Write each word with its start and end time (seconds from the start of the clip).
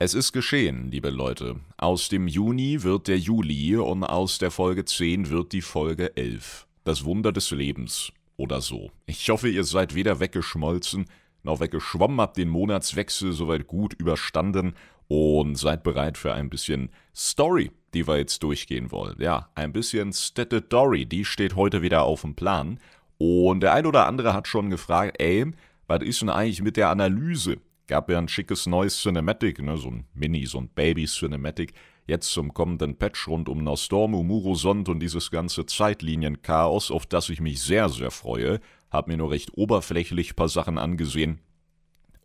Es 0.00 0.14
ist 0.14 0.32
geschehen, 0.32 0.92
liebe 0.92 1.10
Leute. 1.10 1.56
Aus 1.76 2.08
dem 2.08 2.28
Juni 2.28 2.84
wird 2.84 3.08
der 3.08 3.18
Juli 3.18 3.76
und 3.76 4.04
aus 4.04 4.38
der 4.38 4.52
Folge 4.52 4.84
10 4.84 5.28
wird 5.28 5.52
die 5.52 5.60
Folge 5.60 6.16
11. 6.16 6.68
Das 6.84 7.04
Wunder 7.04 7.32
des 7.32 7.50
Lebens 7.50 8.12
oder 8.36 8.60
so. 8.60 8.92
Ich 9.06 9.28
hoffe, 9.28 9.48
ihr 9.48 9.64
seid 9.64 9.96
weder 9.96 10.20
weggeschmolzen 10.20 11.06
noch 11.42 11.58
weggeschwommen, 11.58 12.20
habt 12.20 12.36
den 12.36 12.48
Monatswechsel 12.48 13.32
soweit 13.32 13.66
gut 13.66 13.94
überstanden 13.94 14.74
und 15.08 15.56
seid 15.56 15.82
bereit 15.82 16.16
für 16.16 16.32
ein 16.32 16.48
bisschen 16.48 16.90
Story, 17.14 17.72
die 17.92 18.06
wir 18.06 18.18
jetzt 18.18 18.42
durchgehen 18.44 18.92
wollen. 18.92 19.20
Ja, 19.20 19.48
ein 19.56 19.72
bisschen 19.72 20.12
Statutory, 20.12 21.06
die 21.06 21.24
steht 21.24 21.56
heute 21.56 21.82
wieder 21.82 22.02
auf 22.02 22.20
dem 22.20 22.36
Plan. 22.36 22.78
Und 23.18 23.60
der 23.60 23.72
ein 23.72 23.86
oder 23.86 24.06
andere 24.06 24.32
hat 24.32 24.46
schon 24.46 24.70
gefragt, 24.70 25.16
ey, 25.20 25.46
was 25.88 26.02
ist 26.02 26.20
denn 26.22 26.28
eigentlich 26.28 26.62
mit 26.62 26.76
der 26.76 26.90
Analyse? 26.90 27.56
Gab 27.88 28.10
ja 28.10 28.18
ein 28.18 28.28
schickes 28.28 28.66
neues 28.66 29.00
Cinematic, 29.00 29.62
ne, 29.62 29.78
so 29.78 29.88
ein 29.88 30.04
Mini, 30.12 30.44
so 30.44 30.58
ein 30.58 30.68
Baby-Cinematic, 30.68 31.72
jetzt 32.06 32.30
zum 32.30 32.52
kommenden 32.52 32.98
Patch 32.98 33.26
rund 33.26 33.48
um 33.48 33.64
Nostormu, 33.64 34.22
Murosond 34.22 34.90
und 34.90 35.00
dieses 35.00 35.30
ganze 35.30 35.64
Zeitlinienchaos, 35.64 36.90
auf 36.90 37.06
das 37.06 37.30
ich 37.30 37.40
mich 37.40 37.62
sehr, 37.62 37.88
sehr 37.88 38.10
freue. 38.10 38.60
Hab 38.90 39.08
mir 39.08 39.16
nur 39.16 39.30
recht 39.30 39.56
oberflächlich 39.56 40.36
paar 40.36 40.50
Sachen 40.50 40.76
angesehen, 40.76 41.40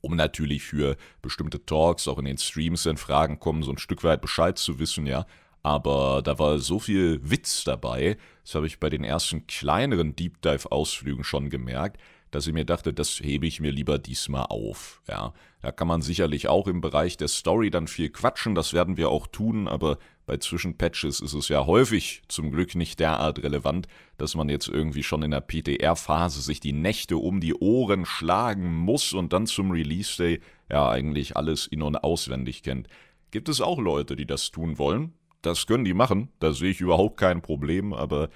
um 0.01 0.17
natürlich 0.17 0.63
für 0.63 0.97
bestimmte 1.21 1.65
Talks 1.65 2.09
auch 2.09 2.19
in 2.19 2.25
den 2.25 2.37
Streams 2.37 2.85
in 2.85 2.97
Fragen 2.97 3.39
kommen, 3.39 3.63
so 3.63 3.71
ein 3.71 3.77
Stück 3.77 4.03
weit 4.03 4.21
Bescheid 4.21 4.57
zu 4.57 4.79
wissen, 4.79 5.07
ja. 5.07 5.25
Aber 5.61 6.21
da 6.21 6.39
war 6.39 6.59
so 6.59 6.77
viel 6.77 7.21
Witz 7.23 7.63
dabei, 7.63 8.17
das 8.43 8.55
habe 8.55 8.67
ich 8.67 8.81
bei 8.81 8.89
den 8.89 9.05
ersten 9.05 9.47
kleineren 9.47 10.13
Deep 10.13 10.41
Dive-Ausflügen 10.41 11.23
schon 11.23 11.49
gemerkt, 11.49 12.01
dass 12.33 12.47
ich 12.47 12.53
mir 12.53 12.65
dachte, 12.65 12.93
das 12.93 13.19
hebe 13.19 13.45
ich 13.45 13.59
mir 13.59 13.71
lieber 13.71 13.99
diesmal 13.99 14.47
auf. 14.49 15.03
Ja, 15.07 15.33
da 15.61 15.71
kann 15.71 15.87
man 15.87 16.01
sicherlich 16.01 16.47
auch 16.47 16.67
im 16.67 16.81
Bereich 16.81 17.15
der 17.15 17.27
Story 17.27 17.69
dann 17.69 17.87
viel 17.87 18.09
quatschen, 18.09 18.55
das 18.55 18.73
werden 18.73 18.97
wir 18.97 19.09
auch 19.09 19.27
tun, 19.27 19.67
aber 19.67 19.99
bei 20.25 20.37
Zwischenpatches 20.37 21.19
ist 21.19 21.33
es 21.33 21.49
ja 21.49 21.67
häufig 21.67 22.23
zum 22.29 22.51
Glück 22.51 22.73
nicht 22.73 22.99
derart 22.99 23.43
relevant, 23.43 23.87
dass 24.17 24.35
man 24.35 24.49
jetzt 24.49 24.67
irgendwie 24.67 25.03
schon 25.03 25.21
in 25.21 25.29
der 25.29 25.41
PTR-Phase 25.41 26.41
sich 26.41 26.59
die 26.59 26.73
Nächte 26.73 27.17
um 27.17 27.39
die 27.39 27.53
Ohren 27.53 28.05
schlagen 28.05 28.73
muss 28.73 29.13
und 29.13 29.31
dann 29.31 29.45
zum 29.45 29.69
Release 29.69 30.17
Day 30.17 30.39
ja 30.71 30.89
eigentlich 30.89 31.37
alles 31.37 31.67
in- 31.67 31.83
und 31.83 31.97
auswendig 31.97 32.63
kennt. 32.63 32.87
Gibt 33.29 33.47
es 33.47 33.61
auch 33.61 33.79
Leute, 33.79 34.15
die 34.15 34.25
das 34.25 34.49
tun 34.49 34.79
wollen? 34.79 35.13
Das 35.43 35.67
können 35.67 35.85
die 35.85 35.93
machen, 35.93 36.29
da 36.39 36.53
sehe 36.53 36.71
ich 36.71 36.81
überhaupt 36.81 37.17
kein 37.17 37.41
Problem, 37.41 37.93
aber 37.93 38.29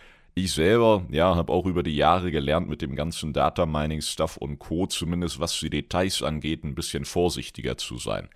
ich 0.45 0.53
selber, 0.53 1.05
ja, 1.09 1.35
habe 1.35 1.51
auch 1.51 1.65
über 1.65 1.83
die 1.83 1.95
Jahre 1.95 2.31
gelernt, 2.31 2.67
mit 2.69 2.81
dem 2.81 2.95
ganzen 2.95 3.33
Data 3.33 3.65
Mining 3.65 4.01
Stuff 4.01 4.37
und 4.37 4.59
Co., 4.59 4.87
zumindest 4.87 5.39
was 5.39 5.59
die 5.59 5.69
Details 5.69 6.21
angeht, 6.21 6.63
ein 6.63 6.75
bisschen 6.75 7.05
vorsichtiger 7.05 7.77
zu 7.77 7.97
sein. 7.97 8.29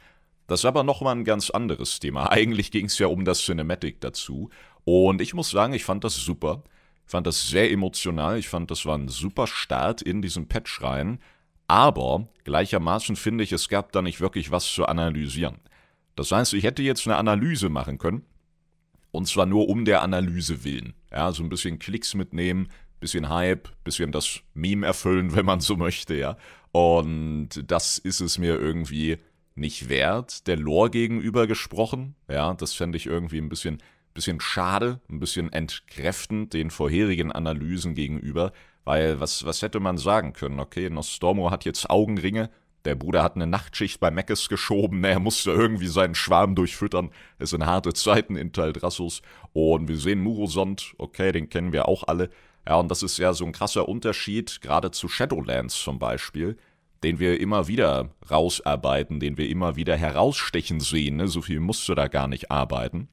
Das 0.47 0.61
ist 0.61 0.65
aber 0.65 0.83
nochmal 0.83 1.15
ein 1.15 1.23
ganz 1.23 1.49
anderes 1.49 1.99
Thema. 1.99 2.29
Eigentlich 2.31 2.71
ging 2.71 2.85
es 2.85 2.99
ja 2.99 3.07
um 3.07 3.25
das 3.25 3.39
Cinematic 3.39 4.01
dazu. 4.01 4.49
Und 4.83 5.21
ich 5.21 5.33
muss 5.33 5.49
sagen, 5.49 5.73
ich 5.73 5.83
fand 5.83 6.03
das 6.03 6.15
super. 6.15 6.63
Ich 7.05 7.11
fand 7.11 7.27
das 7.27 7.47
sehr 7.47 7.71
emotional. 7.71 8.37
Ich 8.37 8.49
fand, 8.49 8.71
das 8.71 8.85
war 8.85 8.97
ein 8.97 9.07
super 9.07 9.47
Start 9.47 10.01
in 10.01 10.21
diesen 10.21 10.47
Patch 10.47 10.81
rein. 10.81 11.19
Aber 11.67 12.27
gleichermaßen 12.43 13.15
finde 13.15 13.43
ich, 13.43 13.51
es 13.51 13.69
gab 13.69 13.91
da 13.91 14.01
nicht 14.01 14.21
wirklich 14.21 14.51
was 14.51 14.65
zu 14.65 14.85
analysieren. 14.85 15.59
Das 16.15 16.31
heißt, 16.31 16.53
ich 16.53 16.63
hätte 16.63 16.83
jetzt 16.83 17.07
eine 17.07 17.17
Analyse 17.17 17.69
machen 17.69 17.97
können 17.97 18.25
und 19.11 19.27
zwar 19.27 19.45
nur 19.45 19.69
um 19.69 19.85
der 19.85 20.01
Analyse 20.01 20.63
willen. 20.63 20.93
Ja, 21.11 21.31
so 21.31 21.43
ein 21.43 21.49
bisschen 21.49 21.79
Klicks 21.79 22.13
mitnehmen, 22.13 22.69
bisschen 22.99 23.29
Hype, 23.29 23.69
bisschen 23.83 24.11
das 24.11 24.41
Meme 24.53 24.85
erfüllen, 24.85 25.35
wenn 25.35 25.45
man 25.45 25.59
so 25.59 25.75
möchte, 25.75 26.15
ja. 26.15 26.37
Und 26.71 27.49
das 27.67 27.97
ist 27.97 28.21
es 28.21 28.37
mir 28.37 28.59
irgendwie 28.59 29.17
nicht 29.55 29.89
wert, 29.89 30.47
der 30.47 30.57
Lore 30.57 30.89
gegenüber 30.89 31.45
gesprochen. 31.45 32.15
Ja, 32.29 32.53
das 32.53 32.73
fände 32.73 32.97
ich 32.97 33.05
irgendwie 33.05 33.39
ein 33.39 33.49
bisschen, 33.49 33.83
bisschen 34.13 34.39
schade, 34.39 35.01
ein 35.09 35.19
bisschen 35.19 35.51
entkräftend 35.51 36.53
den 36.53 36.71
vorherigen 36.71 37.31
Analysen 37.31 37.93
gegenüber. 37.93 38.53
Weil, 38.85 39.19
was, 39.19 39.45
was 39.45 39.61
hätte 39.61 39.79
man 39.79 39.97
sagen 39.97 40.33
können? 40.33 40.59
Okay, 40.59 40.89
Nostormo 40.89 41.51
hat 41.51 41.65
jetzt 41.65 41.89
Augenringe, 41.89 42.49
der 42.85 42.95
Bruder 42.95 43.23
hat 43.23 43.35
eine 43.35 43.47
Nachtschicht 43.47 43.99
bei 43.99 44.11
Meckes 44.11 44.49
geschoben, 44.49 45.03
er 45.03 45.19
musste 45.19 45.51
irgendwie 45.51 45.87
seinen 45.87 46.15
Schwarm 46.15 46.55
durchfüttern. 46.55 47.11
Es 47.37 47.51
sind 47.51 47.65
harte 47.65 47.93
Zeiten 47.93 48.35
in 48.35 48.53
Taldrassus. 48.53 49.21
Und 49.53 49.87
wir 49.87 49.97
sehen 49.97 50.21
Murosond, 50.21 50.93
okay, 50.97 51.31
den 51.31 51.49
kennen 51.49 51.73
wir 51.73 51.87
auch 51.87 52.07
alle. 52.07 52.29
Ja, 52.67 52.75
und 52.75 52.89
das 52.89 53.03
ist 53.03 53.17
ja 53.17 53.33
so 53.33 53.45
ein 53.45 53.51
krasser 53.51 53.87
Unterschied, 53.87 54.61
gerade 54.61 54.91
zu 54.91 55.07
Shadowlands 55.07 55.81
zum 55.81 55.99
Beispiel, 55.99 56.57
den 57.03 57.19
wir 57.19 57.39
immer 57.39 57.67
wieder 57.67 58.09
rausarbeiten, 58.29 59.19
den 59.19 59.37
wir 59.37 59.49
immer 59.49 59.75
wieder 59.75 59.95
herausstechen 59.95 60.79
sehen. 60.79 61.17
Ne? 61.17 61.27
So 61.27 61.41
viel 61.41 61.59
musst 61.59 61.87
du 61.89 61.95
da 61.95 62.07
gar 62.07 62.27
nicht 62.27 62.51
arbeiten. 62.51 63.07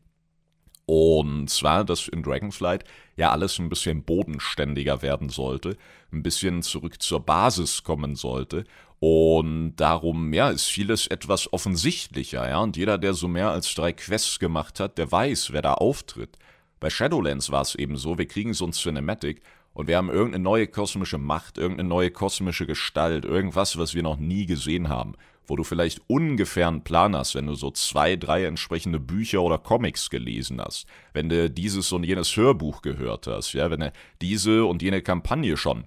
Und 0.88 1.50
zwar, 1.50 1.84
dass 1.84 2.08
in 2.08 2.22
Dragonflight 2.22 2.82
ja 3.14 3.30
alles 3.30 3.58
ein 3.58 3.68
bisschen 3.68 4.04
bodenständiger 4.04 5.02
werden 5.02 5.28
sollte, 5.28 5.76
ein 6.14 6.22
bisschen 6.22 6.62
zurück 6.62 7.02
zur 7.02 7.20
Basis 7.20 7.82
kommen 7.82 8.16
sollte. 8.16 8.64
Und 8.98 9.76
darum, 9.76 10.32
ja, 10.32 10.48
ist 10.48 10.64
vieles 10.64 11.06
etwas 11.06 11.52
offensichtlicher, 11.52 12.48
ja. 12.48 12.60
Und 12.60 12.78
jeder, 12.78 12.96
der 12.96 13.12
so 13.12 13.28
mehr 13.28 13.50
als 13.50 13.74
drei 13.74 13.92
Quests 13.92 14.38
gemacht 14.38 14.80
hat, 14.80 14.96
der 14.96 15.12
weiß, 15.12 15.52
wer 15.52 15.60
da 15.60 15.74
auftritt. 15.74 16.38
Bei 16.80 16.88
Shadowlands 16.88 17.52
war 17.52 17.60
es 17.60 17.74
eben 17.74 17.98
so, 17.98 18.16
wir 18.16 18.26
kriegen 18.26 18.54
so 18.54 18.64
ein 18.64 18.72
Cinematic 18.72 19.42
und 19.74 19.88
wir 19.88 19.98
haben 19.98 20.08
irgendeine 20.08 20.42
neue 20.42 20.68
kosmische 20.68 21.18
Macht, 21.18 21.58
irgendeine 21.58 21.90
neue 21.90 22.10
kosmische 22.10 22.64
Gestalt, 22.64 23.26
irgendwas, 23.26 23.76
was 23.76 23.94
wir 23.94 24.02
noch 24.02 24.16
nie 24.16 24.46
gesehen 24.46 24.88
haben 24.88 25.16
wo 25.48 25.56
du 25.56 25.64
vielleicht 25.64 26.00
ungefähr 26.06 26.68
einen 26.68 26.84
Plan 26.84 27.16
hast, 27.16 27.34
wenn 27.34 27.46
du 27.46 27.54
so 27.54 27.70
zwei, 27.70 28.16
drei 28.16 28.44
entsprechende 28.44 29.00
Bücher 29.00 29.42
oder 29.42 29.58
Comics 29.58 30.10
gelesen 30.10 30.60
hast, 30.60 30.86
wenn 31.14 31.28
du 31.28 31.50
dieses 31.50 31.90
und 31.92 32.04
jenes 32.04 32.36
Hörbuch 32.36 32.82
gehört 32.82 33.26
hast, 33.26 33.54
ja, 33.54 33.70
wenn 33.70 33.80
du 33.80 33.92
diese 34.20 34.64
und 34.64 34.82
jene 34.82 35.02
Kampagne 35.02 35.56
schon 35.56 35.84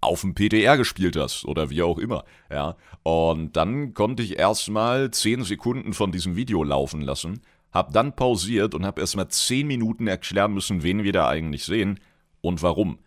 auf 0.00 0.20
dem 0.20 0.34
PTR 0.34 0.76
gespielt 0.76 1.16
hast 1.16 1.46
oder 1.46 1.70
wie 1.70 1.82
auch 1.82 1.98
immer, 1.98 2.24
ja. 2.50 2.76
Und 3.02 3.56
dann 3.56 3.94
konnte 3.94 4.22
ich 4.22 4.38
erstmal 4.38 5.10
zehn 5.12 5.44
Sekunden 5.44 5.94
von 5.94 6.12
diesem 6.12 6.36
Video 6.36 6.62
laufen 6.62 7.00
lassen, 7.00 7.40
hab 7.72 7.92
dann 7.92 8.14
pausiert 8.14 8.74
und 8.74 8.84
hab 8.84 8.98
erstmal 8.98 9.28
zehn 9.28 9.66
Minuten 9.66 10.06
erklären 10.06 10.52
müssen, 10.52 10.82
wen 10.82 11.04
wir 11.04 11.12
da 11.12 11.28
eigentlich 11.28 11.64
sehen 11.64 12.00
und 12.40 12.62
warum. 12.62 12.98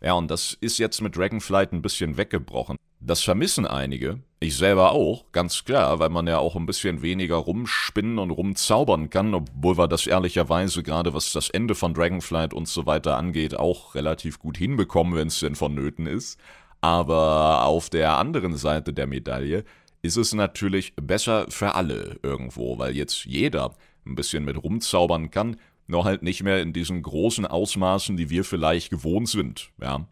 Ja, 0.00 0.14
und 0.14 0.30
das 0.30 0.56
ist 0.60 0.78
jetzt 0.78 1.02
mit 1.02 1.16
Dragonflight 1.16 1.72
ein 1.72 1.82
bisschen 1.82 2.16
weggebrochen. 2.16 2.76
Das 3.00 3.22
vermissen 3.22 3.66
einige, 3.66 4.20
ich 4.40 4.56
selber 4.56 4.92
auch, 4.92 5.24
ganz 5.32 5.64
klar, 5.64 5.98
weil 5.98 6.10
man 6.10 6.26
ja 6.28 6.38
auch 6.38 6.54
ein 6.54 6.66
bisschen 6.66 7.02
weniger 7.02 7.36
rumspinnen 7.36 8.18
und 8.18 8.30
rumzaubern 8.30 9.10
kann, 9.10 9.34
obwohl 9.34 9.76
wir 9.76 9.88
das 9.88 10.06
ehrlicherweise 10.06 10.84
gerade 10.84 11.12
was 11.12 11.32
das 11.32 11.50
Ende 11.50 11.74
von 11.74 11.92
Dragonflight 11.92 12.54
und 12.54 12.68
so 12.68 12.86
weiter 12.86 13.16
angeht, 13.16 13.58
auch 13.58 13.96
relativ 13.96 14.38
gut 14.38 14.56
hinbekommen, 14.56 15.16
wenn 15.16 15.28
es 15.28 15.40
denn 15.40 15.56
vonnöten 15.56 16.06
ist. 16.06 16.38
Aber 16.80 17.64
auf 17.64 17.90
der 17.90 18.16
anderen 18.18 18.56
Seite 18.56 18.92
der 18.92 19.08
Medaille 19.08 19.64
ist 20.02 20.16
es 20.16 20.32
natürlich 20.32 20.94
besser 20.94 21.46
für 21.48 21.74
alle 21.74 22.20
irgendwo, 22.22 22.78
weil 22.78 22.96
jetzt 22.96 23.24
jeder 23.24 23.74
ein 24.06 24.14
bisschen 24.14 24.44
mit 24.44 24.62
rumzaubern 24.62 25.32
kann, 25.32 25.56
nur 25.88 26.04
halt 26.04 26.22
nicht 26.22 26.44
mehr 26.44 26.62
in 26.62 26.72
diesen 26.72 27.02
großen 27.02 27.46
Ausmaßen, 27.46 28.16
die 28.16 28.30
wir 28.30 28.44
vielleicht 28.44 28.90
gewohnt 28.90 29.28
sind, 29.28 29.70
ja. 29.82 30.06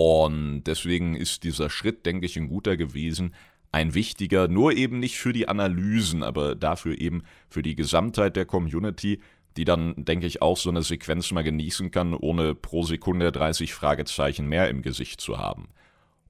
Und 0.00 0.62
deswegen 0.68 1.16
ist 1.16 1.42
dieser 1.42 1.70
Schritt, 1.70 2.06
denke 2.06 2.24
ich, 2.24 2.36
ein 2.36 2.48
guter 2.48 2.76
gewesen, 2.76 3.34
ein 3.72 3.94
wichtiger, 3.94 4.46
nur 4.46 4.72
eben 4.74 5.00
nicht 5.00 5.18
für 5.18 5.32
die 5.32 5.48
Analysen, 5.48 6.22
aber 6.22 6.54
dafür 6.54 7.00
eben 7.00 7.24
für 7.48 7.62
die 7.62 7.74
Gesamtheit 7.74 8.36
der 8.36 8.44
Community, 8.44 9.18
die 9.56 9.64
dann, 9.64 9.94
denke 9.96 10.28
ich, 10.28 10.40
auch 10.40 10.56
so 10.56 10.70
eine 10.70 10.82
Sequenz 10.82 11.32
mal 11.32 11.42
genießen 11.42 11.90
kann, 11.90 12.14
ohne 12.14 12.54
pro 12.54 12.84
Sekunde 12.84 13.32
30 13.32 13.74
Fragezeichen 13.74 14.46
mehr 14.46 14.68
im 14.68 14.82
Gesicht 14.82 15.20
zu 15.20 15.38
haben. 15.38 15.66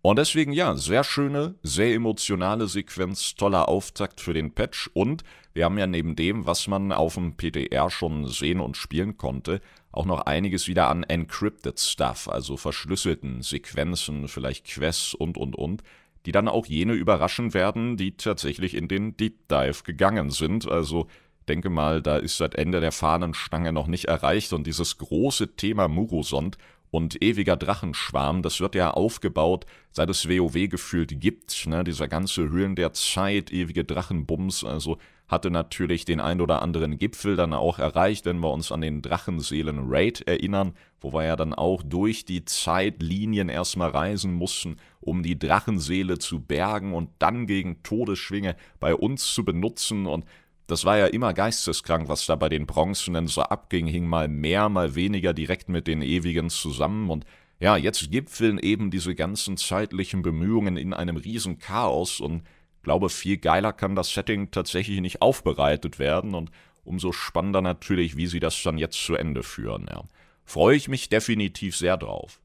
Und 0.01 0.19
deswegen 0.19 0.53
ja, 0.53 0.75
sehr 0.75 1.05
schöne, 1.05 1.57
sehr 1.63 1.93
emotionale 1.93 2.69
Sequenz, 2.69 3.35
toller 3.35 3.69
Auftakt 3.69 4.23
für 4.23 4.33
den 4.33 4.55
Patch 4.55 4.89
und 4.95 5.25
wir 5.53 5.67
haben 5.67 5.77
ja 5.77 5.87
neben 5.87 6.17
dem, 6.17 6.47
was 6.47 6.69
man 6.69 6.91
auf 6.91 7.17
dem 7.17 7.37
PTR 7.37 7.91
schon 7.91 8.29
sehen 8.29 8.61
und 8.61 8.79
spielen 8.79 9.19
konnte, 9.19 9.61
auch 9.99 10.07
noch 10.07 10.23
einiges 10.23 10.69
wieder 10.69 10.89
an 10.89 11.03
encrypted 11.03 11.79
Stuff, 11.81 12.29
also 12.29 12.57
verschlüsselten 12.57 13.43
Sequenzen, 13.43 14.29
vielleicht 14.29 14.65
Quests 14.67 15.13
und 15.13 15.37
und 15.37 15.57
und, 15.57 15.83
die 16.25 16.33
dann 16.33 16.47
auch 16.49 16.67
jene 16.67 16.93
überraschen 16.93 17.53
werden, 17.53 17.97
die 17.97 18.17
tatsächlich 18.17 18.75
in 18.75 18.87
den 18.87 19.17
Deep 19.17 19.49
Dive 19.49 19.83
gegangen 19.83 20.31
sind. 20.31 20.69
Also 20.69 21.09
denke 21.49 21.69
mal, 21.69 22.01
da 22.01 22.17
ist 22.17 22.41
das 22.41 22.55
Ende 22.55 22.81
der 22.81 22.93
Fahnenstange 22.93 23.73
noch 23.73 23.89
nicht 23.89 24.05
erreicht 24.05 24.53
und 24.53 24.67
dieses 24.67 24.99
große 24.99 25.57
Thema 25.57 25.89
Murosond 25.89 26.59
und 26.91 27.23
ewiger 27.23 27.57
Drachenschwarm, 27.57 28.43
das 28.43 28.61
wird 28.61 28.75
ja 28.75 28.93
aufgebaut, 28.93 29.67
seit 29.91 30.09
es 30.11 30.29
WoW 30.29 30.69
gefühlt 30.69 31.21
gibt, 31.21 31.67
ne? 31.67 31.85
dieser 31.85 32.09
ganze 32.09 32.49
Höhlen 32.49 32.77
der 32.77 32.93
Zeit, 32.93 33.53
ewige 33.53 33.85
Drachenbums, 33.85 34.65
also 34.65 34.99
hatte 35.29 35.51
natürlich 35.51 36.07
den 36.07 36.21
ein 36.21 36.41
oder 36.41 36.63
anderen 36.63 36.97
Gipfel 36.99 37.37
dann 37.37 37.53
auch 37.53 37.79
erreicht, 37.79 38.25
wenn 38.25 38.41
wir 38.41 38.51
uns 38.51 38.73
an 38.73 38.81
den 38.81 39.03
Drachenseelen 39.03 39.81
Raid 39.85 40.23
erinnern, 40.27 40.73
wo 41.01 41.13
wir 41.13 41.25
ja 41.25 41.37
dann 41.37 41.53
auch 41.53 41.83
durch 41.83 42.25
die 42.25 42.45
Zeitlinien 42.47 43.51
erstmal 43.51 43.91
reisen 43.91 44.33
mussten, 44.33 44.77
um 45.01 45.23
die 45.23 45.39
Drachenseele 45.39 46.19
zu 46.19 46.41
bergen 46.41 46.95
und 46.95 47.11
dann 47.19 47.47
gegen 47.47 47.83
Todesschwinge 47.83 48.57
bei 48.81 48.95
uns 48.95 49.33
zu 49.35 49.45
benutzen. 49.45 50.07
Und 50.07 50.25
das 50.67 50.87
war 50.87 50.97
ja 50.97 51.07
immer 51.07 51.35
geisteskrank, 51.35 52.09
was 52.09 52.25
da 52.25 52.35
bei 52.35 52.49
den 52.49 52.67
Bronzenen 52.67 53.27
so 53.27 53.43
abging, 53.43 53.87
hing 53.87 54.07
mal 54.07 54.29
mehr, 54.29 54.71
mal 54.71 54.95
weniger 54.95 55.35
direkt 55.35 55.69
mit 55.69 55.87
den 55.87 56.01
Ewigen 56.01 56.49
zusammen. 56.49 57.11
Und 57.11 57.27
ja, 57.61 57.77
jetzt 57.77 58.11
gipfeln 58.11 58.59
eben 58.59 58.91
diese 58.91 59.15
ganzen 59.15 59.57
zeitlichen 59.57 60.23
Bemühungen 60.23 60.77
in 60.77 60.95
einem 60.95 61.17
riesen 61.17 61.59
Chaos 61.59 62.21
und 62.21 62.43
glaube, 62.83 63.09
viel 63.09 63.37
geiler 63.37 63.73
kann 63.73 63.95
das 63.95 64.13
Setting 64.13 64.51
tatsächlich 64.51 65.01
nicht 65.01 65.23
aufbereitet 65.23 65.99
werden 65.99 66.35
und 66.35 66.51
umso 66.85 67.13
spannender 67.13 67.61
natürlich, 67.61 68.17
wie 68.17 68.27
sie 68.27 68.41
das 68.41 68.63
dann 68.63 68.79
jetzt 68.79 69.03
zu 69.03 69.15
Ende 69.15 69.43
führen. 69.43 69.87
Ja. 69.91 70.05
Freue 70.45 70.77
ich 70.77 70.89
mich 70.89 71.09
definitiv 71.09 71.77
sehr 71.77 71.97
drauf. 71.97 72.41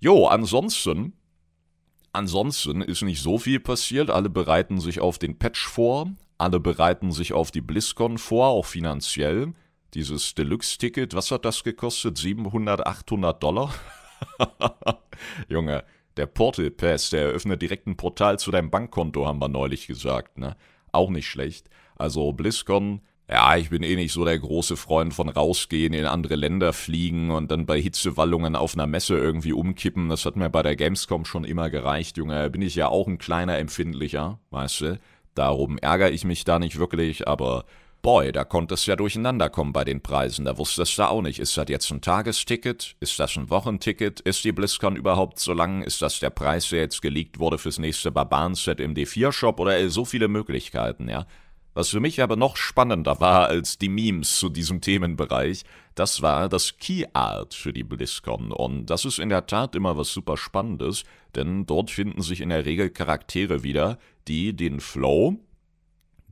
Jo, 0.00 0.26
ansonsten 0.26 1.12
Ansonsten 2.12 2.82
ist 2.82 3.02
nicht 3.02 3.22
so 3.22 3.38
viel 3.38 3.58
passiert. 3.58 4.10
Alle 4.10 4.28
bereiten 4.28 4.80
sich 4.80 5.00
auf 5.00 5.18
den 5.18 5.38
Patch 5.38 5.66
vor. 5.66 6.10
Alle 6.36 6.60
bereiten 6.60 7.10
sich 7.10 7.32
auf 7.32 7.50
die 7.50 7.62
BlizzCon 7.62 8.18
vor, 8.18 8.48
auch 8.48 8.66
finanziell. 8.66 9.54
Dieses 9.94 10.34
Deluxe-Ticket, 10.34 11.14
was 11.14 11.30
hat 11.30 11.44
das 11.44 11.64
gekostet? 11.64 12.18
700, 12.18 12.86
800 12.86 13.42
Dollar? 13.42 13.74
Junge, 15.48 15.84
der 16.16 16.26
Portal 16.26 16.70
Pass, 16.70 17.10
der 17.10 17.22
eröffnet 17.22 17.62
direkt 17.62 17.86
ein 17.86 17.96
Portal 17.96 18.38
zu 18.38 18.50
deinem 18.50 18.70
Bankkonto, 18.70 19.26
haben 19.26 19.40
wir 19.40 19.48
neulich 19.48 19.86
gesagt, 19.86 20.38
ne? 20.38 20.56
Auch 20.92 21.10
nicht 21.10 21.26
schlecht. 21.26 21.70
Also 21.96 22.32
BlizzCon, 22.32 23.00
ja, 23.30 23.56
ich 23.56 23.70
bin 23.70 23.82
eh 23.82 23.96
nicht 23.96 24.12
so 24.12 24.24
der 24.24 24.38
große 24.38 24.76
Freund 24.76 25.14
von 25.14 25.30
rausgehen, 25.30 25.94
in 25.94 26.04
andere 26.04 26.36
Länder 26.36 26.74
fliegen 26.74 27.30
und 27.30 27.50
dann 27.50 27.64
bei 27.64 27.80
Hitzewallungen 27.80 28.56
auf 28.56 28.74
einer 28.74 28.86
Messe 28.86 29.16
irgendwie 29.16 29.54
umkippen. 29.54 30.10
Das 30.10 30.26
hat 30.26 30.36
mir 30.36 30.50
bei 30.50 30.62
der 30.62 30.76
Gamescom 30.76 31.24
schon 31.24 31.44
immer 31.44 31.70
gereicht, 31.70 32.18
Junge. 32.18 32.50
Bin 32.50 32.60
ich 32.60 32.74
ja 32.74 32.88
auch 32.88 33.06
ein 33.06 33.18
kleiner 33.18 33.58
Empfindlicher, 33.58 34.38
weißt 34.50 34.80
du? 34.82 35.00
Darum 35.34 35.78
ärgere 35.78 36.10
ich 36.10 36.24
mich 36.24 36.44
da 36.44 36.58
nicht 36.58 36.78
wirklich, 36.78 37.26
aber 37.26 37.64
boy, 38.02 38.32
da 38.32 38.44
konnte 38.44 38.74
es 38.74 38.86
ja 38.86 38.96
durcheinander 38.96 39.48
kommen 39.48 39.72
bei 39.72 39.84
den 39.84 40.02
Preisen. 40.02 40.44
Da 40.44 40.58
wusstest 40.58 40.98
du 40.98 41.08
auch 41.08 41.22
nicht, 41.22 41.38
ist 41.38 41.56
das 41.56 41.66
jetzt 41.68 41.90
ein 41.90 42.00
Tagesticket? 42.00 42.96
Ist 43.00 43.18
das 43.18 43.36
ein 43.36 43.48
Wochenticket? 43.48 44.20
Ist 44.20 44.44
die 44.44 44.52
BlizzCon 44.52 44.96
überhaupt 44.96 45.38
so 45.38 45.52
lang? 45.52 45.82
Ist 45.82 46.02
das 46.02 46.18
der 46.18 46.30
Preis, 46.30 46.68
der 46.68 46.80
jetzt 46.80 47.00
geleakt 47.00 47.38
wurde 47.38 47.58
fürs 47.58 47.78
nächste 47.78 48.10
Barbaren-Set 48.10 48.80
im 48.80 48.94
D4-Shop? 48.94 49.60
Oder 49.60 49.88
so 49.88 50.04
viele 50.04 50.28
Möglichkeiten, 50.28 51.08
ja? 51.08 51.26
Was 51.74 51.88
für 51.88 52.00
mich 52.00 52.20
aber 52.20 52.36
noch 52.36 52.56
spannender 52.56 53.18
war 53.20 53.46
als 53.46 53.78
die 53.78 53.88
Memes 53.88 54.36
zu 54.36 54.50
diesem 54.50 54.82
Themenbereich, 54.82 55.64
das 55.94 56.20
war 56.20 56.50
das 56.50 56.76
Key 56.76 57.06
Art 57.14 57.54
für 57.54 57.72
die 57.72 57.84
BlizzCon. 57.84 58.52
Und 58.52 58.86
das 58.86 59.06
ist 59.06 59.18
in 59.18 59.30
der 59.30 59.46
Tat 59.46 59.74
immer 59.74 59.96
was 59.96 60.12
super 60.12 60.36
Spannendes, 60.36 61.04
denn 61.34 61.64
dort 61.64 61.90
finden 61.90 62.20
sich 62.20 62.42
in 62.42 62.50
der 62.50 62.66
Regel 62.66 62.90
Charaktere 62.90 63.62
wieder, 63.62 63.98
die 64.28 64.54
den 64.54 64.80
Flow 64.80 65.38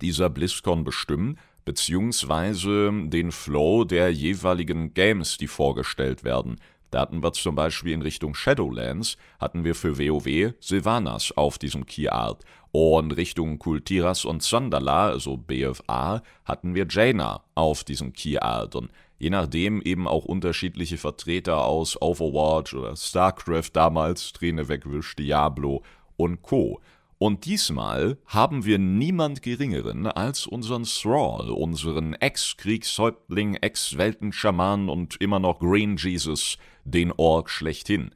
dieser 0.02 0.28
BlizzCon 0.28 0.84
bestimmen, 0.84 1.38
beziehungsweise 1.64 2.90
den 3.06 3.32
Flow 3.32 3.84
der 3.84 4.12
jeweiligen 4.12 4.94
Games, 4.94 5.36
die 5.38 5.46
vorgestellt 5.46 6.24
werden. 6.24 6.56
Da 6.90 7.00
hatten 7.00 7.22
wir 7.22 7.32
zum 7.32 7.54
Beispiel 7.54 7.92
in 7.92 8.02
Richtung 8.02 8.34
Shadowlands, 8.34 9.16
hatten 9.38 9.64
wir 9.64 9.74
für 9.74 9.98
WoW 9.98 10.54
Sylvanas 10.60 11.32
auf 11.36 11.58
diesem 11.58 11.86
Key 11.86 12.08
Art. 12.08 12.44
Und 12.72 13.12
Richtung 13.12 13.58
Kultiras 13.58 14.24
und 14.24 14.42
Sandala, 14.42 15.08
also 15.08 15.36
BFA, 15.36 16.22
hatten 16.44 16.74
wir 16.74 16.86
Jaina 16.88 17.42
auf 17.54 17.84
diesem 17.84 18.12
Key 18.12 18.38
Art. 18.38 18.74
Und 18.74 18.90
je 19.18 19.30
nachdem 19.30 19.82
eben 19.82 20.08
auch 20.08 20.24
unterschiedliche 20.24 20.98
Vertreter 20.98 21.64
aus 21.64 22.00
Overwatch 22.00 22.74
oder 22.74 22.96
StarCraft 22.96 23.70
damals, 23.72 24.32
Träne 24.32 24.68
wegwischt, 24.68 25.18
Diablo 25.18 25.82
und 26.16 26.42
Co. 26.42 26.80
Und 27.22 27.44
diesmal 27.44 28.16
haben 28.24 28.64
wir 28.64 28.78
niemand 28.78 29.42
Geringeren 29.42 30.06
als 30.06 30.46
unseren 30.46 30.84
Thrall, 30.84 31.50
unseren 31.50 32.14
Ex-Kriegshäuptling, 32.14 33.56
Ex-Weltenschaman 33.56 34.88
und 34.88 35.20
immer 35.20 35.38
noch 35.38 35.58
Green 35.58 35.98
Jesus, 35.98 36.56
den 36.84 37.12
Ork 37.12 37.50
schlechthin. 37.50 38.14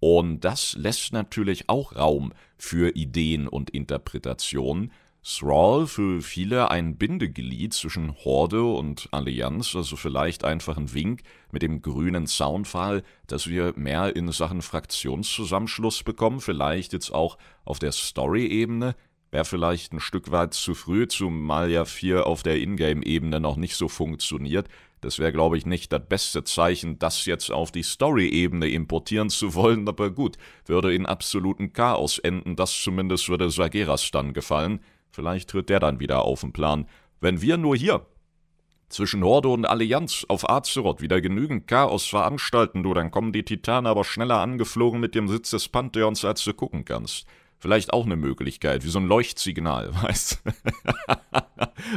Und 0.00 0.40
das 0.46 0.74
lässt 0.78 1.12
natürlich 1.12 1.68
auch 1.68 1.94
Raum 1.94 2.32
für 2.56 2.96
Ideen 2.96 3.48
und 3.48 3.68
Interpretationen. 3.68 4.92
Thrall 5.28 5.86
für 5.86 6.22
viele 6.22 6.70
ein 6.70 6.96
Bindeglied 6.96 7.74
zwischen 7.74 8.14
Horde 8.24 8.62
und 8.64 9.08
Allianz, 9.10 9.76
also 9.76 9.94
vielleicht 9.94 10.42
einfach 10.42 10.78
ein 10.78 10.94
Wink 10.94 11.20
mit 11.52 11.60
dem 11.60 11.82
grünen 11.82 12.26
Zaunpfahl, 12.26 13.02
dass 13.26 13.46
wir 13.46 13.74
mehr 13.76 14.16
in 14.16 14.32
Sachen 14.32 14.62
Fraktionszusammenschluss 14.62 16.02
bekommen, 16.02 16.40
vielleicht 16.40 16.94
jetzt 16.94 17.10
auch 17.10 17.36
auf 17.66 17.78
der 17.78 17.92
Story-Ebene, 17.92 18.96
wäre 19.30 19.44
vielleicht 19.44 19.92
ein 19.92 20.00
Stück 20.00 20.30
weit 20.30 20.54
zu 20.54 20.74
früh, 20.74 21.06
zumal 21.06 21.70
ja 21.70 21.84
4 21.84 22.26
auf 22.26 22.42
der 22.42 22.58
Ingame-Ebene 22.58 23.38
noch 23.38 23.56
nicht 23.56 23.76
so 23.76 23.88
funktioniert. 23.88 24.66
Das 25.02 25.18
wäre, 25.18 25.32
glaube 25.32 25.58
ich, 25.58 25.66
nicht 25.66 25.92
das 25.92 26.08
beste 26.08 26.42
Zeichen, 26.42 26.98
das 26.98 27.26
jetzt 27.26 27.52
auf 27.52 27.70
die 27.70 27.82
Story-Ebene 27.82 28.66
importieren 28.68 29.28
zu 29.28 29.54
wollen, 29.54 29.86
aber 29.88 30.10
gut, 30.10 30.38
würde 30.64 30.94
in 30.94 31.04
absoluten 31.04 31.74
Chaos 31.74 32.18
enden, 32.18 32.56
das 32.56 32.82
zumindest 32.82 33.28
würde 33.28 33.50
Sageras 33.50 34.10
dann 34.10 34.32
gefallen. 34.32 34.80
Vielleicht 35.10 35.50
tritt 35.50 35.68
der 35.68 35.80
dann 35.80 36.00
wieder 36.00 36.22
auf 36.22 36.40
den 36.40 36.52
Plan. 36.52 36.86
Wenn 37.20 37.40
wir 37.42 37.56
nur 37.56 37.76
hier 37.76 38.06
zwischen 38.88 39.22
Horde 39.22 39.48
und 39.48 39.66
Allianz 39.66 40.24
auf 40.28 40.48
Azeroth 40.48 41.00
wieder 41.00 41.20
genügend 41.20 41.66
Chaos 41.66 42.06
veranstalten, 42.06 42.82
du, 42.82 42.94
dann 42.94 43.10
kommen 43.10 43.32
die 43.32 43.44
Titanen 43.44 43.86
aber 43.86 44.04
schneller 44.04 44.38
angeflogen 44.38 45.00
mit 45.00 45.14
dem 45.14 45.28
Sitz 45.28 45.50
des 45.50 45.68
Pantheons, 45.68 46.24
als 46.24 46.44
du 46.44 46.54
gucken 46.54 46.84
kannst. 46.84 47.26
Vielleicht 47.60 47.92
auch 47.92 48.06
eine 48.06 48.16
Möglichkeit, 48.16 48.84
wie 48.84 48.88
so 48.88 49.00
ein 49.00 49.08
Leuchtsignal, 49.08 49.92
weißt 50.02 50.42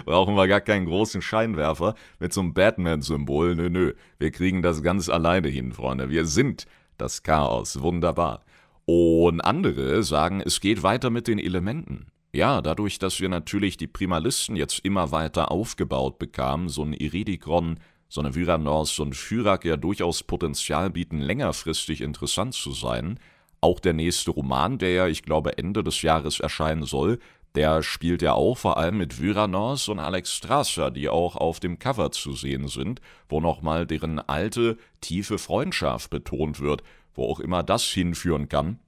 Brauchen 0.06 0.36
wir 0.36 0.48
gar 0.48 0.62
keinen 0.62 0.86
großen 0.86 1.22
Scheinwerfer 1.22 1.96
mit 2.20 2.34
so 2.34 2.42
einem 2.42 2.54
Batman-Symbol. 2.54 3.56
Nö, 3.56 3.70
nö. 3.70 3.94
Wir 4.18 4.32
kriegen 4.32 4.62
das 4.62 4.82
ganz 4.82 5.10
alleine 5.10 5.50
hin, 5.50 5.72
Freunde. 5.72 6.10
Wir 6.10 6.26
sind 6.26 6.66
das 6.98 7.24
Chaos. 7.24 7.82
Wunderbar. 7.82 8.44
Und 8.86 9.42
andere 9.42 10.04
sagen, 10.04 10.42
es 10.42 10.62
geht 10.62 10.84
weiter 10.84 11.10
mit 11.10 11.28
den 11.28 11.40
Elementen. 11.40 12.08
Ja, 12.34 12.62
dadurch, 12.62 12.98
dass 12.98 13.20
wir 13.20 13.28
natürlich 13.28 13.76
die 13.76 13.88
Primalisten 13.88 14.56
jetzt 14.56 14.80
immer 14.86 15.12
weiter 15.12 15.52
aufgebaut 15.52 16.18
bekamen, 16.18 16.70
so 16.70 16.84
ein 16.84 16.94
Iridikron, 16.94 17.80
so 18.08 18.22
eine 18.22 18.36
Vyranos, 18.36 18.96
so 18.96 19.06
Fyrak 19.12 19.66
ja 19.66 19.76
durchaus 19.76 20.24
Potenzial 20.24 20.90
bieten, 20.90 21.20
längerfristig 21.20 22.00
interessant 22.00 22.54
zu 22.54 22.72
sein, 22.72 23.20
auch 23.60 23.80
der 23.80 23.94
nächste 23.94 24.32
Roman, 24.32 24.78
der 24.78 24.92
ja, 24.92 25.08
ich 25.08 25.24
glaube, 25.24 25.58
Ende 25.58 25.84
des 25.84 26.02
Jahres 26.02 26.40
erscheinen 26.40 26.84
soll, 26.84 27.20
der 27.56 27.84
spielt 27.84 28.22
ja 28.22 28.34
auch 28.34 28.58
vor 28.58 28.78
allem 28.78 28.98
mit 28.98 29.20
Vyranos 29.20 29.90
und 29.90 30.00
Alex 30.00 30.34
Strasser, 30.34 30.90
die 30.90 31.10
auch 31.10 31.36
auf 31.36 31.60
dem 31.60 31.80
Cover 31.80 32.12
zu 32.12 32.34
sehen 32.34 32.70
sind, 32.70 33.02
wo 33.28 33.42
nochmal 33.42 33.86
deren 33.86 34.20
alte, 34.20 34.78
tiefe 35.02 35.38
Freundschaft 35.38 36.10
betont 36.10 36.62
wird, 36.62 36.82
wo 37.14 37.26
auch 37.30 37.42
immer 37.42 37.62
das 37.62 37.84
hinführen 37.84 38.48
kann. 38.48 38.80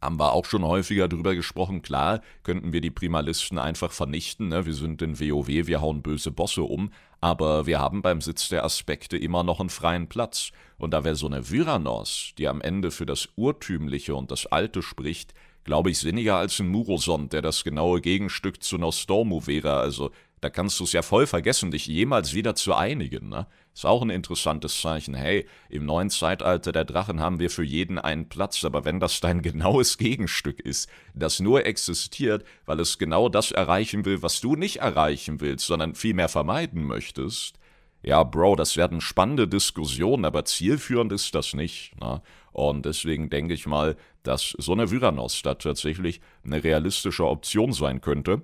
Haben 0.00 0.18
wir 0.18 0.32
auch 0.32 0.44
schon 0.44 0.64
häufiger 0.64 1.08
drüber 1.08 1.34
gesprochen. 1.34 1.82
Klar, 1.82 2.20
könnten 2.44 2.72
wir 2.72 2.80
die 2.80 2.90
Primalisten 2.90 3.58
einfach 3.58 3.90
vernichten. 3.90 4.48
Ne? 4.48 4.64
Wir 4.64 4.74
sind 4.74 5.02
in 5.02 5.18
WoW, 5.18 5.48
wir 5.48 5.80
hauen 5.80 6.02
böse 6.02 6.30
Bosse 6.30 6.62
um. 6.62 6.92
Aber 7.20 7.66
wir 7.66 7.80
haben 7.80 8.00
beim 8.00 8.20
Sitz 8.20 8.48
der 8.48 8.64
Aspekte 8.64 9.16
immer 9.16 9.42
noch 9.42 9.58
einen 9.58 9.70
freien 9.70 10.08
Platz. 10.08 10.52
Und 10.78 10.92
da 10.92 11.02
wäre 11.02 11.16
so 11.16 11.26
eine 11.26 11.50
Vyranos, 11.50 12.32
die 12.38 12.46
am 12.46 12.60
Ende 12.60 12.92
für 12.92 13.06
das 13.06 13.28
Urtümliche 13.34 14.14
und 14.14 14.30
das 14.30 14.46
Alte 14.46 14.82
spricht, 14.82 15.34
glaube 15.64 15.90
ich, 15.90 15.98
sinniger 15.98 16.36
als 16.36 16.60
ein 16.60 16.68
Murosond, 16.68 17.32
der 17.32 17.42
das 17.42 17.64
genaue 17.64 18.00
Gegenstück 18.00 18.62
zu 18.62 18.78
Nostormu 18.78 19.46
wäre. 19.48 19.78
Also 19.78 20.12
da 20.40 20.50
kannst 20.50 20.78
du 20.78 20.84
es 20.84 20.92
ja 20.92 21.02
voll 21.02 21.26
vergessen, 21.26 21.72
dich 21.72 21.86
jemals 21.86 22.34
wieder 22.34 22.54
zu 22.54 22.74
einigen. 22.74 23.28
Ne? 23.28 23.48
Ist 23.78 23.86
auch 23.86 24.02
ein 24.02 24.10
interessantes 24.10 24.80
Zeichen. 24.80 25.14
Hey, 25.14 25.46
im 25.68 25.86
neuen 25.86 26.10
Zeitalter 26.10 26.72
der 26.72 26.84
Drachen 26.84 27.20
haben 27.20 27.38
wir 27.38 27.48
für 27.48 27.62
jeden 27.62 28.00
einen 28.00 28.28
Platz, 28.28 28.64
aber 28.64 28.84
wenn 28.84 28.98
das 28.98 29.20
dein 29.20 29.40
genaues 29.42 29.98
Gegenstück 29.98 30.58
ist, 30.58 30.90
das 31.14 31.38
nur 31.38 31.64
existiert, 31.64 32.44
weil 32.66 32.80
es 32.80 32.98
genau 32.98 33.28
das 33.28 33.52
erreichen 33.52 34.04
will, 34.04 34.20
was 34.20 34.40
du 34.40 34.56
nicht 34.56 34.78
erreichen 34.78 35.40
willst, 35.40 35.64
sondern 35.68 35.94
vielmehr 35.94 36.28
vermeiden 36.28 36.82
möchtest, 36.82 37.60
ja, 38.02 38.24
Bro, 38.24 38.56
das 38.56 38.76
werden 38.76 39.00
spannende 39.00 39.46
Diskussionen, 39.46 40.24
aber 40.24 40.44
zielführend 40.44 41.12
ist 41.12 41.36
das 41.36 41.54
nicht. 41.54 41.92
Ne? 42.00 42.20
Und 42.50 42.84
deswegen 42.84 43.30
denke 43.30 43.54
ich 43.54 43.68
mal, 43.68 43.96
dass 44.24 44.56
so 44.58 44.72
eine 44.72 44.90
Vyranos 44.90 45.42
da 45.42 45.54
tatsächlich 45.54 46.20
eine 46.44 46.64
realistische 46.64 47.28
Option 47.28 47.72
sein 47.72 48.00
könnte. 48.00 48.42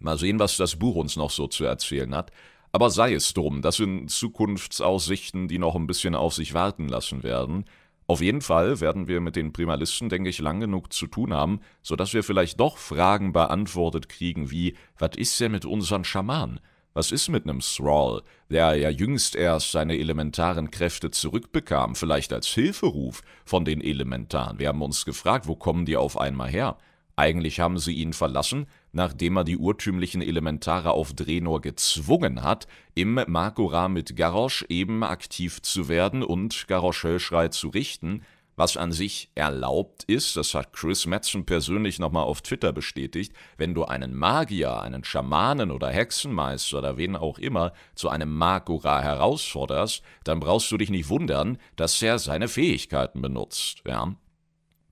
Mal 0.00 0.18
sehen, 0.18 0.38
was 0.38 0.58
das 0.58 0.76
Buch 0.76 0.96
uns 0.96 1.16
noch 1.16 1.30
so 1.30 1.46
zu 1.46 1.64
erzählen 1.64 2.14
hat. 2.14 2.30
Aber 2.74 2.90
sei 2.90 3.14
es 3.14 3.32
drum, 3.34 3.62
das 3.62 3.76
sind 3.76 4.10
Zukunftsaussichten, 4.10 5.46
die 5.46 5.60
noch 5.60 5.76
ein 5.76 5.86
bisschen 5.86 6.16
auf 6.16 6.34
sich 6.34 6.54
warten 6.54 6.88
lassen 6.88 7.22
werden. 7.22 7.66
Auf 8.08 8.20
jeden 8.20 8.40
Fall 8.40 8.80
werden 8.80 9.06
wir 9.06 9.20
mit 9.20 9.36
den 9.36 9.52
Primalisten, 9.52 10.08
denke 10.08 10.28
ich, 10.28 10.40
lang 10.40 10.58
genug 10.58 10.92
zu 10.92 11.06
tun 11.06 11.32
haben, 11.32 11.60
sodass 11.82 12.14
wir 12.14 12.24
vielleicht 12.24 12.58
doch 12.58 12.76
Fragen 12.76 13.32
beantwortet 13.32 14.08
kriegen 14.08 14.50
wie, 14.50 14.74
was 14.98 15.12
ist 15.16 15.38
denn 15.38 15.52
mit 15.52 15.64
unseren 15.64 16.02
Schamanen? 16.02 16.58
Was 16.94 17.12
ist 17.12 17.28
mit 17.28 17.46
nem 17.46 17.60
Thrall, 17.60 18.22
der 18.50 18.74
ja 18.74 18.90
jüngst 18.90 19.36
erst 19.36 19.70
seine 19.70 19.96
elementaren 19.96 20.72
Kräfte 20.72 21.12
zurückbekam, 21.12 21.94
vielleicht 21.94 22.32
als 22.32 22.48
Hilferuf 22.48 23.22
von 23.44 23.64
den 23.64 23.82
Elementaren? 23.82 24.58
Wir 24.58 24.66
haben 24.66 24.82
uns 24.82 25.04
gefragt, 25.04 25.46
wo 25.46 25.54
kommen 25.54 25.86
die 25.86 25.96
auf 25.96 26.18
einmal 26.18 26.50
her? 26.50 26.76
Eigentlich 27.14 27.60
haben 27.60 27.78
sie 27.78 27.92
ihn 27.92 28.14
verlassen, 28.14 28.66
nachdem 28.94 29.36
er 29.36 29.44
die 29.44 29.58
urtümlichen 29.58 30.22
Elementare 30.22 30.92
auf 30.92 31.12
Drenor 31.12 31.60
gezwungen 31.60 32.42
hat, 32.42 32.66
im 32.94 33.20
Makora 33.26 33.88
mit 33.88 34.16
Garrosh 34.16 34.64
eben 34.68 35.02
aktiv 35.02 35.60
zu 35.60 35.88
werden 35.88 36.22
und 36.22 36.66
Garrosh 36.68 37.02
Höllschrei 37.02 37.48
zu 37.48 37.68
richten, 37.68 38.22
was 38.56 38.76
an 38.76 38.92
sich 38.92 39.30
erlaubt 39.34 40.04
ist, 40.04 40.36
das 40.36 40.54
hat 40.54 40.72
Chris 40.72 41.06
Metzen 41.06 41.44
persönlich 41.44 41.98
nochmal 41.98 42.22
auf 42.22 42.40
Twitter 42.40 42.72
bestätigt, 42.72 43.32
wenn 43.56 43.74
du 43.74 43.84
einen 43.84 44.14
Magier, 44.14 44.80
einen 44.80 45.02
Schamanen 45.02 45.72
oder 45.72 45.88
Hexenmeister 45.88 46.78
oder 46.78 46.96
wen 46.96 47.16
auch 47.16 47.38
immer 47.38 47.72
zu 47.96 48.08
einem 48.08 48.32
Makora 48.36 49.00
herausforderst, 49.02 50.02
dann 50.22 50.38
brauchst 50.38 50.70
du 50.70 50.76
dich 50.76 50.90
nicht 50.90 51.08
wundern, 51.08 51.58
dass 51.74 52.00
er 52.00 52.20
seine 52.20 52.46
Fähigkeiten 52.46 53.22
benutzt, 53.22 53.82
ja. 53.86 54.14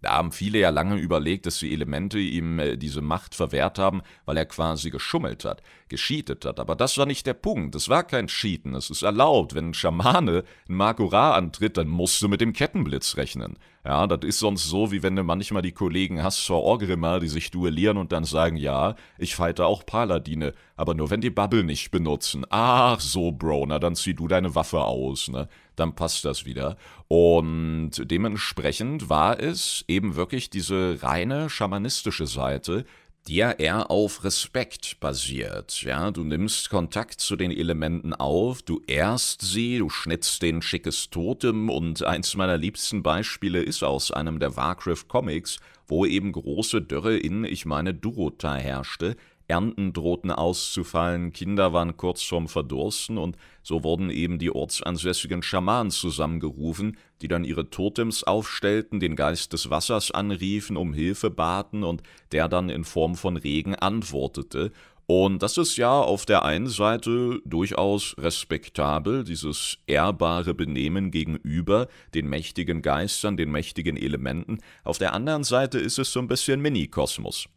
Da 0.03 0.15
haben 0.15 0.33
viele 0.33 0.59
ja 0.59 0.71
lange 0.71 0.97
überlegt, 0.97 1.47
dass 1.47 1.61
die 1.61 1.73
Elemente 1.73 2.19
ihm 2.19 2.59
äh, 2.59 2.77
diese 2.77 3.01
Macht 3.01 3.37
verwehrt 3.37 3.79
haben, 3.79 4.03
weil 4.25 4.37
er 4.37 4.47
quasi 4.47 4.91
geschummelt 4.91 5.45
hat, 5.45 5.63
gescheatet 5.89 6.45
hat. 6.45 6.59
Aber 6.59 6.75
das 6.75 6.99
war 6.99 7.07
nicht 7.07 7.25
der 7.27 7.35
Punkt. 7.35 7.75
Es 7.77 7.89
war 7.89 8.03
kein 8.03 8.27
Cheaten. 8.27 8.75
Es 8.75 8.91
ist 8.91 9.03
erlaubt. 9.03 9.55
Wenn 9.55 9.71
ein 9.71 9.75
Schamane 9.75 10.43
ein 10.69 10.75
Makura 10.75 11.35
antritt, 11.35 11.77
dann 11.77 11.89
musst 11.89 12.21
du 12.21 12.29
mit 12.29 12.41
dem 12.41 12.53
Kettenblitz 12.53 13.17
rechnen. 13.17 13.57
Ja, 13.85 14.07
das 14.07 14.21
ist 14.23 14.39
sonst 14.39 14.69
so, 14.69 14.93
wie 14.93 15.03
wenn 15.03 15.17
du 15.17 15.25
manchmal 15.25 15.63
die 15.63 15.73
Kollegen 15.73 16.23
hast 16.23 16.39
vor 16.47 16.63
Orgrimmar, 16.63 17.19
die 17.19 17.27
sich 17.27 17.51
duellieren 17.51 17.97
und 17.97 18.13
dann 18.13 18.23
sagen, 18.23 18.57
ja, 18.57 18.95
ich 19.19 19.35
fighte 19.35 19.67
auch 19.67 19.85
Paladine, 19.85 20.55
aber 20.77 20.95
nur 20.95 21.11
wenn 21.11 21.21
die 21.21 21.31
Bubble 21.31 21.65
nicht 21.65 21.91
benutzen. 21.91 22.47
Ach 22.49 23.01
so, 23.01 23.33
Bro, 23.33 23.67
na 23.67 23.81
dann 23.81 23.97
zieh 23.97 24.15
du 24.15 24.29
deine 24.29 24.55
Waffe 24.55 24.83
aus, 24.83 25.27
ne? 25.27 25.49
Dann 25.75 25.97
passt 25.97 26.25
das 26.25 26.45
wieder. 26.45 26.77
Und 27.09 27.91
dementsprechend 28.05 29.09
war 29.09 29.41
es 29.41 29.85
eben 29.89 30.15
wirklich 30.15 30.49
diese 30.49 31.03
reine 31.03 31.51
schamanistische 31.51 32.29
Seite, 32.29 32.85
ja 33.29 33.53
eher 33.53 33.91
auf 33.91 34.25
Respekt 34.25 34.99
basiert. 35.01 35.83
Ja, 35.83 36.11
du 36.11 36.25
nimmst 36.25 36.71
Kontakt 36.71 37.21
zu 37.21 37.37
den 37.37 37.51
Elementen 37.51 38.13
auf, 38.13 38.63
du 38.63 38.81
ehrst 38.87 39.43
sie, 39.43 39.79
du 39.79 39.89
schnitzt 39.89 40.43
den 40.43 40.63
schickes 40.63 41.11
Totem 41.11 41.71
und 41.71 42.03
eins 42.03 42.35
meiner 42.35 42.57
liebsten 42.57 43.03
Beispiele 43.03 43.63
ist 43.63 43.83
aus 43.83 44.11
einem 44.11 44.39
der 44.39 44.57
Warcraft 44.57 45.07
Comics, 45.09 45.59
wo 45.87 46.07
eben 46.07 46.33
große 46.33 46.83
Dürre 46.83 47.17
in, 47.17 47.45
ich 47.45 47.67
meine, 47.67 47.95
Durota 47.95 48.55
herrschte, 48.55 49.17
Ernten 49.49 49.93
drohten 49.93 50.31
auszufallen, 50.31 51.33
Kinder 51.33 51.73
waren 51.73 51.97
kurz 51.97 52.23
vorm 52.23 52.49
Verdursten 52.49 53.19
und 53.19 53.37
so 53.63 53.85
wurden 53.85 54.11
eben 54.11 54.39
die 54.39 54.51
ortsansässigen 54.51 55.43
Schamanen 55.43 55.91
zusammengerufen, 55.91 56.97
die 57.21 57.29
dann 57.29 57.45
ihre 57.45 57.71
Totems 57.71 58.25
aufstellten, 58.25 59.01
den 59.01 59.17
Geist 59.17 59.53
des 59.53 59.71
Wassers 59.71 60.11
anriefen, 60.11 60.77
um 60.77 60.93
Hilfe 60.95 61.31
baten 61.31 61.85
und 61.85 62.03
der 62.33 62.49
dann 62.49 62.69
in 62.69 62.85
Form 62.85 63.15
von 63.15 63.37
Regen 63.37 63.75
antwortete. 63.75 64.73
Und 65.07 65.43
das 65.43 65.59
ist 65.59 65.77
ja 65.77 66.01
auf 66.01 66.25
der 66.27 66.45
einen 66.45 66.69
Seite 66.69 67.41
durchaus 67.45 68.15
respektabel, 68.19 69.25
dieses 69.25 69.79
ehrbare 69.87 70.55
Benehmen 70.55 71.11
gegenüber 71.11 71.89
den 72.15 72.29
mächtigen 72.29 72.83
Geistern, 72.83 73.37
den 73.37 73.51
mächtigen 73.51 73.97
Elementen. 73.97 74.61
Auf 74.85 74.99
der 74.99 75.13
anderen 75.13 75.45
Seite 75.45 75.79
ist 75.79 75.99
es 75.99 76.13
so 76.13 76.21
ein 76.21 76.29
bisschen 76.29 76.61
Mini-Kosmos. 76.63 77.49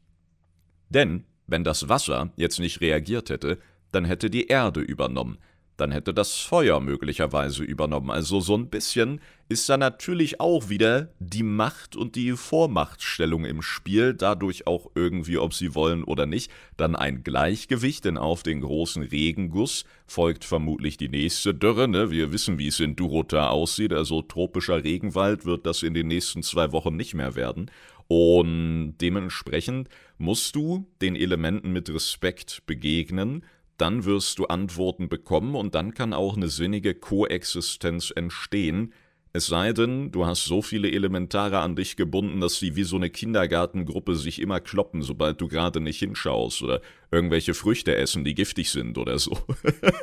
Denn 0.90 1.24
wenn 1.48 1.64
das 1.64 1.90
Wasser 1.90 2.32
jetzt 2.36 2.60
nicht 2.60 2.82
reagiert 2.82 3.30
hätte, 3.30 3.60
dann 3.92 4.06
hätte 4.06 4.30
die 4.30 4.48
Erde 4.48 4.82
übernommen, 4.82 5.38
dann 5.78 5.92
hätte 5.92 6.14
das 6.14 6.36
Feuer 6.36 6.80
möglicherweise 6.80 7.64
übernommen. 7.64 8.10
Also 8.10 8.40
so 8.40 8.56
ein 8.56 8.70
bisschen 8.70 9.20
ist 9.48 9.70
da 9.70 9.78
natürlich 9.78 10.40
auch 10.40 10.70
wieder 10.70 11.10
die 11.20 11.44
Macht 11.44 11.96
und 11.96 12.16
die 12.16 12.32
Vormachtstellung 12.32 13.46
im 13.46 13.62
Spiel, 13.62 14.14
dadurch 14.14 14.66
auch 14.68 14.90
irgendwie, 14.96 15.38
ob 15.38 15.54
sie 15.54 15.76
wollen 15.76 16.04
oder 16.04 16.26
nicht, 16.26 16.52
dann 16.78 16.96
ein 16.96 17.24
Gleichgewicht, 17.24 18.06
denn 18.06 18.18
auf 18.18 18.42
den 18.42 18.62
großen 18.62 19.04
Regenguss 19.04 19.86
folgt 20.08 20.46
vermutlich 20.46 20.98
die 20.98 21.10
nächste 21.10 21.54
Dürre. 21.54 21.88
Ne? 21.88 22.10
Wir 22.10 22.32
wissen, 22.32 22.58
wie 22.58 22.68
es 22.68 22.80
in 22.80 22.96
Durota 22.96 23.50
aussieht, 23.50 23.94
also 23.94 24.22
tropischer 24.22 24.84
Regenwald 24.84 25.46
wird 25.46 25.66
das 25.66 25.84
in 25.84 25.94
den 25.94 26.08
nächsten 26.08 26.42
zwei 26.42 26.72
Wochen 26.72 26.96
nicht 26.96 27.14
mehr 27.14 27.36
werden. 27.36 27.70
Und 28.08 28.98
dementsprechend 29.02 29.90
musst 30.18 30.56
du 30.56 30.88
den 31.02 31.16
Elementen 31.16 31.72
mit 31.72 31.90
Respekt 31.90 32.64
begegnen, 32.68 33.44
dann 33.78 34.06
wirst 34.06 34.40
du 34.40 34.46
Antworten 34.46 35.10
bekommen 35.10 35.56
und 35.56 35.76
dann 35.76 35.94
kann 35.94 36.14
auch 36.14 36.36
eine 36.36 36.50
sinnige 36.50 36.96
Koexistenz 36.96 38.12
entstehen, 38.16 38.94
es 39.36 39.48
sei 39.48 39.74
denn, 39.74 40.12
du 40.12 40.26
hast 40.26 40.46
so 40.46 40.62
viele 40.62 40.90
Elementare 40.90 41.60
an 41.60 41.76
dich 41.76 41.98
gebunden, 41.98 42.40
dass 42.40 42.58
sie 42.58 42.78
wie 42.78 42.86
so 42.86 42.96
eine 42.96 43.10
Kindergartengruppe 43.10 44.16
sich 44.16 44.42
immer 44.42 44.62
kloppen, 44.62 45.02
sobald 45.02 45.42
du 45.42 45.50
gerade 45.50 45.82
nicht 45.82 46.00
hinschaust 46.00 46.62
oder 46.62 46.80
irgendwelche 47.12 47.54
Früchte 47.54 47.98
essen, 47.98 48.24
die 48.24 48.34
giftig 48.34 48.70
sind 48.70 48.98
oder 48.98 49.20
so. 49.20 49.38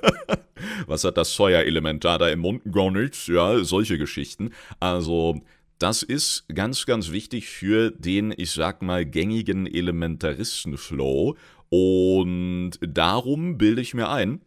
Was 0.87 1.05
hat 1.05 1.17
das 1.17 1.33
Feuerelementar 1.33 2.19
da 2.19 2.29
im 2.29 2.41
Mund? 2.41 2.61
Gar 2.71 2.91
nichts, 2.91 3.27
ja, 3.27 3.65
solche 3.65 3.97
Geschichten. 3.97 4.51
Also, 4.81 5.41
das 5.79 6.03
ist 6.03 6.45
ganz, 6.55 6.85
ganz 6.85 7.11
wichtig 7.11 7.49
für 7.49 7.91
den, 7.91 8.35
ich 8.37 8.51
sag 8.51 8.83
mal, 8.83 9.07
gängigen 9.07 9.67
Elementaristen-Flow. 9.67 11.37
Und 11.75 12.73
darum 12.87 13.57
bilde 13.57 13.81
ich 13.81 13.95
mir 13.95 14.11
ein, 14.11 14.43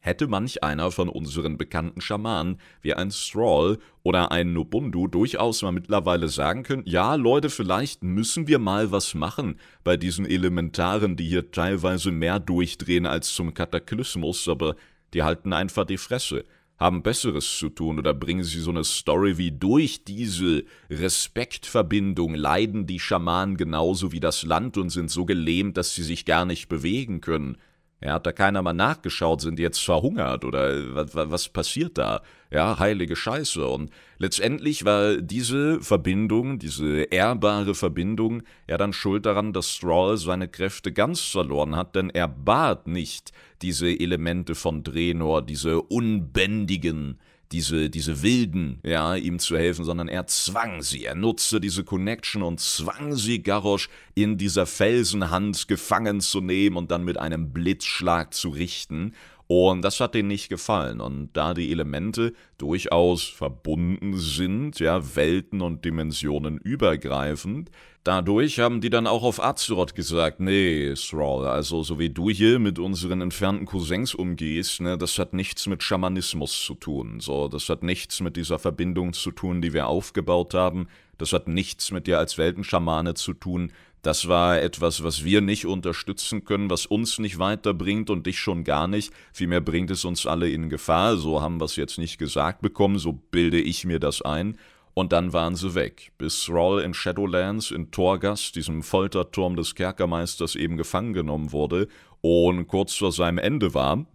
hätte 0.00 0.26
manch 0.26 0.64
einer 0.64 0.90
von 0.90 1.08
unseren 1.08 1.56
bekannten 1.56 2.00
Schamanen 2.00 2.58
wie 2.82 2.92
ein 2.92 3.10
Thrall 3.10 3.78
oder 4.02 4.32
ein 4.32 4.52
Nobundu 4.52 5.06
durchaus 5.06 5.62
mal 5.62 5.70
mittlerweile 5.70 6.26
sagen 6.26 6.64
können, 6.64 6.82
ja 6.86 7.14
Leute, 7.14 7.50
vielleicht 7.50 8.02
müssen 8.02 8.48
wir 8.48 8.58
mal 8.58 8.90
was 8.90 9.14
machen 9.14 9.60
bei 9.84 9.96
diesen 9.96 10.26
Elementaren, 10.26 11.14
die 11.14 11.28
hier 11.28 11.52
teilweise 11.52 12.10
mehr 12.10 12.40
durchdrehen 12.40 13.06
als 13.06 13.32
zum 13.32 13.54
Kataklysmus, 13.54 14.48
aber 14.48 14.74
die 15.14 15.22
halten 15.22 15.52
einfach 15.52 15.84
die 15.84 15.98
Fresse 15.98 16.44
haben 16.80 17.02
Besseres 17.02 17.58
zu 17.58 17.68
tun 17.68 17.98
oder 17.98 18.14
bringen 18.14 18.42
sie 18.42 18.58
so 18.58 18.70
eine 18.70 18.84
Story 18.84 19.36
wie 19.36 19.52
durch 19.52 20.04
diese 20.04 20.64
Respektverbindung 20.88 22.34
leiden 22.34 22.86
die 22.86 22.98
Schamanen 22.98 23.58
genauso 23.58 24.12
wie 24.12 24.20
das 24.20 24.42
Land 24.44 24.78
und 24.78 24.88
sind 24.88 25.10
so 25.10 25.26
gelähmt, 25.26 25.76
dass 25.76 25.94
sie 25.94 26.02
sich 26.02 26.24
gar 26.24 26.46
nicht 26.46 26.68
bewegen 26.68 27.20
können. 27.20 27.58
Ja, 28.02 28.14
hat 28.14 28.26
da 28.26 28.32
keiner 28.32 28.62
mal 28.62 28.72
nachgeschaut, 28.72 29.42
sind 29.42 29.58
die 29.58 29.62
jetzt 29.62 29.84
verhungert 29.84 30.46
oder 30.46 30.94
was, 30.94 31.14
was 31.14 31.48
passiert 31.50 31.98
da? 31.98 32.22
Ja, 32.50 32.78
heilige 32.78 33.14
Scheiße. 33.14 33.66
Und 33.66 33.90
letztendlich 34.16 34.86
war 34.86 35.18
diese 35.18 35.80
Verbindung, 35.82 36.58
diese 36.58 37.02
ehrbare 37.02 37.74
Verbindung, 37.74 38.42
ja 38.66 38.78
dann 38.78 38.94
schuld 38.94 39.26
daran, 39.26 39.52
dass 39.52 39.70
Stroll 39.70 40.16
seine 40.16 40.48
Kräfte 40.48 40.92
ganz 40.92 41.20
verloren 41.20 41.76
hat, 41.76 41.94
denn 41.94 42.08
er 42.08 42.26
bat 42.26 42.86
nicht 42.86 43.32
diese 43.60 43.88
Elemente 43.88 44.54
von 44.54 44.82
Drenor, 44.82 45.42
diese 45.42 45.82
unbändigen, 45.82 47.18
diese, 47.52 47.90
diese 47.90 48.22
Wilden, 48.22 48.78
ja, 48.84 49.16
ihm 49.16 49.38
zu 49.38 49.56
helfen, 49.56 49.84
sondern 49.84 50.08
er 50.08 50.26
zwang 50.26 50.82
sie. 50.82 51.04
Er 51.04 51.16
nutzte 51.16 51.60
diese 51.60 51.82
Connection 51.82 52.42
und 52.42 52.60
zwang 52.60 53.16
sie, 53.16 53.42
Garrosh 53.42 53.88
in 54.14 54.38
dieser 54.38 54.66
Felsenhand 54.66 55.66
gefangen 55.66 56.20
zu 56.20 56.40
nehmen 56.40 56.76
und 56.76 56.90
dann 56.90 57.04
mit 57.04 57.18
einem 57.18 57.52
Blitzschlag 57.52 58.34
zu 58.34 58.50
richten. 58.50 59.14
Und 59.52 59.82
das 59.82 59.98
hat 59.98 60.14
denen 60.14 60.28
nicht 60.28 60.48
gefallen. 60.48 61.00
Und 61.00 61.30
da 61.32 61.54
die 61.54 61.72
Elemente 61.72 62.34
durchaus 62.56 63.24
verbunden 63.24 64.16
sind, 64.16 64.78
ja, 64.78 65.16
Welten 65.16 65.60
und 65.60 65.84
Dimensionen 65.84 66.58
übergreifend, 66.58 67.72
dadurch 68.04 68.60
haben 68.60 68.80
die 68.80 68.90
dann 68.90 69.08
auch 69.08 69.24
auf 69.24 69.42
Azeroth 69.42 69.96
gesagt, 69.96 70.38
nee, 70.38 70.94
Thrall, 70.94 71.48
also 71.48 71.82
so 71.82 71.98
wie 71.98 72.10
du 72.10 72.30
hier 72.30 72.60
mit 72.60 72.78
unseren 72.78 73.22
entfernten 73.22 73.66
Cousins 73.66 74.14
umgehst, 74.14 74.82
ne, 74.82 74.96
das 74.96 75.18
hat 75.18 75.32
nichts 75.32 75.66
mit 75.66 75.82
Schamanismus 75.82 76.64
zu 76.64 76.76
tun. 76.76 77.18
So, 77.18 77.48
das 77.48 77.68
hat 77.68 77.82
nichts 77.82 78.20
mit 78.20 78.36
dieser 78.36 78.60
Verbindung 78.60 79.14
zu 79.14 79.32
tun, 79.32 79.62
die 79.62 79.72
wir 79.72 79.88
aufgebaut 79.88 80.54
haben. 80.54 80.86
Das 81.18 81.32
hat 81.32 81.48
nichts 81.48 81.90
mit 81.90 82.06
dir 82.06 82.20
als 82.20 82.38
Weltenschamane 82.38 83.14
zu 83.14 83.34
tun. 83.34 83.72
Das 84.02 84.28
war 84.28 84.60
etwas, 84.60 85.04
was 85.04 85.24
wir 85.24 85.42
nicht 85.42 85.66
unterstützen 85.66 86.44
können, 86.44 86.70
was 86.70 86.86
uns 86.86 87.18
nicht 87.18 87.38
weiterbringt 87.38 88.08
und 88.08 88.26
dich 88.26 88.38
schon 88.38 88.64
gar 88.64 88.88
nicht. 88.88 89.12
Vielmehr 89.32 89.60
bringt 89.60 89.90
es 89.90 90.06
uns 90.06 90.26
alle 90.26 90.48
in 90.48 90.70
Gefahr. 90.70 91.16
So 91.18 91.42
haben 91.42 91.60
wir 91.60 91.66
es 91.66 91.76
jetzt 91.76 91.98
nicht 91.98 92.18
gesagt 92.18 92.62
bekommen, 92.62 92.98
so 92.98 93.12
bilde 93.12 93.60
ich 93.60 93.84
mir 93.84 94.00
das 94.00 94.22
ein. 94.22 94.56
Und 94.94 95.12
dann 95.12 95.32
waren 95.32 95.54
sie 95.54 95.74
weg, 95.74 96.12
bis 96.18 96.44
Thrall 96.44 96.80
in 96.80 96.94
Shadowlands 96.94 97.70
in 97.70 97.90
Torgas, 97.90 98.52
diesem 98.52 98.82
Folterturm 98.82 99.54
des 99.54 99.74
Kerkermeisters, 99.74 100.56
eben 100.56 100.76
gefangen 100.76 101.12
genommen 101.12 101.52
wurde 101.52 101.86
und 102.22 102.66
kurz 102.66 102.94
vor 102.94 103.12
seinem 103.12 103.38
Ende 103.38 103.72
war. 103.74 104.06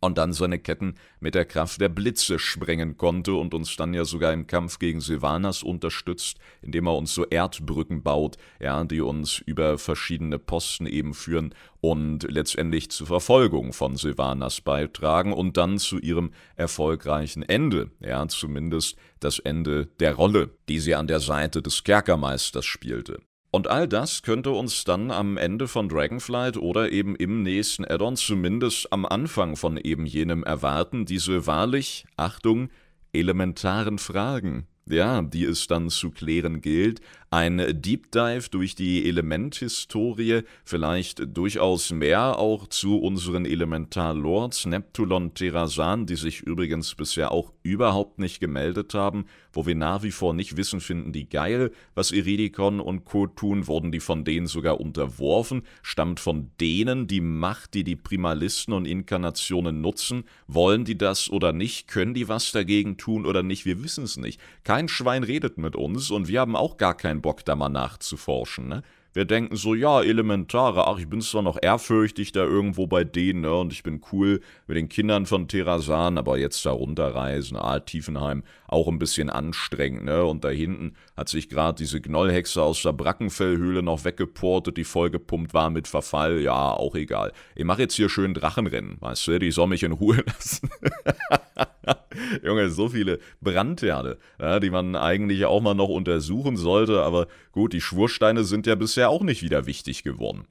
Und 0.00 0.18
dann 0.18 0.32
seine 0.32 0.58
Ketten 0.58 0.94
mit 1.20 1.34
der 1.34 1.44
Kraft 1.44 1.80
der 1.80 1.88
Blitze 1.88 2.38
sprengen 2.38 2.96
konnte 2.96 3.34
und 3.34 3.54
uns 3.54 3.76
dann 3.76 3.94
ja 3.94 4.04
sogar 4.04 4.32
im 4.32 4.46
Kampf 4.46 4.78
gegen 4.78 5.00
Sylvanas 5.00 5.62
unterstützt, 5.62 6.38
indem 6.62 6.86
er 6.86 6.96
uns 6.96 7.14
so 7.14 7.24
Erdbrücken 7.24 8.02
baut, 8.02 8.36
ja, 8.60 8.82
die 8.84 9.00
uns 9.00 9.38
über 9.38 9.78
verschiedene 9.78 10.38
Posten 10.38 10.86
eben 10.86 11.14
führen 11.14 11.54
und 11.80 12.24
letztendlich 12.30 12.90
zur 12.90 13.06
Verfolgung 13.06 13.72
von 13.72 13.96
Sylvanas 13.96 14.60
beitragen 14.60 15.32
und 15.32 15.56
dann 15.56 15.78
zu 15.78 15.98
ihrem 15.98 16.30
erfolgreichen 16.56 17.42
Ende, 17.42 17.90
ja, 18.00 18.26
zumindest 18.28 18.96
das 19.20 19.38
Ende 19.38 19.86
der 20.00 20.14
Rolle, 20.14 20.50
die 20.68 20.78
sie 20.78 20.94
an 20.94 21.06
der 21.06 21.20
Seite 21.20 21.62
des 21.62 21.84
Kerkermeisters 21.84 22.66
spielte. 22.66 23.20
Und 23.50 23.66
all 23.68 23.88
das 23.88 24.22
könnte 24.22 24.50
uns 24.50 24.84
dann 24.84 25.10
am 25.10 25.38
Ende 25.38 25.68
von 25.68 25.88
Dragonflight 25.88 26.58
oder 26.58 26.92
eben 26.92 27.16
im 27.16 27.42
nächsten 27.42 27.84
Addon 27.84 28.16
zumindest 28.16 28.92
am 28.92 29.06
Anfang 29.06 29.56
von 29.56 29.78
eben 29.78 30.04
jenem 30.04 30.44
erwarten, 30.44 31.06
diese 31.06 31.46
wahrlich, 31.46 32.04
Achtung, 32.16 32.68
elementaren 33.12 33.98
Fragen, 33.98 34.66
ja, 34.86 35.22
die 35.22 35.44
es 35.44 35.66
dann 35.66 35.88
zu 35.88 36.10
klären 36.10 36.60
gilt, 36.60 37.00
ein 37.30 37.82
Deep 37.82 38.10
Dive 38.10 38.48
durch 38.50 38.74
die 38.74 39.06
Elementhistorie, 39.06 40.42
vielleicht 40.64 41.36
durchaus 41.36 41.90
mehr 41.90 42.38
auch 42.38 42.66
zu 42.68 42.98
unseren 42.98 43.44
Elementar-Lords 43.44 44.66
Neptulon 44.66 45.34
Terrasan, 45.34 46.06
die 46.06 46.16
sich 46.16 46.40
übrigens 46.40 46.94
bisher 46.94 47.32
auch 47.32 47.52
überhaupt 47.62 48.18
nicht 48.18 48.40
gemeldet 48.40 48.94
haben, 48.94 49.26
wo 49.52 49.66
wir 49.66 49.74
nach 49.74 50.02
wie 50.02 50.10
vor 50.10 50.32
nicht 50.34 50.56
wissen, 50.56 50.80
finden 50.80 51.12
die 51.12 51.28
geil, 51.28 51.70
was 51.94 52.12
Iridikon 52.12 52.80
und 52.80 53.04
Co. 53.04 53.26
tun, 53.26 53.66
wurden 53.66 53.92
die 53.92 54.00
von 54.00 54.24
denen 54.24 54.46
sogar 54.46 54.80
unterworfen, 54.80 55.62
stammt 55.82 56.20
von 56.20 56.50
denen 56.60 57.08
die 57.08 57.20
Macht, 57.20 57.74
die 57.74 57.84
die 57.84 57.96
Primalisten 57.96 58.72
und 58.72 58.86
Inkarnationen 58.86 59.80
nutzen, 59.80 60.24
wollen 60.46 60.84
die 60.84 60.96
das 60.96 61.28
oder 61.28 61.52
nicht, 61.52 61.88
können 61.88 62.14
die 62.14 62.28
was 62.28 62.52
dagegen 62.52 62.96
tun 62.96 63.26
oder 63.26 63.42
nicht, 63.42 63.66
wir 63.66 63.82
wissen 63.82 64.04
es 64.04 64.16
nicht. 64.16 64.40
Kein 64.64 64.88
Schwein 64.88 65.24
redet 65.24 65.58
mit 65.58 65.76
uns 65.76 66.10
und 66.10 66.28
wir 66.28 66.40
haben 66.40 66.56
auch 66.56 66.76
gar 66.76 66.96
kein 66.96 67.17
keinen 67.18 67.22
Bock, 67.22 67.44
da 67.44 67.54
mal 67.56 67.68
nachzuforschen. 67.68 68.68
Ne? 68.68 68.82
Wir 69.14 69.24
denken 69.24 69.56
so, 69.56 69.74
ja, 69.74 70.02
Elementare, 70.02 70.86
ach, 70.86 70.98
ich 70.98 71.08
bin 71.08 71.22
zwar 71.22 71.42
noch 71.42 71.56
ehrfürchtig 71.60 72.32
da 72.32 72.44
irgendwo 72.44 72.86
bei 72.86 73.04
denen, 73.04 73.40
ne, 73.40 73.54
und 73.54 73.72
ich 73.72 73.82
bin 73.82 74.02
cool 74.12 74.40
mit 74.66 74.76
den 74.76 74.88
Kindern 74.90 75.24
von 75.24 75.48
Terrasan, 75.48 76.18
aber 76.18 76.36
jetzt 76.38 76.64
da 76.66 76.72
runterreisen, 76.72 77.56
ah, 77.56 77.80
Tiefenheim, 77.80 78.42
auch 78.66 78.86
ein 78.86 78.98
bisschen 78.98 79.30
anstrengend, 79.30 80.04
ne, 80.04 80.24
und 80.24 80.44
da 80.44 80.50
hinten 80.50 80.94
hat 81.16 81.30
sich 81.30 81.48
gerade 81.48 81.78
diese 81.78 82.02
Gnollhexe 82.02 82.62
aus 82.62 82.82
der 82.82 82.92
Brackenfellhöhle 82.92 83.82
noch 83.82 84.04
weggeportet, 84.04 84.76
die 84.76 84.84
vollgepumpt 84.84 85.54
war 85.54 85.70
mit 85.70 85.88
Verfall, 85.88 86.40
ja, 86.40 86.72
auch 86.72 86.94
egal. 86.94 87.32
Ich 87.56 87.64
mache 87.64 87.82
jetzt 87.82 87.94
hier 87.94 88.10
schön 88.10 88.34
Drachenrennen, 88.34 88.98
weißt 89.00 89.26
du, 89.26 89.38
die 89.38 89.50
soll 89.50 89.68
mich 89.68 89.84
in 89.84 89.92
Ruhe 89.92 90.22
lassen. 90.26 90.68
Junge, 92.44 92.68
so 92.70 92.88
viele 92.88 93.18
Brandherde, 93.40 94.18
ja, 94.40 94.60
die 94.60 94.70
man 94.70 94.96
eigentlich 94.96 95.44
auch 95.44 95.60
mal 95.60 95.74
noch 95.74 95.88
untersuchen 95.88 96.56
sollte, 96.56 97.02
aber 97.02 97.26
gut, 97.52 97.72
die 97.72 97.80
Schwursteine 97.80 98.44
sind 98.44 98.66
ja 98.66 98.74
bisher 98.98 99.10
auch 99.10 99.22
nicht 99.22 99.44
wieder 99.44 99.66
wichtig 99.66 100.02
geworden. 100.02 100.48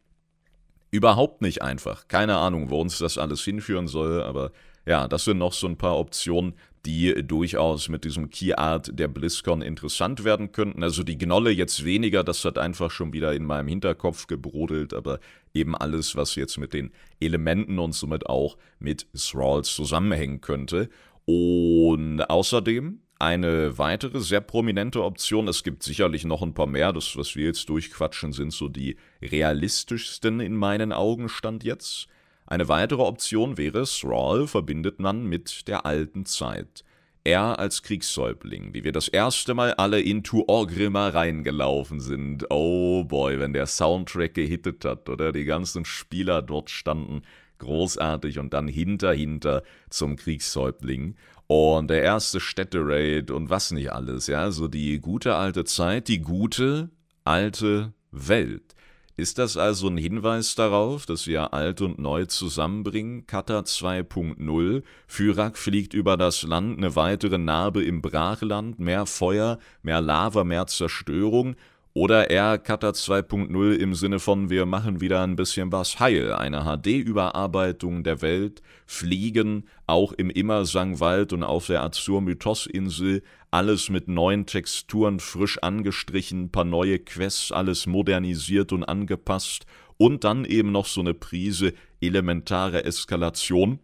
Überhaupt 0.89 1.41
nicht 1.41 1.61
einfach. 1.61 2.07
Keine 2.07 2.37
Ahnung, 2.37 2.69
wo 2.69 2.79
uns 2.79 2.97
das 2.97 3.17
alles 3.17 3.41
hinführen 3.43 3.89
soll, 3.89 4.23
aber 4.23 4.53
ja, 4.85 5.09
das 5.09 5.25
sind 5.25 5.39
noch 5.39 5.51
so 5.51 5.67
ein 5.67 5.77
paar 5.77 5.99
Optionen, 5.99 6.53
die 6.85 7.13
durchaus 7.27 7.89
mit 7.89 8.05
diesem 8.05 8.29
Key 8.29 8.53
Art 8.53 8.97
der 8.97 9.09
BlizzCon 9.09 9.61
interessant 9.61 10.23
werden 10.23 10.53
könnten. 10.53 10.81
Also 10.81 11.03
die 11.03 11.17
Gnolle 11.17 11.51
jetzt 11.51 11.83
weniger, 11.83 12.23
das 12.23 12.45
hat 12.45 12.57
einfach 12.57 12.89
schon 12.89 13.11
wieder 13.11 13.33
in 13.33 13.43
meinem 13.43 13.67
Hinterkopf 13.67 14.27
gebrodelt, 14.27 14.93
aber 14.93 15.19
eben 15.53 15.75
alles, 15.75 16.15
was 16.15 16.35
jetzt 16.35 16.57
mit 16.57 16.71
den 16.71 16.91
Elementen 17.19 17.79
und 17.79 17.95
somit 17.95 18.27
auch 18.27 18.57
mit 18.79 19.07
Thralls 19.13 19.75
zusammenhängen 19.75 20.39
könnte. 20.39 20.87
Und 21.25 22.21
außerdem 22.21 23.01
eine 23.19 23.77
weitere 23.77 24.19
sehr 24.19 24.41
prominente 24.41 25.03
Option, 25.03 25.47
es 25.47 25.63
gibt 25.63 25.83
sicherlich 25.83 26.23
noch 26.25 26.41
ein 26.41 26.53
paar 26.53 26.67
mehr, 26.67 26.93
das, 26.93 27.17
was 27.17 27.35
wir 27.35 27.45
jetzt 27.45 27.67
durchquatschen, 27.69 28.31
sind 28.31 28.53
so 28.53 28.69
die 28.69 28.97
realistischsten 29.21 30.39
in 30.39 30.55
meinen 30.55 30.91
Augen 30.91 31.29
Stand 31.29 31.63
jetzt. 31.63 32.07
Eine 32.45 32.69
weitere 32.69 33.01
Option 33.01 33.57
wäre, 33.57 33.83
Thrall 33.83 34.47
verbindet 34.47 34.99
man 34.99 35.25
mit 35.25 35.67
der 35.67 35.85
alten 35.85 36.25
Zeit. 36.25 36.83
Er 37.23 37.59
als 37.59 37.83
Kriegssäubling, 37.83 38.73
wie 38.73 38.85
wir 38.85 38.93
das 38.93 39.09
erste 39.09 39.53
Mal 39.53 39.73
alle 39.73 39.99
into 39.99 40.45
Orgrimmar 40.47 41.13
reingelaufen 41.13 41.99
sind. 41.99 42.45
Oh 42.49 43.03
boy, 43.03 43.37
wenn 43.39 43.51
der 43.51 43.65
Soundtrack 43.65 44.33
gehittet 44.33 44.85
hat 44.85 45.09
oder 45.09 45.33
die 45.33 45.43
ganzen 45.43 45.83
Spieler 45.83 46.41
dort 46.41 46.69
standen 46.69 47.23
großartig 47.57 48.39
und 48.39 48.53
dann 48.53 48.67
hinter 48.67 49.11
hinter 49.11 49.63
zum 49.89 50.15
Kriegshäuptling 50.15 51.15
und 51.47 51.89
der 51.89 52.03
erste 52.03 52.39
Städteraid 52.39 53.31
und 53.31 53.49
was 53.49 53.71
nicht 53.71 53.91
alles, 53.91 54.27
ja, 54.27 54.51
so 54.51 54.67
die 54.67 54.99
gute 54.99 55.35
alte 55.35 55.63
Zeit, 55.63 56.07
die 56.07 56.19
gute 56.19 56.89
alte 57.23 57.93
Welt. 58.11 58.75
Ist 59.19 59.39
das 59.39 59.57
also 59.57 59.87
ein 59.87 59.97
Hinweis 59.97 60.53
darauf, 60.53 61.07
dass 61.07 61.25
wir 61.25 61.51
alt 61.51 61.81
und 61.81 61.97
neu 61.97 62.25
zusammenbringen? 62.25 63.25
Kata 63.25 63.61
2.0, 63.61 64.83
Fyrak 65.07 65.57
fliegt 65.57 65.95
über 65.95 66.17
das 66.17 66.43
Land, 66.43 66.77
eine 66.77 66.95
weitere 66.95 67.39
Narbe 67.39 67.83
im 67.83 68.03
Brachland, 68.03 68.77
mehr 68.77 69.07
Feuer, 69.07 69.57
mehr 69.81 70.01
Lava, 70.01 70.43
mehr 70.43 70.67
Zerstörung 70.67 71.55
oder 71.97 72.29
eher 72.29 72.59
Cutter 72.59 72.91
2.0 72.91 73.73
im 73.73 73.95
Sinne 73.95 74.19
von 74.19 74.51
wir 74.51 74.67
machen 74.67 75.01
wieder 75.01 75.23
ein 75.23 75.35
bisschen 75.35 75.71
was 75.71 75.99
heil, 75.99 76.31
eine 76.31 76.63
HD-Überarbeitung 76.63 78.03
der 78.03 78.21
Welt, 78.21 78.61
Fliegen, 78.85 79.63
auch 79.87 80.13
im 80.13 80.29
Immersangwald 80.29 81.33
und 81.33 81.41
auf 81.41 81.65
der 81.65 81.81
Azur-Mythos-Insel, 81.81 83.23
alles 83.49 83.89
mit 83.89 84.07
neuen 84.07 84.45
Texturen 84.45 85.19
frisch 85.19 85.57
angestrichen, 85.63 86.51
paar 86.51 86.65
neue 86.65 86.99
Quests, 86.99 87.51
alles 87.51 87.87
modernisiert 87.87 88.73
und 88.73 88.83
angepasst. 88.83 89.65
Und 89.97 90.23
dann 90.23 90.45
eben 90.45 90.71
noch 90.71 90.85
so 90.85 91.01
eine 91.01 91.15
Prise 91.15 91.73
elementare 91.99 92.85
Eskalation, 92.85 93.79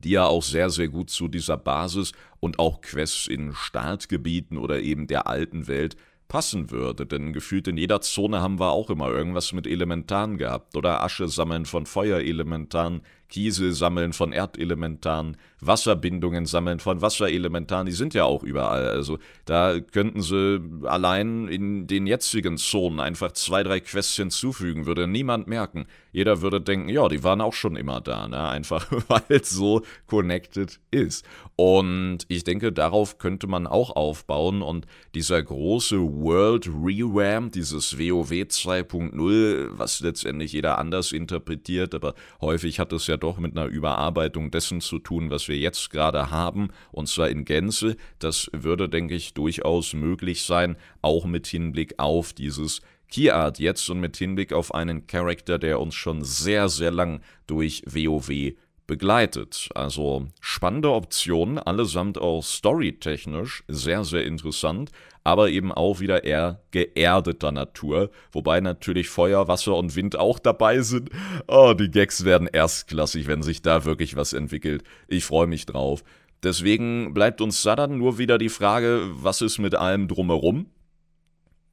die 0.00 0.10
ja 0.10 0.26
auch 0.26 0.42
sehr, 0.42 0.68
sehr 0.68 0.88
gut 0.88 1.08
zu 1.08 1.28
dieser 1.28 1.56
Basis 1.56 2.12
und 2.40 2.58
auch 2.58 2.82
Quests 2.82 3.28
in 3.28 3.54
Startgebieten 3.54 4.58
oder 4.58 4.80
eben 4.80 5.06
der 5.06 5.26
alten 5.26 5.68
Welt 5.68 5.96
passen 6.34 6.72
würde, 6.72 7.06
denn 7.06 7.32
gefühlt 7.32 7.68
in 7.68 7.76
jeder 7.76 8.00
Zone 8.00 8.42
haben 8.42 8.58
wir 8.58 8.72
auch 8.72 8.90
immer 8.90 9.08
irgendwas 9.08 9.52
mit 9.52 9.68
Elementaren 9.68 10.36
gehabt 10.36 10.76
oder 10.76 11.00
Asche 11.04 11.28
sammeln 11.28 11.64
von 11.64 11.86
Feuerelementaren, 11.86 13.02
Kiesel 13.28 13.70
sammeln 13.70 14.12
von 14.12 14.32
Erdelementaren, 14.32 15.36
Wasserbindungen 15.66 16.46
sammeln 16.46 16.80
von 16.80 17.00
Wasserelementaren, 17.00 17.86
die 17.86 17.92
sind 17.92 18.14
ja 18.14 18.24
auch 18.24 18.42
überall. 18.42 18.88
Also 18.88 19.18
da 19.44 19.78
könnten 19.80 20.22
sie 20.22 20.60
allein 20.84 21.48
in 21.48 21.86
den 21.86 22.06
jetzigen 22.06 22.56
Zonen 22.56 23.00
einfach 23.00 23.32
zwei, 23.32 23.62
drei 23.62 23.80
Quests 23.80 24.16
hinzufügen, 24.16 24.86
würde 24.86 25.06
niemand 25.06 25.46
merken. 25.46 25.86
Jeder 26.12 26.42
würde 26.42 26.60
denken, 26.60 26.88
ja, 26.88 27.08
die 27.08 27.24
waren 27.24 27.40
auch 27.40 27.54
schon 27.54 27.76
immer 27.76 28.00
da, 28.00 28.28
ne? 28.28 28.48
einfach 28.48 28.90
weil 29.08 29.22
es 29.28 29.50
so 29.50 29.82
connected 30.06 30.80
ist. 30.90 31.24
Und 31.56 32.20
ich 32.28 32.44
denke, 32.44 32.72
darauf 32.72 33.18
könnte 33.18 33.46
man 33.46 33.66
auch 33.66 33.94
aufbauen 33.94 34.62
und 34.62 34.86
dieser 35.14 35.42
große 35.42 35.98
World 36.00 36.66
Rewam, 36.68 37.50
dieses 37.50 37.98
WoW 37.98 38.30
2.0, 38.30 39.70
was 39.72 40.00
letztendlich 40.00 40.52
jeder 40.52 40.78
anders 40.78 41.12
interpretiert, 41.12 41.94
aber 41.94 42.14
häufig 42.40 42.78
hat 42.80 42.92
es 42.92 43.06
ja 43.06 43.16
doch 43.16 43.38
mit 43.38 43.56
einer 43.56 43.66
Überarbeitung 43.66 44.50
dessen 44.50 44.80
zu 44.80 44.98
tun, 44.98 45.30
was 45.30 45.48
wir 45.48 45.53
jetzt 45.56 45.90
gerade 45.90 46.30
haben, 46.30 46.68
und 46.92 47.08
zwar 47.08 47.28
in 47.28 47.44
Gänze. 47.44 47.96
Das 48.18 48.50
würde, 48.52 48.88
denke 48.88 49.14
ich, 49.14 49.34
durchaus 49.34 49.94
möglich 49.94 50.42
sein, 50.42 50.76
auch 51.02 51.24
mit 51.24 51.46
Hinblick 51.46 51.94
auf 51.98 52.32
dieses 52.32 52.80
Keyart 53.10 53.58
jetzt 53.58 53.88
und 53.90 54.00
mit 54.00 54.16
Hinblick 54.16 54.52
auf 54.52 54.74
einen 54.74 55.06
Charakter, 55.06 55.58
der 55.58 55.80
uns 55.80 55.94
schon 55.94 56.24
sehr, 56.24 56.68
sehr 56.68 56.90
lang 56.90 57.20
durch 57.46 57.82
WoW 57.86 58.54
begleitet. 58.86 59.68
Also 59.74 60.26
spannende 60.40 60.90
Optionen, 60.92 61.58
allesamt 61.58 62.18
auch 62.18 62.42
storytechnisch 62.42 63.64
sehr, 63.68 64.04
sehr 64.04 64.24
interessant, 64.24 64.90
aber 65.24 65.48
eben 65.48 65.72
auch 65.72 66.00
wieder 66.00 66.24
eher 66.24 66.60
geerdeter 66.70 67.50
Natur, 67.50 68.10
wobei 68.30 68.60
natürlich 68.60 69.08
Feuer, 69.08 69.48
Wasser 69.48 69.74
und 69.74 69.96
Wind 69.96 70.16
auch 70.16 70.38
dabei 70.38 70.82
sind. 70.82 71.10
Oh, 71.48 71.72
die 71.72 71.90
Gags 71.90 72.24
werden 72.24 72.46
erstklassig, 72.46 73.26
wenn 73.26 73.42
sich 73.42 73.62
da 73.62 73.86
wirklich 73.86 74.16
was 74.16 74.34
entwickelt. 74.34 74.84
Ich 75.08 75.24
freue 75.24 75.46
mich 75.46 75.64
drauf. 75.64 76.04
Deswegen 76.42 77.14
bleibt 77.14 77.40
uns 77.40 77.62
dann 77.62 77.96
nur 77.96 78.18
wieder 78.18 78.36
die 78.36 78.50
Frage, 78.50 79.08
was 79.14 79.40
ist 79.40 79.58
mit 79.58 79.74
allem 79.74 80.08
drumherum? 80.08 80.66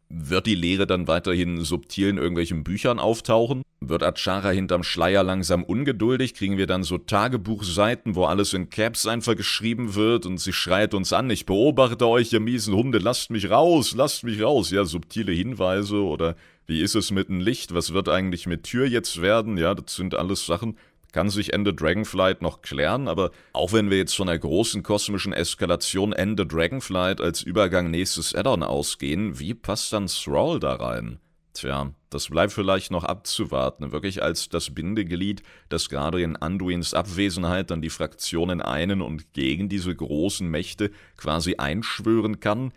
Wird 0.07 0.45
die 0.45 0.55
Lehre 0.55 0.87
dann 0.87 1.09
weiterhin 1.09 1.61
subtil 1.61 2.07
in 2.07 2.17
irgendwelchen 2.17 2.63
Büchern 2.63 2.99
auftauchen? 2.99 3.63
Wird 3.83 4.03
Achara 4.03 4.51
hinterm 4.51 4.83
Schleier 4.83 5.23
langsam 5.23 5.63
ungeduldig? 5.63 6.35
Kriegen 6.35 6.59
wir 6.59 6.67
dann 6.67 6.83
so 6.83 6.99
Tagebuchseiten, 6.99 8.13
wo 8.13 8.25
alles 8.25 8.53
in 8.53 8.69
Caps 8.69 9.07
einfach 9.07 9.35
geschrieben 9.35 9.95
wird 9.95 10.27
und 10.27 10.37
sie 10.37 10.53
schreit 10.53 10.93
uns 10.93 11.13
an, 11.13 11.31
ich 11.31 11.47
beobachte 11.47 12.07
euch, 12.07 12.31
ihr 12.31 12.39
miesen 12.39 12.75
Hunde, 12.75 12.99
lasst 12.99 13.31
mich 13.31 13.49
raus, 13.49 13.95
lasst 13.95 14.23
mich 14.23 14.39
raus. 14.39 14.69
Ja, 14.69 14.85
subtile 14.85 15.31
Hinweise 15.31 15.95
oder 15.95 16.35
wie 16.67 16.79
ist 16.79 16.93
es 16.93 17.09
mit 17.09 17.29
dem 17.29 17.39
Licht? 17.39 17.73
Was 17.73 17.91
wird 17.91 18.07
eigentlich 18.07 18.45
mit 18.45 18.63
Tür 18.63 18.85
jetzt 18.85 19.19
werden? 19.19 19.57
Ja, 19.57 19.73
das 19.73 19.95
sind 19.95 20.13
alles 20.13 20.45
Sachen, 20.45 20.77
kann 21.11 21.31
sich 21.31 21.51
Ende 21.51 21.73
Dragonflight 21.73 22.43
noch 22.43 22.61
klären, 22.61 23.07
aber 23.07 23.31
auch 23.51 23.73
wenn 23.73 23.89
wir 23.89 23.97
jetzt 23.97 24.15
von 24.15 24.29
einer 24.29 24.37
großen 24.37 24.83
kosmischen 24.83 25.33
Eskalation 25.33 26.13
Ende 26.13 26.45
Dragonflight 26.45 27.19
als 27.19 27.41
Übergang 27.41 27.89
nächstes 27.89 28.35
Addon 28.35 28.61
ausgehen, 28.61 29.39
wie 29.39 29.55
passt 29.55 29.91
dann 29.91 30.05
Thrall 30.05 30.59
da 30.59 30.75
rein? 30.75 31.19
Tja, 31.53 31.93
das 32.09 32.29
bleibt 32.29 32.53
vielleicht 32.53 32.91
noch 32.91 33.03
abzuwarten, 33.03 33.91
wirklich 33.91 34.23
als 34.23 34.47
das 34.47 34.73
Bindeglied, 34.73 35.43
das 35.67 35.89
gerade 35.89 36.21
in 36.21 36.37
Anduins 36.37 36.93
Abwesenheit 36.93 37.71
dann 37.71 37.81
die 37.81 37.89
Fraktionen 37.89 38.61
einen 38.61 39.01
und 39.01 39.33
gegen 39.33 39.67
diese 39.67 39.93
großen 39.93 40.49
Mächte 40.49 40.91
quasi 41.17 41.55
einschwören 41.55 42.39
kann. 42.39 42.73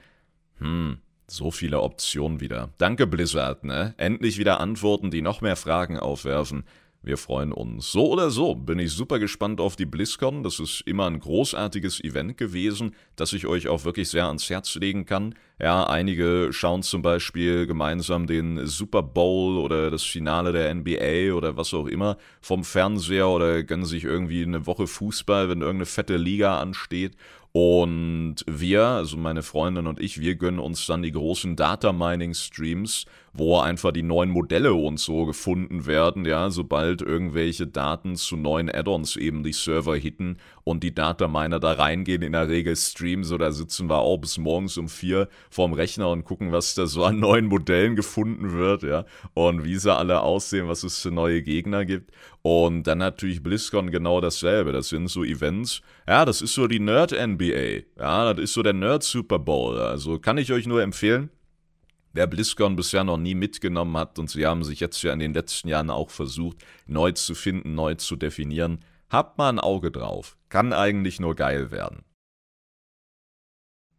Hm, 0.59 0.99
so 1.29 1.51
viele 1.51 1.81
Optionen 1.83 2.41
wieder. 2.41 2.71
Danke 2.79 3.07
Blizzard, 3.07 3.65
ne? 3.65 3.95
Endlich 3.97 4.39
wieder 4.39 4.61
Antworten, 4.61 5.11
die 5.11 5.23
noch 5.23 5.41
mehr 5.41 5.57
Fragen 5.57 5.99
aufwerfen. 5.99 6.65
Wir 7.05 7.19
freuen 7.19 7.53
uns. 7.53 7.93
So 7.93 8.11
oder 8.11 8.31
so 8.31 8.55
bin 8.55 8.79
ich 8.79 8.91
super 8.93 9.19
gespannt 9.19 9.61
auf 9.61 9.77
die 9.77 9.85
BlizzCon. 9.85 10.43
Das 10.43 10.59
ist 10.59 10.81
immer 10.87 11.07
ein 11.07 11.21
großartiges 11.21 12.03
Event 12.03 12.39
gewesen, 12.39 12.95
das 13.15 13.35
ich 13.35 13.47
euch 13.47 13.69
auch 13.69 13.85
wirklich 13.85 14.09
sehr 14.09 14.27
ans 14.27 14.49
Herz 14.49 14.75
legen 14.77 15.05
kann. 15.05 15.35
Ja, 15.61 15.85
einige 15.85 16.49
schauen 16.51 16.83
zum 16.83 17.03
Beispiel 17.03 17.67
gemeinsam 17.67 18.27
den 18.27 18.67
Super 18.67 19.05
Bowl 19.05 19.57
oder 19.57 19.89
das 19.91 20.03
Finale 20.03 20.53
der 20.53 20.75
NBA 20.75 21.33
oder 21.33 21.57
was 21.57 21.73
auch 21.75 21.87
immer 21.87 22.17
vom 22.41 22.65
Fernseher 22.65 23.29
oder 23.29 23.63
gönnen 23.63 23.85
sich 23.85 24.03
irgendwie 24.03 24.43
eine 24.43 24.67
Woche 24.67 24.89
Fußball, 24.89 25.49
wenn 25.49 25.61
irgendeine 25.61 25.87
fette 25.87 26.17
Liga 26.17 26.59
ansteht. 26.59 27.17
Und 27.57 28.39
wir, 28.49 28.83
also 28.85 29.17
meine 29.17 29.45
Freundin 29.45 29.87
und 29.87 30.01
ich, 30.01 30.19
wir 30.19 30.35
gönnen 30.35 30.59
uns 30.59 30.87
dann 30.87 31.03
die 31.03 31.13
großen 31.13 31.55
Data 31.55 31.93
Mining 31.93 32.35
Streams, 32.35 33.07
wo 33.33 33.61
einfach 33.61 33.93
die 33.93 34.03
neuen 34.03 34.31
Modelle 34.31 34.75
und 34.75 34.99
so 34.99 35.25
gefunden 35.25 35.87
werden, 35.87 36.25
ja, 36.25 36.51
sobald 36.51 37.01
irgendwelche 37.01 37.69
Daten 37.69 38.17
zu 38.17 38.37
neuen 38.37 38.69
Add-ons 38.69 39.15
eben 39.15 39.45
die 39.45 39.53
Server 39.53 39.95
hitten 39.95 40.39
und 40.65 40.83
die 40.83 40.95
Data 40.95 41.29
Miner 41.29 41.61
da 41.61 41.73
reingehen, 41.73 42.23
in 42.23 42.33
der 42.33 42.49
Regel 42.49 42.75
Streams 42.75 43.31
oder 43.33 43.53
sitzen 43.53 43.89
wir 43.89 43.99
auch 43.99 44.17
bis 44.17 44.39
morgens 44.39 44.77
um 44.79 44.89
vier 44.89 45.29
vorm 45.51 45.75
Rechner 45.75 46.11
und 46.11 46.25
gucken, 46.25 46.53
was 46.53 46.75
da 46.75 46.87
so 46.87 47.05
an 47.05 47.21
neuen 47.21 47.47
Modellen 47.47 47.97
gefunden 47.97 48.53
wird, 48.53 48.83
ja, 48.83 49.05
und 49.35 49.65
wie 49.65 49.77
sie 49.77 49.95
alle 49.95 50.23
aussehen, 50.23 50.67
was 50.69 50.83
es 50.83 50.99
für 50.99 51.11
neue 51.11 51.43
Gegner 51.43 51.85
gibt. 51.85 52.11
Und 52.43 52.85
dann 52.87 52.99
natürlich 52.99 53.43
BlizzCon 53.43 53.91
genau 53.91 54.21
dasselbe. 54.21 54.73
Das 54.73 54.89
sind 54.89 55.09
so 55.09 55.25
Events. 55.25 55.81
Ja, 56.07 56.25
das 56.25 56.43
ist 56.43 56.55
so 56.55 56.67
die 56.67 56.81
Nerd-NBA. 56.81 57.85
Ja, 57.99 58.35
das 58.35 58.45
ist 58.45 58.53
so 58.55 58.63
der 58.63 58.75
Nerd-Super 58.75 59.39
Bowl. 59.39 59.79
Also 59.79 60.19
kann 60.19 60.39
ich 60.39 60.53
euch 60.53 60.67
nur 60.67 60.83
empfehlen. 60.83 61.31
Wer 62.13 62.27
BlizzCon 62.29 62.77
bisher 62.77 63.03
noch 63.03 63.17
nie 63.17 63.35
mitgenommen 63.35 63.97
hat 63.97 64.19
und 64.21 64.31
sie 64.31 64.47
haben 64.47 64.63
sich 64.63 64.79
jetzt 64.79 65.03
ja 65.03 65.13
in 65.13 65.19
den 65.19 65.35
letzten 65.35 65.69
Jahren 65.69 65.91
auch 65.91 66.11
versucht, 66.11 66.59
neu 66.87 67.11
zu 67.11 67.35
finden, 67.35 67.75
neu 67.75 67.97
zu 67.97 68.15
definieren, 68.15 68.79
habt 69.11 69.39
mal 69.39 69.49
ein 69.49 69.61
Auge 69.61 69.91
drauf. 69.91 70.37
Kann 70.49 70.73
eigentlich 70.73 71.21
nur 71.21 71.35
geil 71.35 71.71
werden. 71.71 72.05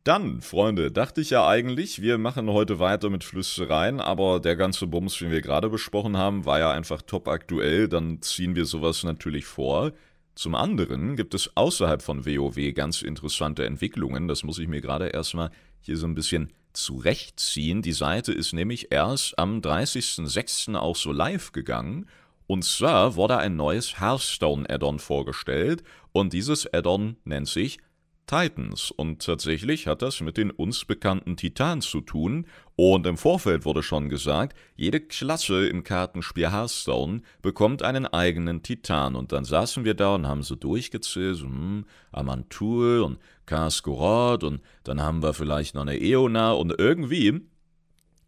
Dann, 0.06 0.41
Freunde, 0.41 0.91
dachte 0.91 1.22
ich 1.22 1.32
ja 1.32 1.48
eigentlich, 1.48 2.00
wir 2.00 2.20
machen 2.20 2.52
heute 2.52 2.78
weiter 2.78 3.10
mit 3.10 3.24
Flüstereien, 3.24 4.00
aber 4.00 4.39
der 4.39 4.56
ganze 4.56 4.86
Bums, 4.86 5.18
den 5.18 5.32
wir 5.32 5.41
gerade 5.41 5.68
besprochen 5.68 6.15
haben, 6.15 6.46
war 6.46 6.60
ja 6.60 6.72
einfach 6.72 7.02
top 7.02 7.28
aktuell, 7.28 7.88
dann 7.88 8.22
ziehen 8.22 8.56
wir 8.56 8.65
sowas 8.65 9.04
natürlich 9.04 9.46
vor. 9.46 9.94
Zum 10.36 10.54
anderen 10.54 11.15
gibt 11.15 11.34
es 11.34 11.58
außerhalb 11.58 12.04
von 12.04 12.24
WoW 12.24 12.74
ganz 12.76 13.02
interessante 13.02 13.65
Entwicklungen, 13.65 14.28
das 14.28 14.44
muss 14.44 14.60
ich 14.60 14.68
mir 14.68 14.80
gerade 14.80 15.08
erstmal 15.08 15.50
hier 15.82 15.98
so 15.98 16.06
ein 16.06 16.13
bisschen 16.13 16.52
zurechtziehen. 16.74 17.82
Die 17.82 17.91
Seite 17.91 18.32
ist 18.32 18.54
nämlich 18.54 18.91
erst 18.91 19.39
am 19.39 19.60
30.06. 19.60 20.76
auch 20.76 20.96
so 20.96 21.12
live 21.12 21.52
gegangen. 21.52 22.06
Und 22.47 22.63
zwar 22.63 23.15
wurde 23.15 23.38
ein 23.38 23.55
neues 23.55 23.99
Hearthstone-Add-on 23.99 24.99
vorgestellt 24.99 25.84
und 26.12 26.34
dieses 26.34 26.71
Add-on 26.71 27.17
nennt 27.23 27.47
sich 27.47 27.79
Titans. 28.27 28.91
Und 28.91 29.23
tatsächlich 29.23 29.88
hat 29.88 30.01
das 30.01 30.21
mit 30.21 30.38
den 30.38 30.51
uns 30.51 30.86
bekannten 30.86 31.38
Titanen 31.38 31.81
zu 31.81 32.01
tun. 32.01 32.47
Und 32.75 33.05
im 33.05 33.17
Vorfeld 33.17 33.65
wurde 33.65 33.84
schon 33.84 34.10
gesagt, 34.10 34.58
jede 34.75 34.99
Klasse 34.99 35.67
im 35.67 35.84
Kartenspiel 35.84 36.51
Hearthstone 36.51 37.21
bekommt 37.41 37.84
einen 37.84 38.05
eigenen 38.05 38.63
Titan. 38.63 39.15
Und 39.15 39.31
dann 39.31 39.45
saßen 39.45 39.86
wir 39.86 39.93
da 39.93 40.15
und 40.15 40.27
haben 40.27 40.43
so 40.43 40.55
durchgezählt, 40.55 41.38
so, 41.38 41.45
hm, 41.45 41.86
Amantul 42.12 43.01
und 43.01 43.19
Kaskoroth 43.45 44.43
und 44.43 44.62
dann 44.84 45.01
haben 45.01 45.21
wir 45.21 45.34
vielleicht 45.34 45.75
noch 45.75 45.84
eine 45.84 46.01
Eona 46.01 46.53
und 46.53 46.73
irgendwie 46.79 47.41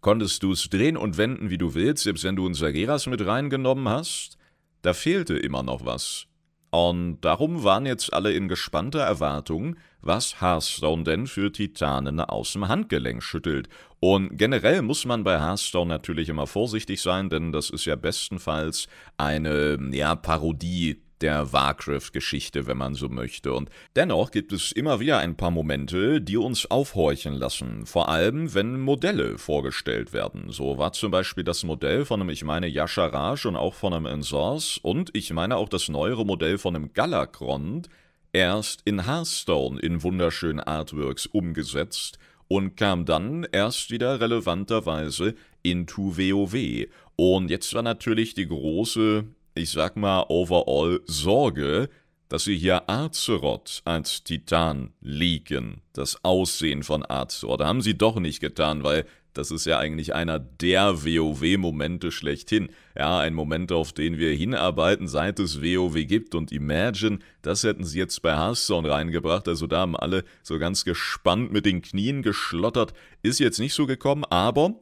konntest 0.01 0.43
du 0.43 0.51
es 0.51 0.69
drehen 0.69 0.97
und 0.97 1.17
wenden, 1.17 1.49
wie 1.49 1.57
du 1.57 1.73
willst, 1.73 2.03
selbst 2.03 2.23
wenn 2.23 2.35
du 2.35 2.47
ein 2.47 2.53
Sageras 2.53 3.07
mit 3.07 3.25
reingenommen 3.25 3.89
hast. 3.89 4.37
Da 4.81 4.93
fehlte 4.93 5.37
immer 5.37 5.63
noch 5.63 5.85
was. 5.85 6.27
Und 6.69 7.21
darum 7.21 7.63
waren 7.63 7.85
jetzt 7.85 8.13
alle 8.13 8.33
in 8.33 8.47
gespannter 8.47 8.99
Erwartung, 8.99 9.77
was 10.01 10.41
Hearthstone 10.41 11.03
denn 11.03 11.27
für 11.27 11.51
Titanen 11.51 12.19
aus 12.19 12.53
dem 12.53 12.67
Handgelenk 12.67 13.23
schüttelt. 13.23 13.69
Und 13.99 14.37
generell 14.37 14.81
muss 14.81 15.05
man 15.05 15.23
bei 15.23 15.39
Hearthstone 15.39 15.89
natürlich 15.89 16.29
immer 16.29 16.45
vorsichtig 16.45 17.01
sein, 17.01 17.29
denn 17.29 17.51
das 17.51 17.69
ist 17.69 17.85
ja 17.85 17.95
bestenfalls 17.95 18.87
eine 19.17 19.79
ja, 19.91 20.15
Parodie 20.15 21.01
der 21.21 21.51
Warcraft-Geschichte, 21.51 22.67
wenn 22.67 22.77
man 22.77 22.93
so 22.93 23.09
möchte. 23.09 23.53
Und 23.53 23.69
dennoch 23.95 24.31
gibt 24.31 24.51
es 24.51 24.71
immer 24.71 24.99
wieder 24.99 25.19
ein 25.19 25.35
paar 25.35 25.51
Momente, 25.51 26.21
die 26.21 26.37
uns 26.37 26.69
aufhorchen 26.69 27.33
lassen. 27.33 27.85
Vor 27.85 28.09
allem, 28.09 28.53
wenn 28.53 28.79
Modelle 28.79 29.37
vorgestellt 29.37 30.13
werden. 30.13 30.51
So 30.51 30.77
war 30.77 30.93
zum 30.93 31.11
Beispiel 31.11 31.43
das 31.43 31.63
Modell 31.63 32.05
von 32.05 32.21
einem, 32.21 32.29
ich 32.29 32.43
meine, 32.43 32.67
Yasharaj 32.67 33.45
und 33.47 33.55
auch 33.55 33.73
von 33.73 33.93
einem 33.93 34.05
Ensors 34.05 34.77
und 34.77 35.09
ich 35.13 35.31
meine 35.33 35.57
auch 35.57 35.69
das 35.69 35.89
neuere 35.89 36.25
Modell 36.25 36.57
von 36.57 36.75
einem 36.75 36.93
Galakrond 36.93 37.89
erst 38.33 38.81
in 38.85 39.05
Hearthstone 39.05 39.79
in 39.79 40.03
wunderschönen 40.03 40.59
Artworks 40.59 41.25
umgesetzt 41.25 42.19
und 42.47 42.77
kam 42.77 43.05
dann 43.05 43.47
erst 43.51 43.91
wieder 43.91 44.21
relevanterweise 44.21 45.35
into 45.63 46.17
WoW. 46.17 46.87
Und 47.15 47.49
jetzt 47.49 47.73
war 47.73 47.81
natürlich 47.81 48.35
die 48.35 48.47
große 48.47 49.25
ich 49.57 49.71
sag 49.71 49.97
mal, 49.97 50.25
overall 50.29 51.01
Sorge, 51.05 51.89
dass 52.29 52.43
sie 52.43 52.57
hier 52.57 52.89
Azeroth 52.89 53.81
als 53.85 54.23
Titan 54.23 54.93
liegen. 55.01 55.81
Das 55.93 56.23
Aussehen 56.23 56.83
von 56.83 57.09
Azeroth. 57.09 57.61
Haben 57.61 57.81
sie 57.81 57.97
doch 57.97 58.19
nicht 58.19 58.39
getan, 58.39 58.83
weil 58.83 59.05
das 59.37 59.51
ist 59.51 59.65
ja 59.65 59.77
eigentlich 59.77 60.15
einer 60.15 60.39
der 60.39 61.05
WoW-Momente 61.05 62.11
schlechthin. 62.11 62.69
Ja, 62.97 63.19
ein 63.19 63.35
Moment, 63.35 63.71
auf 63.71 63.93
den 63.93 64.17
wir 64.17 64.33
hinarbeiten, 64.33 65.07
seit 65.07 65.39
es 65.39 65.61
WoW 65.61 65.93
gibt. 66.07 66.33
Und 66.33 66.51
Imagine, 66.51 67.19
das 67.43 67.63
hätten 67.63 67.83
sie 67.83 67.99
jetzt 67.99 68.23
bei 68.23 68.35
Hearthstone 68.35 68.89
reingebracht. 68.89 69.47
Also 69.47 69.67
da 69.67 69.81
haben 69.81 69.95
alle 69.95 70.23
so 70.41 70.57
ganz 70.57 70.85
gespannt 70.85 71.51
mit 71.53 71.67
den 71.67 71.83
Knien 71.83 72.23
geschlottert. 72.23 72.93
Ist 73.21 73.39
jetzt 73.39 73.59
nicht 73.59 73.75
so 73.75 73.85
gekommen, 73.85 74.25
aber 74.25 74.73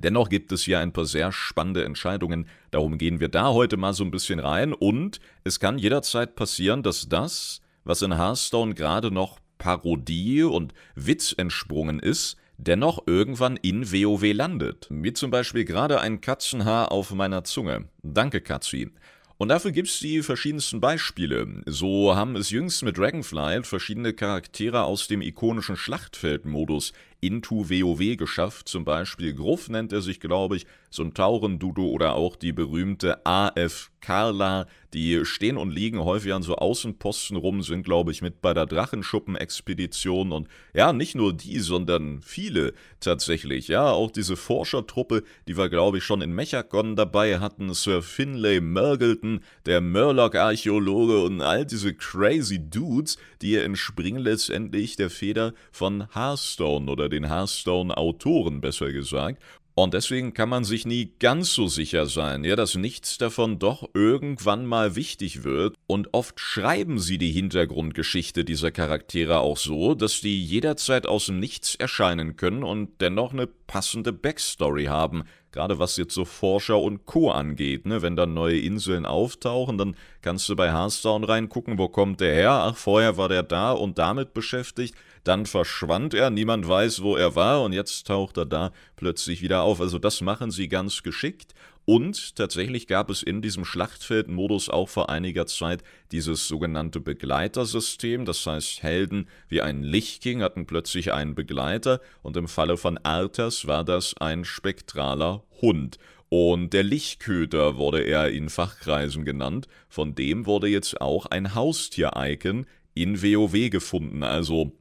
Dennoch 0.00 0.28
gibt 0.28 0.52
es 0.52 0.62
hier 0.62 0.78
ein 0.78 0.92
paar 0.92 1.06
sehr 1.06 1.32
spannende 1.32 1.84
Entscheidungen, 1.84 2.46
darum 2.70 2.98
gehen 2.98 3.18
wir 3.18 3.28
da 3.28 3.52
heute 3.52 3.76
mal 3.76 3.92
so 3.92 4.04
ein 4.04 4.12
bisschen 4.12 4.38
rein 4.38 4.72
und 4.72 5.18
es 5.42 5.58
kann 5.58 5.76
jederzeit 5.76 6.36
passieren, 6.36 6.84
dass 6.84 7.08
das, 7.08 7.62
was 7.82 8.02
in 8.02 8.16
Hearthstone 8.16 8.74
gerade 8.74 9.10
noch 9.10 9.40
Parodie 9.58 10.44
und 10.44 10.72
Witz 10.94 11.34
entsprungen 11.36 11.98
ist, 11.98 12.36
dennoch 12.58 13.02
irgendwann 13.06 13.56
in 13.56 13.90
WoW 13.90 14.32
landet. 14.32 14.86
Wie 14.88 15.12
zum 15.12 15.32
Beispiel 15.32 15.64
gerade 15.64 16.00
ein 16.00 16.20
Katzenhaar 16.20 16.92
auf 16.92 17.12
meiner 17.12 17.42
Zunge. 17.42 17.88
Danke, 18.04 18.40
Katzi. 18.40 18.92
Und 19.36 19.50
dafür 19.50 19.70
gibt 19.70 19.88
es 19.88 20.00
die 20.00 20.22
verschiedensten 20.22 20.80
Beispiele. 20.80 21.62
So 21.66 22.16
haben 22.16 22.34
es 22.34 22.50
jüngst 22.50 22.82
mit 22.82 22.98
Dragonflight 22.98 23.68
verschiedene 23.68 24.12
Charaktere 24.12 24.82
aus 24.82 25.06
dem 25.06 25.22
ikonischen 25.22 25.76
Schlachtfeldmodus 25.76 26.92
into 27.20 27.68
WoW 27.68 28.16
geschafft. 28.16 28.68
Zum 28.68 28.84
Beispiel 28.84 29.34
Gruff 29.34 29.68
nennt 29.68 29.92
er 29.92 30.02
sich, 30.02 30.20
glaube 30.20 30.56
ich, 30.56 30.66
Dudo 30.90 31.86
oder 31.86 32.14
auch 32.14 32.36
die 32.36 32.52
berühmte 32.52 33.24
AF 33.26 33.90
Carla. 34.00 34.66
Die 34.94 35.26
stehen 35.26 35.58
und 35.58 35.70
liegen 35.70 36.02
häufig 36.02 36.32
an 36.32 36.42
so 36.42 36.56
Außenposten 36.56 37.36
rum, 37.36 37.62
sind, 37.62 37.82
glaube 37.82 38.10
ich, 38.10 38.22
mit 38.22 38.40
bei 38.40 38.54
der 38.54 38.64
Drachenschuppen-Expedition. 38.64 40.32
Und 40.32 40.48
ja, 40.72 40.94
nicht 40.94 41.14
nur 41.14 41.34
die, 41.34 41.58
sondern 41.58 42.22
viele 42.22 42.72
tatsächlich. 43.00 43.68
Ja, 43.68 43.90
auch 43.90 44.10
diese 44.10 44.36
Forschertruppe, 44.36 45.24
die 45.46 45.58
wir, 45.58 45.68
glaube 45.68 45.98
ich, 45.98 46.04
schon 46.04 46.22
in 46.22 46.32
Mechakon 46.32 46.96
dabei 46.96 47.38
hatten. 47.38 47.74
Sir 47.74 48.00
Finlay 48.00 48.62
Mergelton, 48.62 49.40
der 49.66 49.82
Murloc-Archäologe 49.82 51.22
und 51.22 51.42
all 51.42 51.66
diese 51.66 51.92
crazy 51.92 52.58
Dudes, 52.58 53.18
die 53.42 53.56
entspringen 53.56 54.22
letztendlich 54.22 54.96
der 54.96 55.10
Feder 55.10 55.52
von 55.70 56.08
Hearthstone 56.14 56.90
oder 56.90 57.07
den 57.08 57.28
Hearthstone-Autoren 57.28 58.60
besser 58.60 58.92
gesagt. 58.92 59.42
Und 59.82 59.94
deswegen 59.94 60.34
kann 60.34 60.48
man 60.48 60.64
sich 60.64 60.86
nie 60.86 61.12
ganz 61.20 61.54
so 61.54 61.68
sicher 61.68 62.06
sein, 62.06 62.42
ja, 62.42 62.56
dass 62.56 62.74
nichts 62.74 63.16
davon 63.16 63.60
doch 63.60 63.88
irgendwann 63.94 64.66
mal 64.66 64.96
wichtig 64.96 65.44
wird. 65.44 65.76
Und 65.86 66.12
oft 66.14 66.40
schreiben 66.40 66.98
sie 66.98 67.16
die 67.16 67.30
Hintergrundgeschichte 67.30 68.44
dieser 68.44 68.72
Charaktere 68.72 69.38
auch 69.38 69.56
so, 69.56 69.94
dass 69.94 70.20
die 70.20 70.44
jederzeit 70.44 71.06
aus 71.06 71.26
dem 71.26 71.38
Nichts 71.38 71.76
erscheinen 71.76 72.34
können 72.34 72.64
und 72.64 73.00
dennoch 73.00 73.32
eine 73.32 73.46
passende 73.46 74.12
Backstory 74.12 74.86
haben, 74.86 75.22
gerade 75.52 75.78
was 75.78 75.96
jetzt 75.96 76.14
so 76.14 76.24
Forscher 76.24 76.80
und 76.80 77.06
Co. 77.06 77.30
angeht. 77.30 77.86
Ne? 77.86 78.02
Wenn 78.02 78.16
dann 78.16 78.34
neue 78.34 78.58
Inseln 78.58 79.06
auftauchen, 79.06 79.78
dann 79.78 79.94
kannst 80.22 80.48
du 80.48 80.56
bei 80.56 80.72
Hearthstone 80.72 81.28
reingucken, 81.28 81.78
wo 81.78 81.88
kommt 81.88 82.20
der 82.20 82.34
her? 82.34 82.50
Ach, 82.50 82.76
vorher 82.76 83.16
war 83.16 83.28
der 83.28 83.44
da 83.44 83.70
und 83.70 83.98
damit 83.98 84.34
beschäftigt, 84.34 84.96
dann 85.28 85.46
verschwand 85.46 86.14
er, 86.14 86.30
niemand 86.30 86.66
weiß, 86.66 87.02
wo 87.02 87.14
er 87.14 87.34
war 87.36 87.62
und 87.62 87.72
jetzt 87.72 88.06
taucht 88.06 88.38
er 88.38 88.46
da 88.46 88.72
plötzlich 88.96 89.42
wieder 89.42 89.62
auf. 89.62 89.80
Also 89.80 89.98
das 89.98 90.22
machen 90.22 90.50
sie 90.50 90.68
ganz 90.68 91.02
geschickt 91.02 91.54
und 91.84 92.36
tatsächlich 92.36 92.86
gab 92.86 93.08
es 93.08 93.22
in 93.22 93.40
diesem 93.40 93.64
Schlachtfeldmodus 93.64 94.68
auch 94.68 94.88
vor 94.88 95.08
einiger 95.08 95.46
Zeit 95.46 95.82
dieses 96.12 96.48
sogenannte 96.48 97.00
Begleitersystem. 97.00 98.26
Das 98.26 98.46
heißt, 98.46 98.82
Helden 98.82 99.26
wie 99.48 99.62
ein 99.62 99.82
Lichtking 99.82 100.42
hatten 100.42 100.66
plötzlich 100.66 101.12
einen 101.12 101.34
Begleiter 101.34 102.00
und 102.22 102.36
im 102.36 102.46
Falle 102.46 102.76
von 102.76 102.98
Arthas 102.98 103.66
war 103.66 103.84
das 103.84 104.14
ein 104.18 104.44
spektraler 104.44 105.44
Hund. 105.62 105.98
Und 106.28 106.74
der 106.74 106.82
Lichtköter 106.82 107.76
wurde 107.76 108.02
er 108.02 108.30
in 108.30 108.50
Fachkreisen 108.50 109.24
genannt. 109.24 109.66
Von 109.88 110.14
dem 110.14 110.44
wurde 110.44 110.68
jetzt 110.68 111.00
auch 111.00 111.24
ein 111.24 111.54
Haustier-Icon 111.54 112.66
in 112.92 113.22
WoW 113.22 113.70
gefunden. 113.70 114.22
Also 114.22 114.72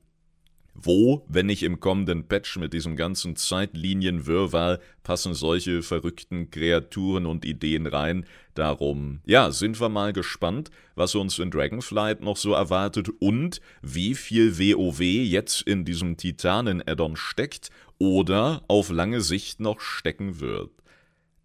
wo, 0.80 1.26
wenn 1.28 1.48
nicht 1.48 1.64
im 1.64 1.80
kommenden 1.80 2.28
Patch 2.28 2.58
mit 2.58 2.72
diesem 2.72 2.96
ganzen 2.96 3.36
Zeitlinienwirrwarr, 3.36 4.80
passen 5.04 5.34
solche 5.34 5.82
verrückten 5.82 6.52
Kreaturen 6.52 7.26
und 7.26 7.46
Ideen 7.46 7.88
rein? 7.88 8.26
Darum, 8.54 9.20
ja, 9.26 9.52
sind 9.52 9.82
wir 9.82 9.90
mal 9.90 10.14
gespannt, 10.14 10.70
was 10.96 11.16
uns 11.16 11.40
in 11.40 11.50
Dragonflight 11.50 12.22
noch 12.22 12.38
so 12.38 12.54
erwartet 12.54 13.10
und 13.20 13.60
wie 13.82 14.14
viel 14.14 14.58
WoW 14.60 15.02
jetzt 15.02 15.64
in 15.64 15.84
diesem 15.84 16.16
Titanen-Addon 16.16 17.16
steckt 17.16 17.72
oder 17.98 18.64
auf 18.68 18.90
lange 18.90 19.22
Sicht 19.22 19.60
noch 19.60 19.80
stecken 19.80 20.40
wird. 20.40 20.70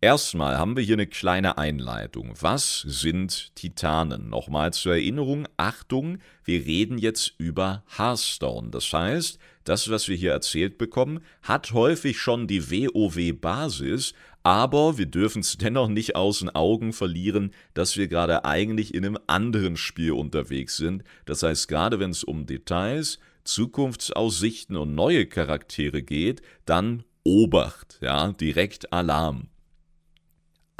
Erstmal 0.02 0.58
haben 0.58 0.76
wir 0.76 0.82
hier 0.82 0.96
eine 0.96 1.06
kleine 1.06 1.58
Einleitung. 1.58 2.34
Was 2.40 2.80
sind 2.80 3.54
Titanen? 3.54 4.30
Nochmal 4.30 4.72
zur 4.72 4.94
Erinnerung, 4.94 5.46
Achtung, 5.56 6.18
wir 6.42 6.66
reden 6.66 6.98
jetzt 6.98 7.34
über 7.38 7.84
Hearthstone. 7.96 8.70
Das 8.70 8.92
heißt, 8.92 9.38
das, 9.62 9.90
was 9.90 10.08
wir 10.08 10.16
hier 10.16 10.32
erzählt 10.32 10.76
bekommen, 10.76 11.20
hat 11.42 11.70
häufig 11.70 12.18
schon 12.18 12.48
die 12.48 12.68
WoW-Basis, 12.68 14.14
aber 14.42 14.98
wir 14.98 15.06
dürfen 15.06 15.38
es 15.38 15.56
dennoch 15.58 15.86
nicht 15.86 16.16
aus 16.16 16.40
den 16.40 16.50
Augen 16.50 16.92
verlieren, 16.92 17.52
dass 17.72 17.96
wir 17.96 18.08
gerade 18.08 18.44
eigentlich 18.44 18.94
in 18.94 19.06
einem 19.06 19.18
anderen 19.28 19.76
Spiel 19.76 20.10
unterwegs 20.10 20.76
sind. 20.76 21.04
Das 21.26 21.44
heißt, 21.44 21.68
gerade 21.68 22.00
wenn 22.00 22.10
es 22.10 22.24
um 22.24 22.46
Details, 22.46 23.20
Zukunftsaussichten 23.44 24.76
und 24.76 24.96
neue 24.96 25.26
Charaktere 25.26 26.02
geht, 26.02 26.42
dann 26.66 27.04
Obacht, 27.22 28.00
ja, 28.02 28.32
direkt 28.32 28.92
Alarm. 28.92 29.51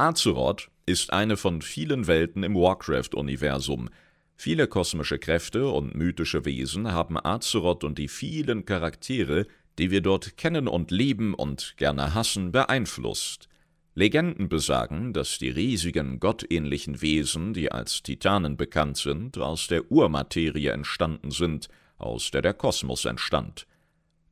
Azeroth 0.03 0.69
ist 0.85 1.13
eine 1.13 1.37
von 1.37 1.63
vielen 1.63 2.09
Welten 2.09 2.43
im 2.43 2.57
Warcraft-Universum. 2.57 3.89
Viele 4.35 4.67
kosmische 4.67 5.21
Kräfte 5.21 5.69
und 5.69 5.95
mythische 5.95 6.45
Wesen 6.45 6.91
haben 6.91 7.25
Azeroth 7.25 7.85
und 7.85 7.99
die 7.99 8.09
vielen 8.09 8.65
Charaktere, 8.65 9.47
die 9.79 9.93
wir 9.93 10.01
dort 10.01 10.37
kennen 10.37 10.67
und 10.67 10.91
lieben 10.91 11.35
und 11.35 11.75
gerne 11.77 12.15
hassen, 12.15 12.51
beeinflusst. 12.51 13.49
Legenden 13.95 14.49
besagen, 14.49 15.13
dass 15.13 15.39
die 15.39 15.51
riesigen 15.51 16.19
gottähnlichen 16.19 17.01
Wesen, 17.01 17.55
die 17.55 17.71
als 17.71 18.03
Titanen 18.03 18.57
bekannt 18.57 18.97
sind, 18.97 19.39
aus 19.39 19.69
der 19.69 19.93
Urmaterie 19.93 20.67
entstanden 20.67 21.31
sind, 21.31 21.69
aus 21.99 22.33
der 22.33 22.43
der 22.43 22.55
Kosmos 22.55 23.05
entstand. 23.05 23.69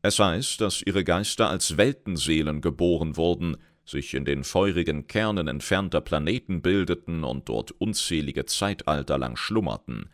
Es 0.02 0.18
heißt, 0.18 0.60
dass 0.62 0.82
ihre 0.82 1.04
Geister 1.04 1.48
als 1.48 1.76
Weltenseelen 1.76 2.60
geboren 2.60 3.16
wurden, 3.16 3.56
sich 3.84 4.14
in 4.14 4.24
den 4.24 4.44
feurigen 4.44 5.06
Kernen 5.06 5.48
entfernter 5.48 6.00
Planeten 6.00 6.62
bildeten 6.62 7.24
und 7.24 7.48
dort 7.48 7.72
unzählige 7.72 8.46
Zeitalter 8.46 9.18
lang 9.18 9.36
schlummerten. 9.36 10.10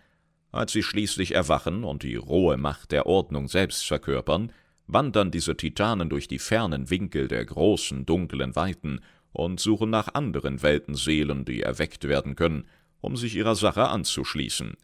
Als 0.53 0.73
sie 0.73 0.83
schließlich 0.83 1.35
erwachen 1.35 1.85
und 1.85 2.03
die 2.03 2.17
rohe 2.17 2.57
Macht 2.57 2.93
der 2.93 3.07
Ordnung 3.07 3.49
selbst 3.49 3.87
verkörpern, 3.87 4.53
wandern 4.87 5.31
diese 5.31 5.57
Titanen 5.57 6.09
durch 6.09 6.29
die 6.29 6.39
fernen 6.39 6.89
Winkel 6.89 7.29
der 7.29 7.45
großen, 7.45 8.07
dunklen 8.07 8.57
Weiten 8.57 9.01
und 9.33 9.61
suchen 9.61 9.91
nach 9.91 10.15
anderen 10.15 10.63
Weltenseelen, 10.63 11.45
die 11.45 11.61
erweckt 11.61 12.05
werden 12.05 12.37
können, 12.37 12.67
um 13.01 13.17
sich 13.17 13.35
ihrer 13.35 13.57
Sache 13.57 13.89
anzuschließen. 13.89 14.77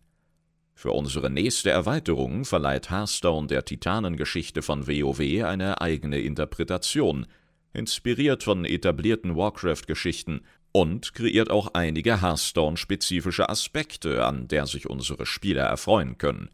Für 0.74 0.90
unsere 0.90 1.30
nächste 1.30 1.70
Erweiterung 1.70 2.44
verleiht 2.44 2.90
Hearthstone 2.90 3.46
der 3.46 3.64
Titanengeschichte 3.64 4.62
von 4.62 4.86
WoW 4.86 5.44
eine 5.44 5.80
eigene 5.80 6.18
Interpretation– 6.18 7.26
inspiriert 7.72 8.42
von 8.42 8.64
etablierten 8.64 9.36
Warcraft-Geschichten 9.36 10.42
und 10.72 11.14
kreiert 11.14 11.50
auch 11.50 11.74
einige 11.74 12.22
Hearthstone-spezifische 12.22 13.48
Aspekte, 13.48 14.24
an 14.24 14.48
der 14.48 14.66
sich 14.66 14.88
unsere 14.88 15.26
Spieler 15.26 15.64
erfreuen 15.64 16.18
können. 16.18 16.50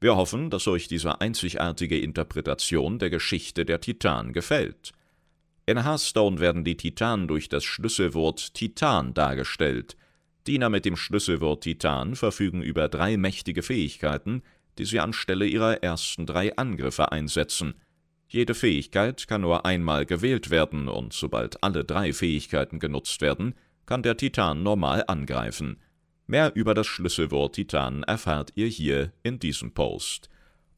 Wir 0.00 0.16
hoffen, 0.16 0.48
dass 0.48 0.66
euch 0.66 0.88
diese 0.88 1.20
einzigartige 1.20 1.98
Interpretation 1.98 2.98
der 2.98 3.10
Geschichte 3.10 3.66
der 3.66 3.80
Titanen 3.80 4.32
gefällt. 4.32 4.92
In 5.66 5.84
Hearthstone 5.84 6.40
werden 6.40 6.64
die 6.64 6.76
Titanen 6.76 7.28
durch 7.28 7.50
das 7.50 7.64
Schlüsselwort 7.64 8.54
Titan 8.54 9.12
dargestellt. 9.12 9.96
Diener 10.46 10.70
mit 10.70 10.86
dem 10.86 10.96
Schlüsselwort 10.96 11.62
Titan 11.62 12.16
verfügen 12.16 12.62
über 12.62 12.88
drei 12.88 13.18
mächtige 13.18 13.62
Fähigkeiten, 13.62 14.42
die 14.78 14.86
sie 14.86 15.00
anstelle 15.00 15.46
ihrer 15.46 15.82
ersten 15.82 16.26
drei 16.26 16.56
Angriffe 16.56 17.12
einsetzen– 17.12 17.74
jede 18.32 18.54
Fähigkeit 18.54 19.26
kann 19.26 19.40
nur 19.40 19.66
einmal 19.66 20.06
gewählt 20.06 20.50
werden 20.50 20.88
und 20.88 21.12
sobald 21.12 21.62
alle 21.64 21.84
drei 21.84 22.12
Fähigkeiten 22.12 22.78
genutzt 22.78 23.20
werden, 23.20 23.54
kann 23.86 24.04
der 24.04 24.16
Titan 24.16 24.62
normal 24.62 25.02
angreifen. 25.08 25.78
Mehr 26.28 26.52
über 26.54 26.74
das 26.74 26.86
Schlüsselwort 26.86 27.56
Titan 27.56 28.04
erfahrt 28.04 28.52
ihr 28.54 28.68
hier 28.68 29.12
in 29.24 29.40
diesem 29.40 29.74
Post. 29.74 30.28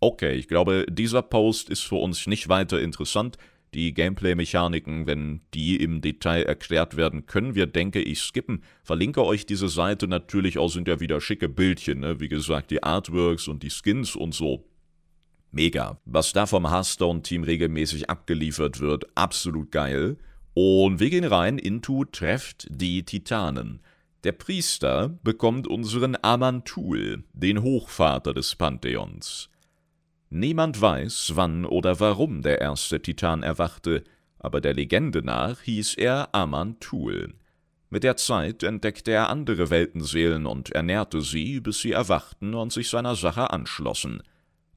Okay, 0.01 0.33
ich 0.33 0.49
glaube, 0.49 0.87
dieser 0.89 1.21
Post 1.21 1.69
ist 1.69 1.83
für 1.83 1.97
uns 1.97 2.27
nicht 2.27 2.49
weiter 2.49 2.81
interessant. 2.81 3.37
Die 3.75 3.93
Gameplay-Mechaniken, 3.93 5.07
wenn 5.07 5.43
die 5.53 5.77
im 5.77 6.01
Detail 6.01 6.45
erklärt 6.45 6.97
werden, 6.97 7.27
können 7.27 7.55
wir, 7.55 7.67
denke 7.67 8.01
ich, 8.01 8.21
skippen. 8.21 8.65
Verlinke 8.83 9.25
euch 9.25 9.45
diese 9.45 9.69
Seite 9.69 10.09
natürlich 10.09 10.57
auch, 10.57 10.69
sind 10.69 10.89
ja 10.89 11.01
wieder 11.01 11.21
schicke 11.21 11.51
Bildchen, 11.51 12.01
ne? 12.01 12.19
wie 12.19 12.29
gesagt, 12.29 12.71
die 12.71 12.83
Artworks 12.83 13.47
und 13.47 13.63
die 13.63 13.71
Skins 13.71 14.17
und 14.17 14.35
so. 14.35 14.65
Mega. 15.53 15.99
Was 16.07 16.33
da 16.33 16.47
vom 16.47 16.71
Hearthstone-Team 16.71 17.45
regelmäßig 17.45 18.09
abgeliefert 18.09 18.81
wird, 18.81 19.07
absolut 19.15 19.71
geil. 19.71 20.17
Und 20.55 20.99
wir 20.99 21.11
gehen 21.11 21.25
rein 21.25 21.59
into 21.59 22.05
Trefft 22.07 22.67
die 22.71 23.05
Titanen. 23.05 23.81
Der 24.25 24.33
Priester 24.33 25.11
bekommt 25.23 25.67
unseren 25.67 26.17
Amantul, 26.23 27.25
den 27.35 27.63
Hochvater 27.63 28.33
des 28.33 28.55
Pantheons. 28.55 29.51
Niemand 30.31 30.81
weiß, 30.81 31.33
wann 31.35 31.67
oder 31.67 32.01
warum 32.01 32.41
der 32.41 32.63
erste 32.63 33.03
Titan 33.03 33.43
erwachte, 33.43 34.05
aber 34.39 34.63
der 34.63 34.73
Legende 34.73 35.23
nach 35.23 35.61
hieß 35.61 35.95
er 35.95 36.35
Amantul. 36.35 37.35
Mit 37.91 38.05
der 38.05 38.17
Zeit 38.17 38.63
entdeckte 38.63 39.11
er 39.11 39.29
andere 39.29 39.69
Weltenseelen 39.69 40.47
und 40.47 40.71
ernährte 40.71 41.21
sie, 41.21 41.61
bis 41.61 41.81
sie 41.81 41.93
erwachten 41.93 42.55
und 42.55 42.73
sich 42.73 42.89
seiner 42.89 43.17
Sache 43.17 43.51
anschlossen. 43.51 44.23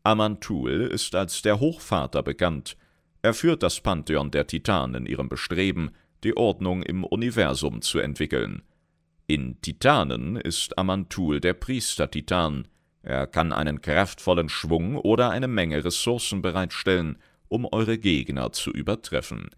Amantul 0.05 0.81
ist 0.81 1.15
als 1.15 1.41
der 1.41 1.59
Hochvater 1.59 2.21
bekannt. 2.21 2.77
Er 3.23 3.33
führt 3.33 3.63
das 3.63 3.81
Pantheon 3.81 4.29
der 4.29 4.45
Titanen 4.45 4.93
in 4.93 5.05
ihrem 5.07 5.29
Bestreben, 5.29 5.89
die 6.23 6.37
Ordnung 6.37 6.83
im 6.83 7.03
Universum 7.03 7.81
zu 7.81 7.97
entwickeln. 7.97 8.61
In 9.25 9.59
Titanen 9.61 10.35
ist 10.35 10.77
Amantul 10.77 11.39
der 11.39 11.55
Priester-Titan. 11.55 12.67
Er 13.01 13.25
kann 13.25 13.51
einen 13.51 13.81
kraftvollen 13.81 14.47
Schwung 14.47 14.95
oder 14.95 15.31
eine 15.31 15.47
Menge 15.47 15.83
Ressourcen 15.83 16.43
bereitstellen, 16.43 17.17
um 17.47 17.65
eure 17.65 17.97
Gegner 17.97 18.51
zu 18.51 18.69
übertreffen. 18.69 19.49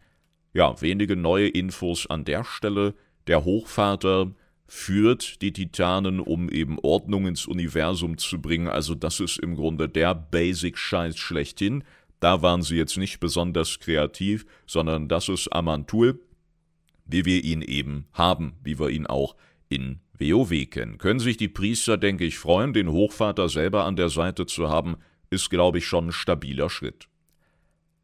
Ja, 0.53 0.81
wenige 0.81 1.17
neue 1.17 1.49
Infos 1.49 2.07
an 2.07 2.23
der 2.23 2.45
Stelle. 2.45 2.95
Der 3.27 3.43
Hochvater 3.43 4.31
führt 4.67 5.41
die 5.41 5.53
Titanen, 5.53 6.19
um 6.19 6.49
eben 6.49 6.77
Ordnung 6.79 7.25
ins 7.27 7.45
Universum 7.45 8.17
zu 8.17 8.41
bringen. 8.41 8.67
Also 8.67 8.95
das 8.95 9.19
ist 9.19 9.39
im 9.39 9.55
Grunde 9.55 9.87
der 9.87 10.13
Basic-Scheiß 10.13 11.17
schlechthin. 11.17 11.83
Da 12.19 12.41
waren 12.41 12.61
sie 12.61 12.75
jetzt 12.75 12.97
nicht 12.97 13.19
besonders 13.19 13.79
kreativ, 13.79 14.45
sondern 14.65 15.07
das 15.07 15.29
ist 15.29 15.47
Amantul, 15.53 16.19
wie 17.05 17.25
wir 17.25 17.43
ihn 17.43 17.61
eben 17.61 18.07
haben, 18.11 18.53
wie 18.63 18.77
wir 18.79 18.89
ihn 18.89 19.07
auch 19.07 19.35
in 19.69 19.99
WoW 20.19 20.69
kennen. 20.69 20.97
Können 20.97 21.19
sich 21.19 21.37
die 21.37 21.47
Priester, 21.47 21.97
denke 21.97 22.25
ich, 22.25 22.37
freuen, 22.37 22.73
den 22.73 22.91
Hochvater 22.91 23.49
selber 23.49 23.85
an 23.85 23.95
der 23.95 24.09
Seite 24.09 24.45
zu 24.45 24.69
haben, 24.69 24.97
ist, 25.29 25.49
glaube 25.49 25.77
ich, 25.77 25.85
schon 25.85 26.07
ein 26.07 26.11
stabiler 26.11 26.69
Schritt. 26.69 27.07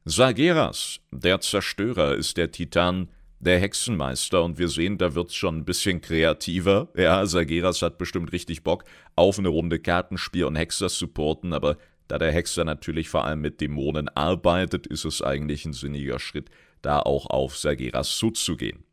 Sageras, 0.06 1.00
der 1.12 1.40
Zerstörer, 1.42 2.16
ist 2.16 2.38
der 2.38 2.52
Titan, 2.52 3.10
der 3.44 3.60
Hexenmeister 3.60 4.44
und 4.44 4.58
wir 4.58 4.70
sehen, 4.70 4.98
da 4.98 5.16
wird's 5.16 5.36
schon 5.36 5.58
ein 5.58 5.66
bisschen 5.66 6.02
kreativer. 6.02 6.90
Ja, 6.96 7.26
Sageras 7.26 7.82
hat 7.82 7.98
bestimmt 7.98 8.32
richtig 8.32 8.64
Bock 8.64 8.84
auf 9.16 9.40
eine 9.40 9.50
Runde 9.50 9.80
Kartenspiel 9.80 10.46
und 10.46 10.56
Hexer 10.56 10.90
supporten, 10.90 11.54
aber 11.54 11.78
da 12.08 12.18
der 12.18 12.32
Hexer 12.32 12.66
natürlich 12.66 13.10
vor 13.10 13.26
allem 13.26 13.42
mit 13.42 13.62
Dämonen 13.62 14.10
arbeitet, 14.10 14.88
ist 14.88 15.06
es 15.06 15.22
eigentlich 15.22 15.66
ein 15.66 15.74
sinniger 15.74 16.20
Schritt, 16.20 16.50
da 16.82 17.00
auch 17.00 17.28
auf 17.28 17.58
Sageras 17.58 18.18
zuzugehen. 18.18 18.84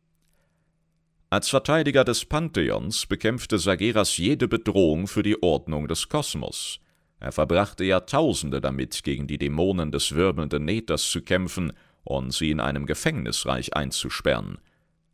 Als 1.29 1.49
Verteidiger 1.49 2.03
des 2.03 2.25
Pantheons 2.25 3.05
bekämpfte 3.05 3.57
Sageras 3.57 4.17
jede 4.17 4.47
Bedrohung 4.47 5.07
für 5.07 5.23
die 5.23 5.41
Ordnung 5.41 5.87
des 5.87 6.09
Kosmos. 6.09 6.79
Er 7.21 7.31
verbrachte 7.31 7.83
Jahrtausende 7.83 8.59
damit, 8.59 9.03
gegen 9.03 9.27
die 9.27 9.37
Dämonen 9.37 9.91
des 9.91 10.15
wirbelnden 10.15 10.65
Nethers 10.65 11.09
zu 11.09 11.21
kämpfen 11.21 11.71
und 12.03 12.31
sie 12.33 12.51
in 12.51 12.59
einem 12.59 12.85
Gefängnisreich 12.85 13.75
einzusperren. 13.75 14.57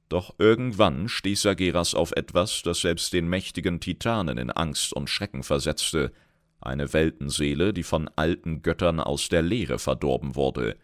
Doch 0.10 0.36
irgendwann 0.38 1.10
stieß 1.10 1.42
Sageras 1.42 1.94
auf 1.94 2.12
etwas, 2.14 2.62
das 2.64 2.82
selbst 2.82 3.12
den 3.12 3.28
mächtigen 3.28 3.80
Titanen 3.80 4.38
in 4.38 4.52
Angst 4.52 4.94
und 4.94 5.10
Schrecken 5.10 5.44
versetzte, 5.44 6.14
eine 6.62 6.94
Weltenseele, 6.94 7.74
die 7.74 7.84
von 7.84 8.10
alten 8.16 8.62
Göttern 8.62 9.00
aus 9.00 9.30
der 9.30 9.42
Leere 9.42 9.80
verdorben 9.80 10.36
wurde. 10.36 10.78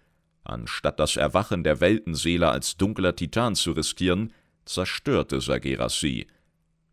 Anstatt 0.44 1.00
das 1.00 1.16
Erwachen 1.16 1.63
der 1.63 1.80
Weltenseele 1.80 2.50
als 2.50 2.76
dunkler 2.76 3.16
Titan 3.16 3.56
zu 3.56 3.72
riskieren, 3.72 4.34
zerstörte 4.66 5.39
Sageras 5.42 6.00
sie. 6.00 6.28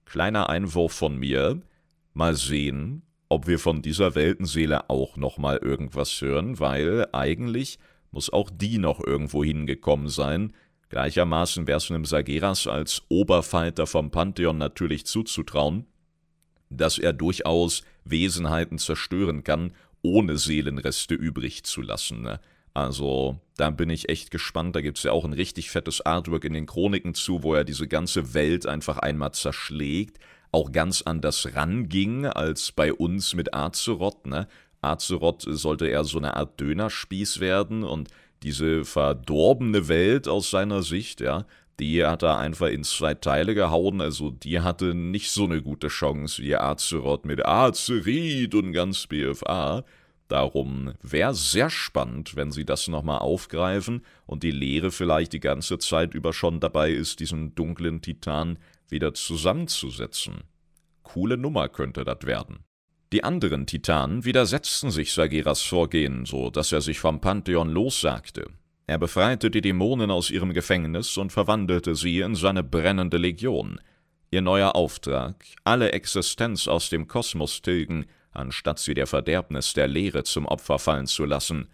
Kleiner 0.05 0.49
Einwurf 0.49 0.93
von 0.93 1.17
mir, 1.17 1.61
mal 2.15 2.35
sehen, 2.35 3.03
ob 3.29 3.47
wir 3.47 3.59
von 3.59 3.83
dieser 3.83 4.15
Weltenseele 4.15 4.89
auch 4.89 5.17
noch 5.17 5.39
mal 5.39 5.57
irgendwas 5.59 6.21
hören, 6.21 6.59
weil 6.59 7.07
eigentlich 7.13 7.79
muss 8.11 8.33
auch 8.33 8.51
die 8.51 8.79
noch 8.79 9.01
irgendwo 9.05 9.45
hingekommen 9.45 10.09
sein. 10.09 10.53
Gleichermaßen 10.89 11.67
wäre 11.67 11.79
es 11.79 11.91
einem 11.91 12.05
Sageras 12.05 12.67
als 12.67 13.03
Oberfighter 13.09 13.87
vom 13.87 14.11
Pantheon 14.11 14.59
natürlich 14.59 15.07
zuzutrauen, 15.07 15.87
dass 16.69 16.99
er 16.99 17.13
durchaus 17.13 17.83
Wesenheiten 18.05 18.79
zerstören 18.79 19.45
kann, 19.45 19.73
ohne 20.03 20.37
Seelenreste 20.37 21.15
übrig 21.15 21.65
zu 21.65 21.83
lassen. 21.83 22.23
Ne? 22.23 22.41
Also, 22.75 23.39
da 23.57 23.71
bin 23.71 23.91
ich 23.91 24.09
echt 24.09 24.31
gespannt. 24.31 24.77
Da 24.77 24.81
gibt 24.81 24.99
es 24.99 25.05
ja 25.05 25.13
auch 25.13 25.25
ein 25.25 25.33
richtig 25.33 25.71
fettes 25.71 26.01
Artwork 26.01 26.45
in 26.45 26.53
den 26.53 26.67
Chroniken 26.67 27.15
zu, 27.15 27.43
wo 27.43 27.55
er 27.55 27.65
diese 27.65 27.89
ganze 27.89 28.35
Welt 28.35 28.67
einfach 28.67 28.99
einmal 28.99 29.33
zerschlägt. 29.33 30.19
Auch 30.53 30.73
ganz 30.73 31.03
anders 31.03 31.55
ranging 31.55 32.27
als 32.27 32.73
bei 32.73 32.93
uns 32.93 33.35
mit 33.35 33.55
Azeroth. 33.55 34.27
Ne? 34.27 34.49
Azeroth 34.83 35.45
sollte 35.47 35.87
eher 35.87 36.05
so 36.05 36.19
eine 36.19 36.37
Art 36.37 36.61
Dönerspieß 36.61 37.41
werden 37.41 37.85
und 37.85 38.09
diese 38.43 38.85
verdorbene 38.85 39.89
Welt 39.89 40.27
aus 40.27 40.51
seiner 40.51 40.83
Sicht, 40.83 41.21
ja, 41.21 41.47
die 41.79 42.05
hat 42.05 42.23
er 42.23 42.39
einfach 42.39 42.69
in 42.69 42.85
zwei 42.85 43.15
Teile 43.15 43.55
gehauen, 43.55 44.01
also 44.01 44.31
die 44.31 44.61
hatte 44.61 44.95
nicht 44.95 45.31
so 45.31 45.45
eine 45.45 45.63
gute 45.63 45.89
Chance 45.89 46.43
wie 46.43 46.55
Azeroth 46.55 47.25
mit 47.25 47.45
Azerit 47.45 48.55
und 48.55 48.73
ganz 48.73 49.07
BFA. 49.07 49.85
Darum 50.29 50.93
wäre 51.03 51.35
sehr 51.35 51.71
spannend, 51.71 52.37
wenn 52.37 52.53
sie 52.53 52.65
das 52.65 52.87
nochmal 52.87 53.19
aufgreifen 53.19 54.05
und 54.27 54.43
die 54.43 54.53
Lehre 54.53 54.91
vielleicht 54.91 55.33
die 55.33 55.41
ganze 55.41 55.79
Zeit 55.79 56.15
über 56.15 56.33
schon 56.33 56.61
dabei 56.61 56.93
ist, 56.93 57.19
diesen 57.19 57.55
dunklen 57.55 58.01
Titan 58.01 58.59
wieder 58.89 59.15
zusammenzusetzen. 59.15 60.45
Coole 61.03 61.37
Nummer 61.37 61.69
könnte 61.69 62.05
das 62.05 62.25
werden. 62.25 62.61
Die 63.13 63.25
anderen 63.25 63.67
Titanen 63.67 64.25
widersetzten 64.25 64.93
sich 64.93 65.13
Sageras 65.13 65.63
Vorgehen, 65.63 66.27
so 66.27 66.49
dass 66.49 66.71
er 66.71 66.81
sich 66.81 67.01
vom 67.01 67.21
Pantheon 67.21 67.69
lossagte. 67.69 68.47
Er 68.87 68.99
befreite 68.99 69.51
die 69.51 69.61
Dämonen 69.61 70.13
aus 70.13 70.31
ihrem 70.31 70.53
Gefängnis 70.53 71.17
und 71.17 71.33
verwandelte 71.33 71.97
sie 71.97 72.21
in 72.21 72.37
seine 72.37 72.63
brennende 72.63 73.17
Legion. 73.17 73.81
Ihr 74.31 74.43
neuer 74.43 74.77
Auftrag, 74.77 75.45
alle 75.65 75.91
Existenz 75.91 76.69
aus 76.69 76.89
dem 76.89 77.09
Kosmos 77.09 77.63
tilgen, 77.63 78.07
anstatt 78.31 78.79
sie 78.79 78.95
der 78.95 79.09
Verderbnis 79.09 79.73
der 79.73 79.89
Leere 79.89 80.23
zum 80.23 80.47
Opfer 80.47 80.79
fallen 80.79 81.09
zu 81.09 81.25
lassen. 81.25 81.69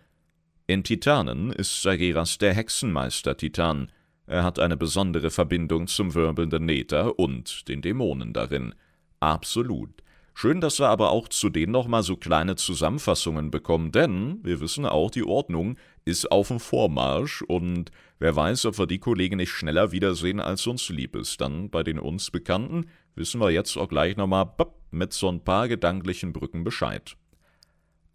In 0.66 0.85
Titanen 0.85 1.53
ist 1.53 1.83
Sageras 1.83 2.38
der 2.38 2.55
Hexenmeister-Titan. 2.55 3.92
Er 4.27 4.42
hat 4.42 4.59
eine 4.59 4.79
besondere 4.79 5.31
Verbindung 5.31 5.87
zum 5.87 6.14
wirbelnden 6.14 6.64
Nether 6.64 7.18
und 7.18 7.68
den 7.68 7.83
Dämonen 7.83 8.33
darin. 8.33 8.75
Absolut. 9.20 10.03
Schön, 10.38 10.61
dass 10.61 10.81
wir 10.81 10.90
aber 10.90 11.12
auch 11.12 11.29
zu 11.29 11.49
denen 11.49 11.72
nochmal 11.72 12.03
so 12.03 12.14
kleine 12.14 12.57
Zusammenfassungen 12.57 13.51
bekommen, 13.51 13.90
denn 13.90 14.38
wir 14.42 14.61
wissen 14.61 14.85
auch, 14.85 15.11
die 15.11 15.25
Ordnung 15.25 15.79
ist 16.05 16.31
auf 16.31 16.49
dem 16.49 16.61
Vormarsch 16.61 17.40
und 17.40 17.90
wer 18.18 18.37
weiß, 18.37 18.66
ob 18.66 18.79
wir 18.79 18.87
die 18.87 18.99
Kollegen 18.99 19.38
nicht 19.38 19.51
schneller 19.51 19.92
wiedersehen, 19.92 20.38
als 20.38 20.66
uns 20.66 20.90
lieb 20.90 21.16
ist. 21.16 21.40
Dann 21.40 21.70
bei 21.70 21.83
den 21.83 21.99
uns 21.99 22.31
Bekannten 22.31 22.85
wissen 23.14 23.40
wir 23.40 23.51
jetzt 23.51 23.79
auch 23.79 23.88
gleich 23.88 24.18
nochmal 24.18 24.53
mit 24.90 25.14
so 25.14 25.31
ein 25.31 25.42
paar 25.42 25.68
gedanklichen 25.68 26.35
Brücken 26.35 26.64
Bescheid. 26.64 27.16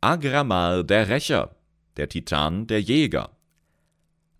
Agramal 0.01 0.83
der 0.83 1.09
Rächer, 1.09 1.55
der 1.97 2.07
Titan 2.07 2.67
der 2.67 2.81
Jäger. 2.81 3.31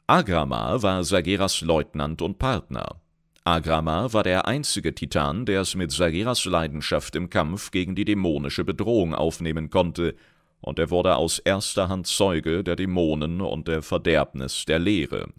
Agramal 0.06 0.84
war 0.84 1.04
Sageras 1.04 1.62
Leutnant 1.62 2.22
und 2.22 2.38
Partner. 2.38 3.01
Agrama 3.44 4.14
war 4.14 4.22
der 4.22 4.46
einzige 4.46 4.94
Titan, 4.94 5.48
der 5.48 5.62
es 5.62 5.74
mit 5.74 5.92
Sageras 5.92 6.46
Leidenschaft 6.46 7.16
im 7.16 7.32
Kampf 7.32 7.72
gegen 7.72 7.96
die 7.96 8.06
dämonische 8.06 8.64
Bedrohung 8.64 9.16
aufnehmen 9.16 9.72
konnte, 9.72 10.16
und 10.60 10.78
er 10.78 10.92
wurde 10.92 11.16
aus 11.16 11.40
erster 11.40 11.90
Hand 11.90 12.06
Zeuge 12.06 12.64
der 12.64 12.76
Dämonen 12.76 13.42
und 13.42 13.68
der 13.68 13.82
Verderbnis 13.82 14.66
der 14.66 14.78
Lehre. 14.78 15.30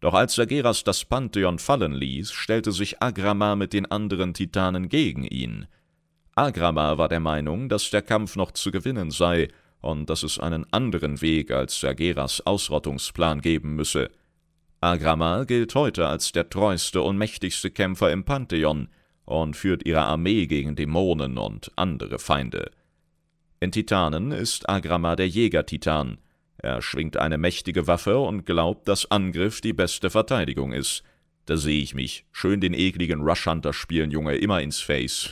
Doch 0.00 0.14
als 0.14 0.36
Sageras 0.36 0.84
das 0.84 1.04
Pantheon 1.04 1.58
fallen 1.58 1.92
ließ, 1.92 2.32
stellte 2.32 2.72
sich 2.72 3.02
Agrama 3.02 3.56
mit 3.56 3.74
den 3.74 3.84
anderen 3.84 4.32
Titanen 4.32 4.88
gegen 4.88 5.24
ihn. 5.24 5.66
Agrama 6.34 6.96
war 6.96 7.08
der 7.08 7.20
Meinung, 7.20 7.68
dass 7.68 7.90
der 7.90 8.00
Kampf 8.00 8.36
noch 8.36 8.52
zu 8.52 8.70
gewinnen 8.70 9.10
sei 9.10 9.48
und 9.80 10.08
dass 10.08 10.22
es 10.22 10.38
einen 10.38 10.64
anderen 10.72 11.20
Weg 11.20 11.50
als 11.50 11.78
Sageras 11.78 12.46
Ausrottungsplan 12.46 13.42
geben 13.42 13.74
müsse. 13.74 14.08
Agrama 14.80 15.42
gilt 15.42 15.74
heute 15.74 16.06
als 16.06 16.30
der 16.30 16.50
treueste 16.50 17.02
und 17.02 17.18
mächtigste 17.18 17.70
Kämpfer 17.70 18.12
im 18.12 18.24
Pantheon 18.24 18.88
und 19.24 19.56
führt 19.56 19.84
ihre 19.84 20.02
Armee 20.02 20.46
gegen 20.46 20.76
Dämonen 20.76 21.36
und 21.36 21.72
andere 21.74 22.20
Feinde. 22.20 22.70
In 23.58 23.72
Titanen 23.72 24.30
ist 24.30 24.68
Agrama 24.68 25.16
der 25.16 25.28
Jäger-Titan. 25.28 26.18
Er 26.58 26.80
schwingt 26.80 27.16
eine 27.16 27.38
mächtige 27.38 27.88
Waffe 27.88 28.18
und 28.18 28.46
glaubt, 28.46 28.86
dass 28.86 29.10
Angriff 29.10 29.60
die 29.60 29.72
beste 29.72 30.10
Verteidigung 30.10 30.72
ist. 30.72 31.02
Da 31.46 31.56
sehe 31.56 31.82
ich 31.82 31.94
mich. 31.94 32.24
Schön 32.30 32.60
den 32.60 32.74
ekligen 32.74 33.20
Rush 33.20 33.46
Hunter 33.46 33.72
spielen, 33.72 34.12
Junge, 34.12 34.36
immer 34.36 34.60
ins 34.60 34.78
Face. 34.78 35.30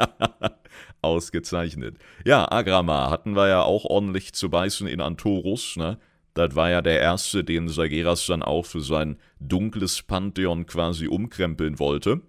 Ausgezeichnet. 1.02 1.98
Ja, 2.24 2.50
Agrama 2.50 3.10
hatten 3.10 3.36
wir 3.36 3.48
ja 3.48 3.62
auch 3.62 3.84
ordentlich 3.84 4.32
zu 4.32 4.50
beißen 4.50 4.88
in 4.88 5.00
Antorus, 5.00 5.76
ne? 5.76 5.98
Das 6.34 6.54
war 6.54 6.70
ja 6.70 6.80
der 6.80 7.00
erste, 7.00 7.44
den 7.44 7.68
Sageras 7.68 8.26
dann 8.26 8.42
auch 8.42 8.64
für 8.64 8.80
sein 8.80 9.18
dunkles 9.38 10.02
Pantheon 10.02 10.66
quasi 10.66 11.06
umkrempeln 11.06 11.78
wollte. 11.78 12.22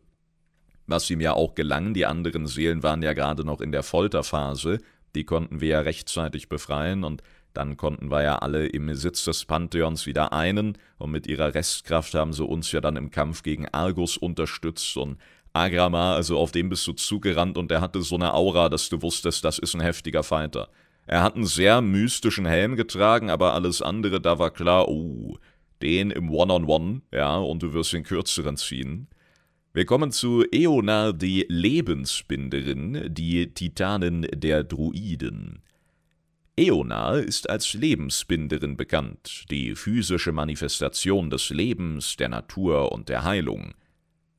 Was 0.87 1.09
ihm 1.09 1.21
ja 1.21 1.33
auch 1.33 1.55
gelang, 1.55 1.93
die 1.93 2.05
anderen 2.05 2.45
Seelen 2.45 2.83
waren 2.83 3.01
ja 3.01 3.13
gerade 3.13 3.45
noch 3.45 3.61
in 3.61 3.71
der 3.71 3.83
Folterphase, 3.83 4.79
die 5.15 5.23
konnten 5.23 5.61
wir 5.61 5.69
ja 5.69 5.79
rechtzeitig 5.79 6.49
befreien 6.49 7.03
und 7.05 7.23
dann 7.53 7.77
konnten 7.77 8.09
wir 8.09 8.23
ja 8.23 8.39
alle 8.39 8.65
im 8.65 8.87
Besitz 8.87 9.23
des 9.25 9.45
Pantheons 9.45 10.05
wieder 10.05 10.33
einen 10.33 10.77
und 10.97 11.11
mit 11.11 11.27
ihrer 11.27 11.53
Restkraft 11.53 12.13
haben 12.15 12.33
sie 12.33 12.43
uns 12.43 12.71
ja 12.71 12.81
dann 12.81 12.97
im 12.97 13.11
Kampf 13.11 13.43
gegen 13.43 13.69
Argus 13.69 14.17
unterstützt 14.17 14.97
und 14.97 15.17
Agrama, 15.53 16.15
also 16.15 16.39
auf 16.39 16.51
dem 16.51 16.69
bist 16.69 16.85
du 16.87 16.93
zugerannt 16.93 17.57
und 17.57 17.71
er 17.71 17.79
hatte 17.79 18.01
so 18.01 18.15
eine 18.15 18.33
Aura, 18.33 18.69
dass 18.69 18.89
du 18.89 19.03
wusstest, 19.03 19.45
das 19.45 19.59
ist 19.59 19.75
ein 19.75 19.81
heftiger 19.81 20.23
Fighter. 20.23 20.67
Er 21.05 21.21
hat 21.21 21.35
einen 21.35 21.45
sehr 21.45 21.81
mystischen 21.81 22.45
Helm 22.45 22.75
getragen, 22.75 23.29
aber 23.29 23.53
alles 23.53 23.81
andere, 23.81 24.21
da 24.21 24.39
war 24.39 24.51
klar, 24.51 24.87
oh, 24.87 25.37
den 25.81 26.11
im 26.11 26.29
One-on-One, 26.29 26.65
-on 26.65 27.01
-One, 27.01 27.01
ja, 27.11 27.37
und 27.37 27.61
du 27.61 27.73
wirst 27.73 27.93
den 27.93 28.03
kürzeren 28.03 28.57
ziehen. 28.57 29.07
Wir 29.73 29.85
kommen 29.85 30.11
zu 30.11 30.45
Eona, 30.51 31.11
die 31.11 31.45
Lebensbinderin, 31.49 33.07
die 33.11 33.53
Titanin 33.53 34.27
der 34.31 34.63
Druiden. 34.63 35.63
Eona 36.55 37.15
ist 37.15 37.49
als 37.49 37.73
Lebensbinderin 37.73 38.77
bekannt, 38.77 39.45
die 39.49 39.75
physische 39.75 40.31
Manifestation 40.31 41.31
des 41.31 41.49
Lebens, 41.49 42.15
der 42.15 42.29
Natur 42.29 42.91
und 42.91 43.09
der 43.09 43.23
Heilung. 43.23 43.73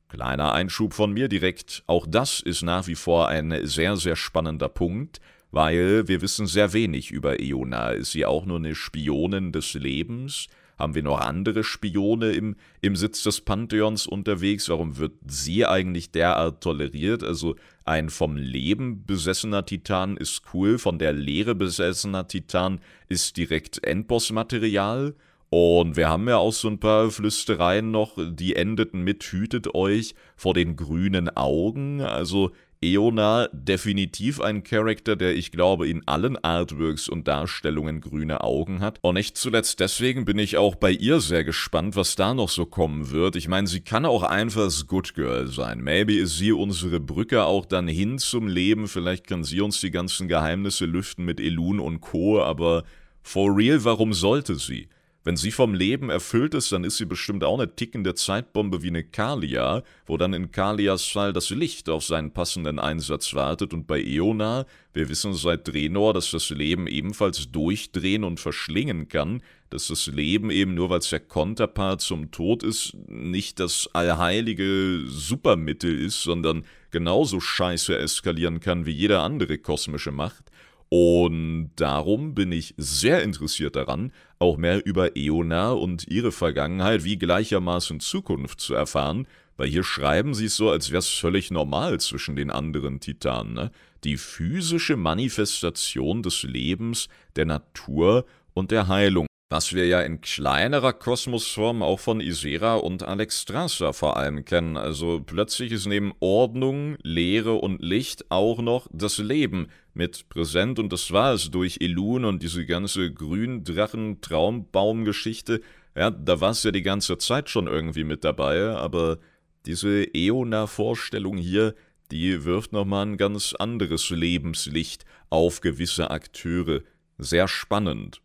Kleiner 0.07 0.53
Einschub 0.53 0.93
von 0.93 1.11
mir 1.11 1.27
direkt, 1.27 1.83
auch 1.87 2.07
das 2.07 2.39
ist 2.39 2.61
nach 2.61 2.87
wie 2.87 2.95
vor 2.95 3.27
ein 3.27 3.67
sehr, 3.67 3.97
sehr 3.97 4.15
spannender 4.15 4.69
Punkt, 4.69 5.19
weil 5.55 6.09
wir 6.09 6.21
wissen 6.21 6.47
sehr 6.47 6.73
wenig 6.73 7.11
über 7.11 7.39
Iona. 7.39 7.91
Ist 7.91 8.11
sie 8.11 8.25
auch 8.25 8.45
nur 8.45 8.57
eine 8.57 8.75
Spionin 8.75 9.53
des 9.53 9.73
Lebens? 9.73 10.47
Haben 10.77 10.95
wir 10.95 11.03
noch 11.03 11.21
andere 11.21 11.63
Spione 11.63 12.33
im, 12.33 12.57
im 12.81 12.97
Sitz 12.97 13.23
des 13.23 13.39
Pantheons 13.39 14.05
unterwegs? 14.05 14.67
Warum 14.67 14.97
wird 14.97 15.13
sie 15.25 15.65
eigentlich 15.65 16.11
derart 16.11 16.61
toleriert? 16.61 17.23
Also 17.23 17.55
ein 17.85 18.09
vom 18.09 18.35
Leben 18.35 19.05
besessener 19.05 19.65
Titan 19.65 20.17
ist 20.17 20.41
cool, 20.53 20.77
von 20.77 20.99
der 20.99 21.13
Leere 21.13 21.55
besessener 21.55 22.27
Titan 22.27 22.81
ist 23.07 23.37
direkt 23.37 23.81
Endboss-Material. 23.81 25.15
Und 25.49 25.95
wir 25.95 26.09
haben 26.09 26.27
ja 26.27 26.35
auch 26.35 26.51
so 26.51 26.67
ein 26.67 26.81
paar 26.81 27.09
Flüstereien 27.11 27.91
noch, 27.91 28.17
die 28.17 28.57
endeten 28.57 29.03
mit 29.03 29.23
Hütet 29.23 29.73
euch 29.73 30.15
vor 30.35 30.53
den 30.53 30.75
grünen 30.75 31.29
Augen. 31.29 32.01
Also 32.01 32.51
Eona 32.85 33.49
definitiv 33.51 34.39
ein 34.39 34.63
Charakter, 34.63 35.15
der 35.15 35.35
ich 35.35 35.51
glaube 35.51 35.87
in 35.87 36.07
allen 36.07 36.37
Artworks 36.43 37.09
und 37.09 37.27
Darstellungen 37.27 38.01
grüne 38.01 38.41
Augen 38.41 38.81
hat. 38.81 38.99
Und 39.01 39.15
nicht 39.15 39.37
zuletzt 39.37 39.79
deswegen 39.79 40.25
bin 40.25 40.37
ich 40.37 40.57
auch 40.57 40.75
bei 40.75 40.91
ihr 40.91 41.19
sehr 41.19 41.43
gespannt, 41.43 41.95
was 41.95 42.15
da 42.15 42.33
noch 42.33 42.49
so 42.49 42.65
kommen 42.65 43.11
wird. 43.11 43.35
Ich 43.35 43.47
meine, 43.47 43.67
sie 43.67 43.81
kann 43.81 44.05
auch 44.05 44.23
einfach 44.23 44.71
Good 44.87 45.15
Girl 45.15 45.47
sein. 45.47 45.81
Maybe 45.81 46.15
ist 46.15 46.37
sie 46.37 46.51
unsere 46.51 46.99
Brücke 46.99 47.43
auch 47.45 47.65
dann 47.65 47.87
hin 47.87 48.19
zum 48.19 48.47
Leben. 48.47 48.87
Vielleicht 48.87 49.27
kann 49.27 49.43
sie 49.43 49.61
uns 49.61 49.81
die 49.81 49.91
ganzen 49.91 50.27
Geheimnisse 50.27 50.85
lüften 50.85 51.25
mit 51.25 51.39
Elun 51.39 51.79
und 51.79 52.01
Co. 52.01 52.41
Aber 52.41 52.83
for 53.23 53.55
real, 53.55 53.83
warum 53.83 54.13
sollte 54.13 54.55
sie? 54.55 54.87
Wenn 55.25 55.37
sie 55.37 55.49
vom 55.49 55.73
Leben 55.73 56.11
erfüllt 56.11 56.53
ist, 56.53 56.71
dann 56.71 56.83
ist 56.83 56.97
sie 56.97 57.05
bestimmt 57.05 57.43
auch 57.43 57.59
eine 57.59 57.75
tickende 57.75 58.13
Zeitbombe 58.13 58.83
wie 58.83 58.89
eine 58.89 59.03
Kalia, 59.03 59.81
wo 60.05 60.17
dann 60.17 60.33
in 60.33 60.51
Kalias 60.51 61.05
Fall 61.07 61.33
das 61.33 61.49
Licht 61.49 61.89
auf 61.89 62.05
seinen 62.05 62.31
passenden 62.31 62.77
Einsatz 62.77 63.33
wartet 63.33 63.73
und 63.73 63.87
bei 63.87 63.99
Eona, 63.99 64.67
wir 64.93 65.09
wissen 65.09 65.33
seit 65.33 65.67
Drenor, 65.67 66.13
dass 66.13 66.29
das 66.29 66.51
Leben 66.51 66.85
ebenfalls 66.85 67.51
durchdrehen 67.51 68.23
und 68.23 68.39
verschlingen 68.39 69.07
kann, 69.07 69.41
dass 69.71 69.87
das 69.87 70.05
Leben 70.05 70.51
eben 70.51 70.75
nur 70.75 70.91
weil 70.91 70.99
es 70.99 71.09
der 71.09 71.21
Konterpart 71.21 72.01
zum 72.01 72.29
Tod 72.29 72.61
ist, 72.61 72.95
nicht 73.07 73.59
das 73.59 73.89
allheilige 73.93 75.05
Supermittel 75.07 75.99
ist, 75.99 76.21
sondern 76.21 76.65
genauso 76.91 77.39
scheiße 77.39 77.97
eskalieren 77.97 78.59
kann 78.59 78.85
wie 78.85 78.91
jede 78.91 79.21
andere 79.21 79.57
kosmische 79.57 80.11
Macht. 80.11 80.51
Und 80.97 81.71
darum 81.75 82.35
bin 82.35 82.53
ich 82.53 82.73
sehr 82.77 83.21
interessiert 83.21 83.75
daran, 83.75 84.13
auch 84.39 84.55
mehr 84.55 84.85
über 84.85 85.17
Eona 85.17 85.71
und 85.71 86.07
ihre 86.07 86.31
Vergangenheit 86.31 87.03
wie 87.03 87.17
gleichermaßen 87.17 87.99
Zukunft 87.99 88.61
zu 88.61 88.75
erfahren, 88.75 89.27
weil 89.57 89.67
hier 89.67 89.83
schreiben 89.83 90.33
sie 90.33 90.45
es 90.45 90.55
so, 90.55 90.69
als 90.69 90.91
wäre 90.91 90.99
es 90.99 91.09
völlig 91.09 91.51
normal 91.51 91.99
zwischen 91.99 92.37
den 92.37 92.49
anderen 92.49 93.01
Titanen. 93.01 93.55
Ne? 93.55 93.71
Die 94.05 94.15
physische 94.15 94.95
Manifestation 94.95 96.23
des 96.23 96.43
Lebens, 96.43 97.09
der 97.35 97.45
Natur 97.45 98.25
und 98.53 98.71
der 98.71 98.87
Heilung 98.87 99.27
was 99.55 99.71
wir 99.71 99.87
ja 99.87 100.01
in 100.01 100.19
kleinerer 100.19 100.91
Kosmosform 100.91 101.81
auch 101.81 102.01
von 102.01 102.19
Isera 102.19 102.75
und 102.75 103.03
Alexstrasza 103.03 103.93
vor 103.93 104.17
allem 104.17 104.43
kennen. 104.43 104.75
Also 104.75 105.21
plötzlich 105.25 105.71
ist 105.71 105.85
neben 105.85 106.11
Ordnung, 106.19 106.97
Leere 107.03 107.53
und 107.53 107.81
Licht 107.81 108.29
auch 108.29 108.59
noch 108.59 108.89
das 108.91 109.17
Leben 109.17 109.69
mit 109.93 110.27
präsent 110.27 110.77
und 110.77 110.91
das 110.91 111.13
war 111.13 111.33
es 111.33 111.51
durch 111.51 111.77
Elun 111.79 112.25
und 112.25 112.43
diese 112.43 112.65
ganze 112.65 113.13
Gründrachen-Traumbaum-Geschichte. 113.13 115.61
Ja, 115.95 116.11
da 116.11 116.41
war 116.41 116.51
es 116.51 116.63
ja 116.63 116.71
die 116.71 116.81
ganze 116.81 117.17
Zeit 117.17 117.49
schon 117.49 117.67
irgendwie 117.67 118.03
mit 118.03 118.25
dabei, 118.25 118.71
aber 118.71 119.19
diese 119.65 120.03
Eona-Vorstellung 120.13 121.37
hier, 121.37 121.75
die 122.11 122.43
wirft 122.43 122.73
nochmal 122.73 123.05
ein 123.05 123.15
ganz 123.15 123.53
anderes 123.53 124.09
Lebenslicht 124.09 125.05
auf 125.29 125.61
gewisse 125.61 126.11
Akteure. 126.11 126.81
Sehr 127.17 127.47
spannend. 127.47 128.19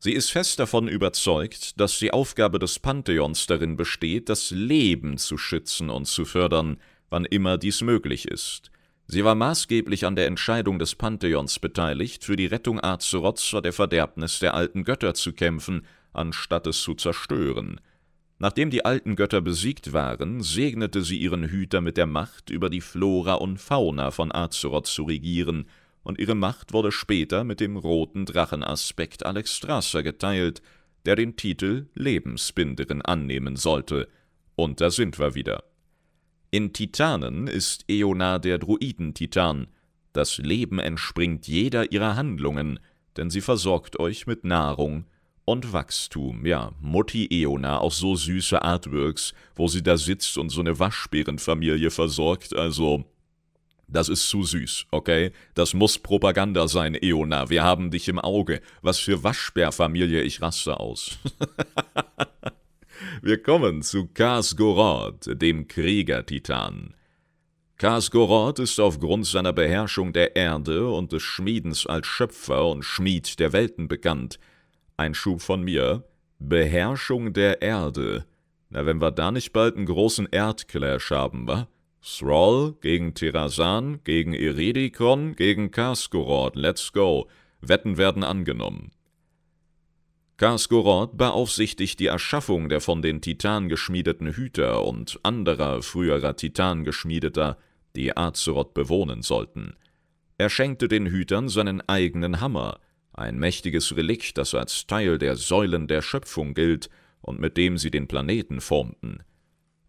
Sie 0.00 0.12
ist 0.12 0.30
fest 0.30 0.60
davon 0.60 0.86
überzeugt, 0.86 1.80
dass 1.80 1.98
die 1.98 2.12
Aufgabe 2.12 2.60
des 2.60 2.78
Pantheons 2.78 3.46
darin 3.46 3.76
besteht, 3.76 4.28
das 4.28 4.52
Leben 4.52 5.18
zu 5.18 5.36
schützen 5.36 5.90
und 5.90 6.06
zu 6.06 6.24
fördern, 6.24 6.76
wann 7.10 7.24
immer 7.24 7.58
dies 7.58 7.80
möglich 7.80 8.28
ist. 8.28 8.70
Sie 9.08 9.24
war 9.24 9.34
maßgeblich 9.34 10.06
an 10.06 10.14
der 10.14 10.26
Entscheidung 10.26 10.78
des 10.78 10.94
Pantheons 10.94 11.58
beteiligt, 11.58 12.24
für 12.24 12.36
die 12.36 12.46
Rettung 12.46 12.80
Azeroths 12.80 13.48
vor 13.48 13.60
der 13.60 13.72
Verderbnis 13.72 14.38
der 14.38 14.54
alten 14.54 14.84
Götter 14.84 15.14
zu 15.14 15.32
kämpfen, 15.32 15.84
anstatt 16.12 16.68
es 16.68 16.80
zu 16.80 16.94
zerstören. 16.94 17.80
Nachdem 18.38 18.70
die 18.70 18.84
alten 18.84 19.16
Götter 19.16 19.40
besiegt 19.40 19.92
waren, 19.92 20.42
segnete 20.42 21.02
sie 21.02 21.16
ihren 21.16 21.42
Hüter 21.44 21.80
mit 21.80 21.96
der 21.96 22.06
Macht, 22.06 22.50
über 22.50 22.70
die 22.70 22.82
Flora 22.82 23.34
und 23.34 23.58
Fauna 23.58 24.12
von 24.12 24.32
Azeroth 24.32 24.86
zu 24.86 25.02
regieren 25.02 25.66
und 26.02 26.18
ihre 26.18 26.34
Macht 26.34 26.72
wurde 26.72 26.92
später 26.92 27.44
mit 27.44 27.60
dem 27.60 27.76
roten 27.76 28.26
Drachenaspekt 28.26 29.26
Alexstrasza 29.26 30.02
geteilt, 30.02 30.62
der 31.04 31.16
den 31.16 31.36
Titel 31.36 31.86
Lebensbinderin 31.94 33.02
annehmen 33.02 33.56
sollte. 33.56 34.08
Und 34.56 34.80
da 34.80 34.90
sind 34.90 35.18
wir 35.18 35.34
wieder. 35.34 35.64
In 36.50 36.72
Titanen 36.72 37.46
ist 37.46 37.84
Eona 37.88 38.38
der 38.38 38.58
Druidentitan. 38.58 39.68
Das 40.12 40.38
Leben 40.38 40.78
entspringt 40.78 41.46
jeder 41.46 41.92
ihrer 41.92 42.16
Handlungen, 42.16 42.80
denn 43.16 43.30
sie 43.30 43.42
versorgt 43.42 44.00
euch 44.00 44.26
mit 44.26 44.44
Nahrung 44.44 45.04
und 45.44 45.72
Wachstum. 45.72 46.44
Ja, 46.46 46.72
Mutti 46.80 47.26
Eona, 47.30 47.78
auch 47.78 47.92
so 47.92 48.16
süße 48.16 48.62
Artworks, 48.62 49.34
wo 49.54 49.68
sie 49.68 49.82
da 49.82 49.96
sitzt 49.96 50.36
und 50.38 50.50
so 50.50 50.60
eine 50.60 50.78
Waschbärenfamilie 50.78 51.90
versorgt, 51.90 52.54
also 52.54 53.04
das 53.88 54.08
ist 54.08 54.28
zu 54.28 54.42
süß, 54.42 54.86
okay? 54.90 55.32
Das 55.54 55.72
muss 55.72 55.98
Propaganda 55.98 56.68
sein, 56.68 56.94
Eona. 56.94 57.48
Wir 57.48 57.64
haben 57.64 57.90
dich 57.90 58.08
im 58.08 58.18
Auge. 58.18 58.60
Was 58.82 58.98
für 58.98 59.22
Waschbärfamilie, 59.24 60.22
ich 60.22 60.42
raste 60.42 60.78
aus. 60.78 61.18
Wir 63.22 63.42
kommen 63.42 63.82
zu 63.82 64.08
Kasgorod, 64.08 65.40
dem 65.40 65.68
Kriegertitan. 65.68 66.94
Kasgorod 67.76 68.58
ist 68.58 68.80
aufgrund 68.80 69.24
seiner 69.24 69.52
Beherrschung 69.52 70.12
der 70.12 70.34
Erde 70.34 70.90
und 70.90 71.12
des 71.12 71.22
Schmiedens 71.22 71.86
als 71.86 72.06
Schöpfer 72.08 72.66
und 72.66 72.84
Schmied 72.84 73.38
der 73.38 73.52
Welten 73.52 73.86
bekannt. 73.86 74.38
Ein 74.96 75.14
Schub 75.14 75.40
von 75.40 75.62
mir. 75.62 76.04
Beherrschung 76.40 77.32
der 77.32 77.62
Erde. 77.62 78.26
Na, 78.68 78.84
wenn 78.84 79.00
wir 79.00 79.12
da 79.12 79.30
nicht 79.30 79.52
bald 79.52 79.76
einen 79.76 79.86
großen 79.86 80.26
Erdclash 80.30 81.10
haben, 81.10 81.46
wa? 81.46 81.68
Thrall 82.00 82.74
gegen 82.80 83.14
Terrasan, 83.14 84.00
gegen 84.04 84.32
Iridikon, 84.32 85.34
gegen 85.34 85.70
Kasgorod. 85.70 86.56
Let's 86.56 86.92
go. 86.92 87.28
Wetten 87.60 87.96
werden 87.96 88.22
angenommen. 88.22 88.92
Kasgorod 90.36 91.16
beaufsichtigt 91.16 91.98
die 91.98 92.06
Erschaffung 92.06 92.68
der 92.68 92.80
von 92.80 93.02
den 93.02 93.20
Titanen 93.20 93.68
geschmiedeten 93.68 94.28
Hüter 94.28 94.84
und 94.84 95.18
anderer 95.24 95.82
früherer 95.82 96.36
Titan 96.36 96.84
geschmiedeter, 96.84 97.58
die 97.96 98.16
Azeroth 98.16 98.72
bewohnen 98.72 99.22
sollten. 99.22 99.74
Er 100.36 100.48
schenkte 100.48 100.86
den 100.86 101.06
Hütern 101.06 101.48
seinen 101.48 101.80
eigenen 101.88 102.40
Hammer, 102.40 102.78
ein 103.12 103.36
mächtiges 103.40 103.96
Relikt, 103.96 104.38
das 104.38 104.54
als 104.54 104.86
Teil 104.86 105.18
der 105.18 105.34
Säulen 105.34 105.88
der 105.88 106.02
Schöpfung 106.02 106.54
gilt 106.54 106.88
und 107.20 107.40
mit 107.40 107.56
dem 107.56 107.76
sie 107.76 107.90
den 107.90 108.06
Planeten 108.06 108.60
formten. 108.60 109.24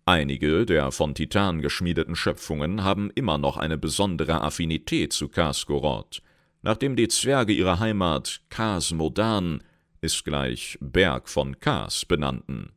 Einige 0.10 0.66
der 0.66 0.92
von 0.92 1.14
Titan 1.14 1.62
geschmiedeten 1.62 2.16
Schöpfungen 2.16 2.84
haben 2.84 3.12
immer 3.14 3.38
noch 3.38 3.58
eine 3.58 3.78
besondere 3.78 4.42
Affinität 4.42 5.14
zu 5.14 5.30
Kasgorod. 5.30 6.24
Nachdem 6.64 6.96
die 6.96 7.10
Zwerge 7.10 7.54
ihre 7.54 7.80
Heimat 7.80 8.42
Kasmodan 8.50 9.62
ist 10.02 10.26
gleich 10.26 10.80
Berg 10.82 11.30
von 11.30 11.60
Kas 11.60 12.06
benannten. 12.06 12.72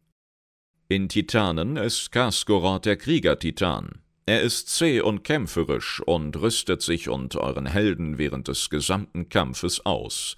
In 0.89 1.09
Titanen 1.09 1.79
ist 1.79 2.13
Kasgorod 2.13 2.85
der 2.85 2.99
Krieger-Titan. 2.99 4.03
Er 4.27 4.43
ist 4.43 4.69
zäh 4.69 5.01
und 5.01 5.25
kämpferisch 5.25 6.03
und 6.05 6.37
rüstet 6.37 6.83
sich 6.83 7.09
und 7.09 7.37
euren 7.37 7.65
Helden 7.65 8.19
während 8.19 8.49
des 8.49 8.69
gesamten 8.69 9.31
Kampfes 9.31 9.87
aus. 9.87 10.37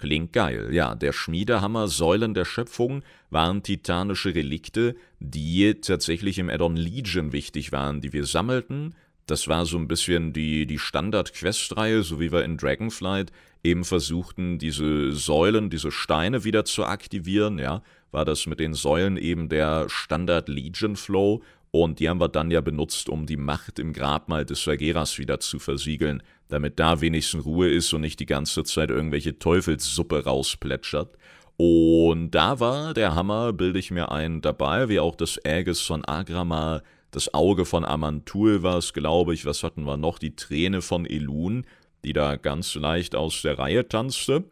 Klingt 0.00 0.32
geil, 0.32 0.70
ja, 0.72 0.94
der 0.94 1.12
Schmiedehammer 1.12 1.86
Säulen 1.86 2.32
der 2.32 2.46
Schöpfung 2.46 3.02
waren 3.28 3.62
titanische 3.62 4.34
Relikte, 4.34 4.96
die 5.18 5.74
tatsächlich 5.74 6.38
im 6.38 6.48
Addon 6.48 6.74
Legion 6.74 7.32
wichtig 7.32 7.70
waren, 7.70 8.00
die 8.00 8.14
wir 8.14 8.24
sammelten. 8.24 8.94
Das 9.26 9.46
war 9.46 9.66
so 9.66 9.76
ein 9.76 9.88
bisschen 9.88 10.32
die, 10.32 10.64
die 10.64 10.78
Standard-Quest-Reihe, 10.78 12.02
so 12.02 12.18
wie 12.18 12.32
wir 12.32 12.44
in 12.44 12.56
Dragonflight 12.56 13.30
eben 13.62 13.84
versuchten, 13.84 14.58
diese 14.58 15.12
Säulen, 15.12 15.68
diese 15.68 15.90
Steine 15.90 16.44
wieder 16.44 16.64
zu 16.64 16.86
aktivieren, 16.86 17.58
ja, 17.58 17.82
war 18.10 18.24
das 18.24 18.46
mit 18.46 18.58
den 18.58 18.72
Säulen 18.72 19.18
eben 19.18 19.50
der 19.50 19.84
Standard-Legion-Flow 19.90 21.42
und 21.72 22.00
die 22.00 22.08
haben 22.08 22.20
wir 22.20 22.28
dann 22.28 22.50
ja 22.50 22.60
benutzt, 22.60 23.08
um 23.08 23.26
die 23.26 23.36
Macht 23.36 23.78
im 23.78 23.92
Grabmal 23.92 24.44
des 24.44 24.64
Sageras 24.64 25.18
wieder 25.18 25.38
zu 25.38 25.58
versiegeln, 25.58 26.22
damit 26.48 26.80
da 26.80 27.00
wenigstens 27.00 27.44
Ruhe 27.44 27.70
ist 27.70 27.92
und 27.92 28.00
nicht 28.00 28.18
die 28.18 28.26
ganze 28.26 28.64
Zeit 28.64 28.90
irgendwelche 28.90 29.38
Teufelssuppe 29.38 30.24
rausplätschert. 30.24 31.16
Und 31.56 32.32
da 32.32 32.58
war 32.58 32.94
der 32.94 33.14
Hammer, 33.14 33.52
bilde 33.52 33.78
ich 33.78 33.90
mir 33.90 34.10
ein, 34.10 34.40
dabei, 34.40 34.88
wie 34.88 34.98
auch 34.98 35.14
das 35.14 35.38
Ägis 35.44 35.80
von 35.80 36.04
Agrama, 36.04 36.82
das 37.10 37.34
Auge 37.34 37.64
von 37.64 37.84
Amantul 37.84 38.62
war 38.62 38.78
es, 38.78 38.92
glaube 38.92 39.34
ich. 39.34 39.44
Was 39.44 39.62
hatten 39.62 39.84
wir 39.84 39.96
noch? 39.96 40.18
Die 40.18 40.36
Träne 40.36 40.80
von 40.80 41.06
Elun, 41.06 41.66
die 42.04 42.12
da 42.12 42.36
ganz 42.36 42.74
leicht 42.74 43.14
aus 43.14 43.42
der 43.42 43.58
Reihe 43.58 43.86
tanzte. 43.88 44.44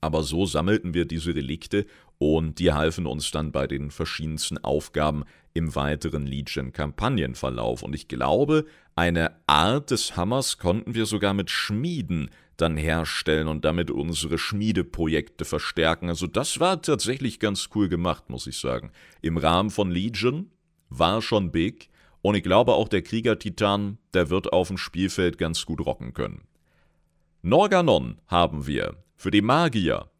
Aber 0.00 0.22
so 0.22 0.46
sammelten 0.46 0.94
wir 0.94 1.04
diese 1.04 1.34
Relikte 1.34 1.86
und 2.18 2.58
die 2.58 2.72
halfen 2.72 3.06
uns 3.06 3.30
dann 3.30 3.52
bei 3.52 3.66
den 3.66 3.90
verschiedensten 3.90 4.58
Aufgaben 4.58 5.24
im 5.54 5.74
weiteren 5.74 6.26
Legion-Kampagnenverlauf. 6.26 7.82
Und 7.82 7.94
ich 7.94 8.08
glaube, 8.08 8.66
eine 8.96 9.36
Art 9.46 9.90
des 9.90 10.16
Hammers 10.16 10.58
konnten 10.58 10.94
wir 10.94 11.06
sogar 11.06 11.32
mit 11.34 11.50
Schmieden 11.50 12.30
dann 12.56 12.76
herstellen 12.76 13.46
und 13.46 13.64
damit 13.64 13.90
unsere 13.90 14.36
Schmiedeprojekte 14.36 15.44
verstärken. 15.44 16.08
Also 16.08 16.26
das 16.26 16.58
war 16.58 16.82
tatsächlich 16.82 17.38
ganz 17.38 17.68
cool 17.74 17.88
gemacht, 17.88 18.28
muss 18.30 18.48
ich 18.48 18.58
sagen. 18.58 18.90
Im 19.22 19.36
Rahmen 19.36 19.70
von 19.70 19.90
Legion 19.90 20.50
war 20.88 21.22
schon 21.22 21.52
big 21.52 21.88
und 22.20 22.34
ich 22.34 22.42
glaube 22.42 22.74
auch 22.74 22.88
der 22.88 23.02
Krieger-Titan, 23.02 23.98
der 24.12 24.28
wird 24.30 24.52
auf 24.52 24.68
dem 24.68 24.76
Spielfeld 24.76 25.38
ganz 25.38 25.64
gut 25.64 25.86
rocken 25.86 26.14
können. 26.14 26.48
Norganon 27.42 28.20
haben 28.26 28.66
wir 28.66 28.96
für 29.14 29.30
die 29.30 29.42
Magier. 29.42 30.10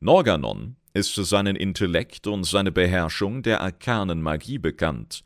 Norganon 0.00 0.76
ist 0.92 1.14
für 1.14 1.24
seinen 1.24 1.56
Intellekt 1.56 2.26
und 2.26 2.44
seine 2.44 2.72
Beherrschung 2.72 3.42
der 3.42 3.60
arkanen 3.60 4.22
Magie 4.22 4.58
bekannt. 4.58 5.22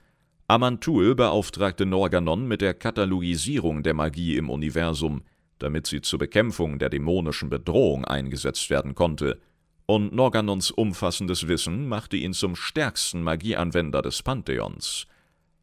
Amantul 0.47 1.15
beauftragte 1.15 1.87
Norganon 1.87 2.47
mit 2.47 2.61
der 2.61 2.75
Katalogisierung 2.75 3.83
der 3.83 3.95
Magie 3.95 4.37
im 4.37 4.51
Universum, 4.51 5.23
damit 5.59 5.87
sie 5.87 6.03
zur 6.03 6.19
Bekämpfung 6.19 6.79
der 6.79 6.91
dämonischen 6.91 7.49
Bedrohung 7.49 8.05
eingesetzt 8.05 8.69
werden 8.69 8.95
konnte, 8.95 9.41
und 9.87 10.15
Norganons 10.15 10.71
umfassendes 10.71 11.47
Wissen 11.49 11.89
machte 11.89 12.17
ihn 12.17 12.33
zum 12.33 12.57
stärksten 12.57 13.23
Magieanwender 13.23 14.03
des 14.03 14.23
Pantheons. 14.23 15.07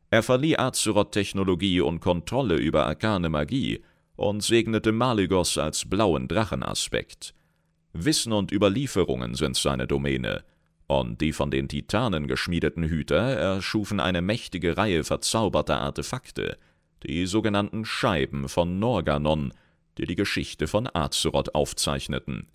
Er 0.09 0.23
verlieh 0.23 0.57
Azeroth 0.57 1.11
Technologie 1.11 1.81
und 1.81 2.01
Kontrolle 2.01 2.55
über 2.55 2.85
arkane 2.85 3.29
Magie 3.29 3.81
und 4.15 4.43
segnete 4.43 4.91
Malygos 4.91 5.57
als 5.57 5.89
blauen 5.89 6.27
Drachenaspekt. 6.27 7.33
Wissen 7.93 8.33
und 8.33 8.51
Überlieferungen 8.51 9.35
sind 9.35 9.57
seine 9.57 9.87
Domäne, 9.87 10.43
und 10.87 11.21
die 11.21 11.31
von 11.31 11.51
den 11.51 11.69
Titanen 11.69 12.27
geschmiedeten 12.27 12.83
Hüter 12.83 13.15
erschufen 13.15 13.99
eine 13.99 14.21
mächtige 14.21 14.75
Reihe 14.75 15.03
verzauberter 15.03 15.79
Artefakte, 15.79 16.57
die 17.03 17.25
sogenannten 17.25 17.85
Scheiben 17.85 18.49
von 18.49 18.79
Norganon, 18.79 19.53
die 19.97 20.05
die 20.05 20.15
Geschichte 20.15 20.67
von 20.67 20.89
Azeroth 20.93 21.55
aufzeichneten. 21.55 22.47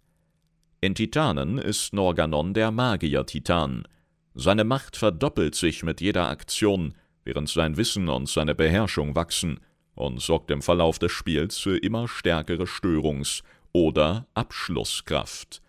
In 0.81 0.95
Titanen 0.95 1.59
ist 1.59 1.95
Norganon 1.95 2.53
der 2.53 2.71
Magier-Titan. 2.71 3.89
Seine 4.35 4.65
Macht 4.65 4.97
verdoppelt 4.97 5.55
sich 5.55 5.83
mit 5.83 6.01
jeder 6.03 6.29
Aktion, 6.29 6.95
während 7.25 7.49
sein 7.49 7.77
Wissen 7.79 8.09
und 8.09 8.29
seine 8.29 8.55
Beherrschung 8.55 9.15
wachsen 9.17 9.61
und 9.95 10.21
sorgt 10.21 10.51
im 10.51 10.61
Verlauf 10.61 10.99
des 10.99 11.13
Spiels 11.13 11.59
für 11.59 11.79
immer 11.79 12.07
stärkere 12.07 12.65
Störungs- 12.65 13.43
oder 13.77 14.27
Abschlusskraft. 14.33 15.61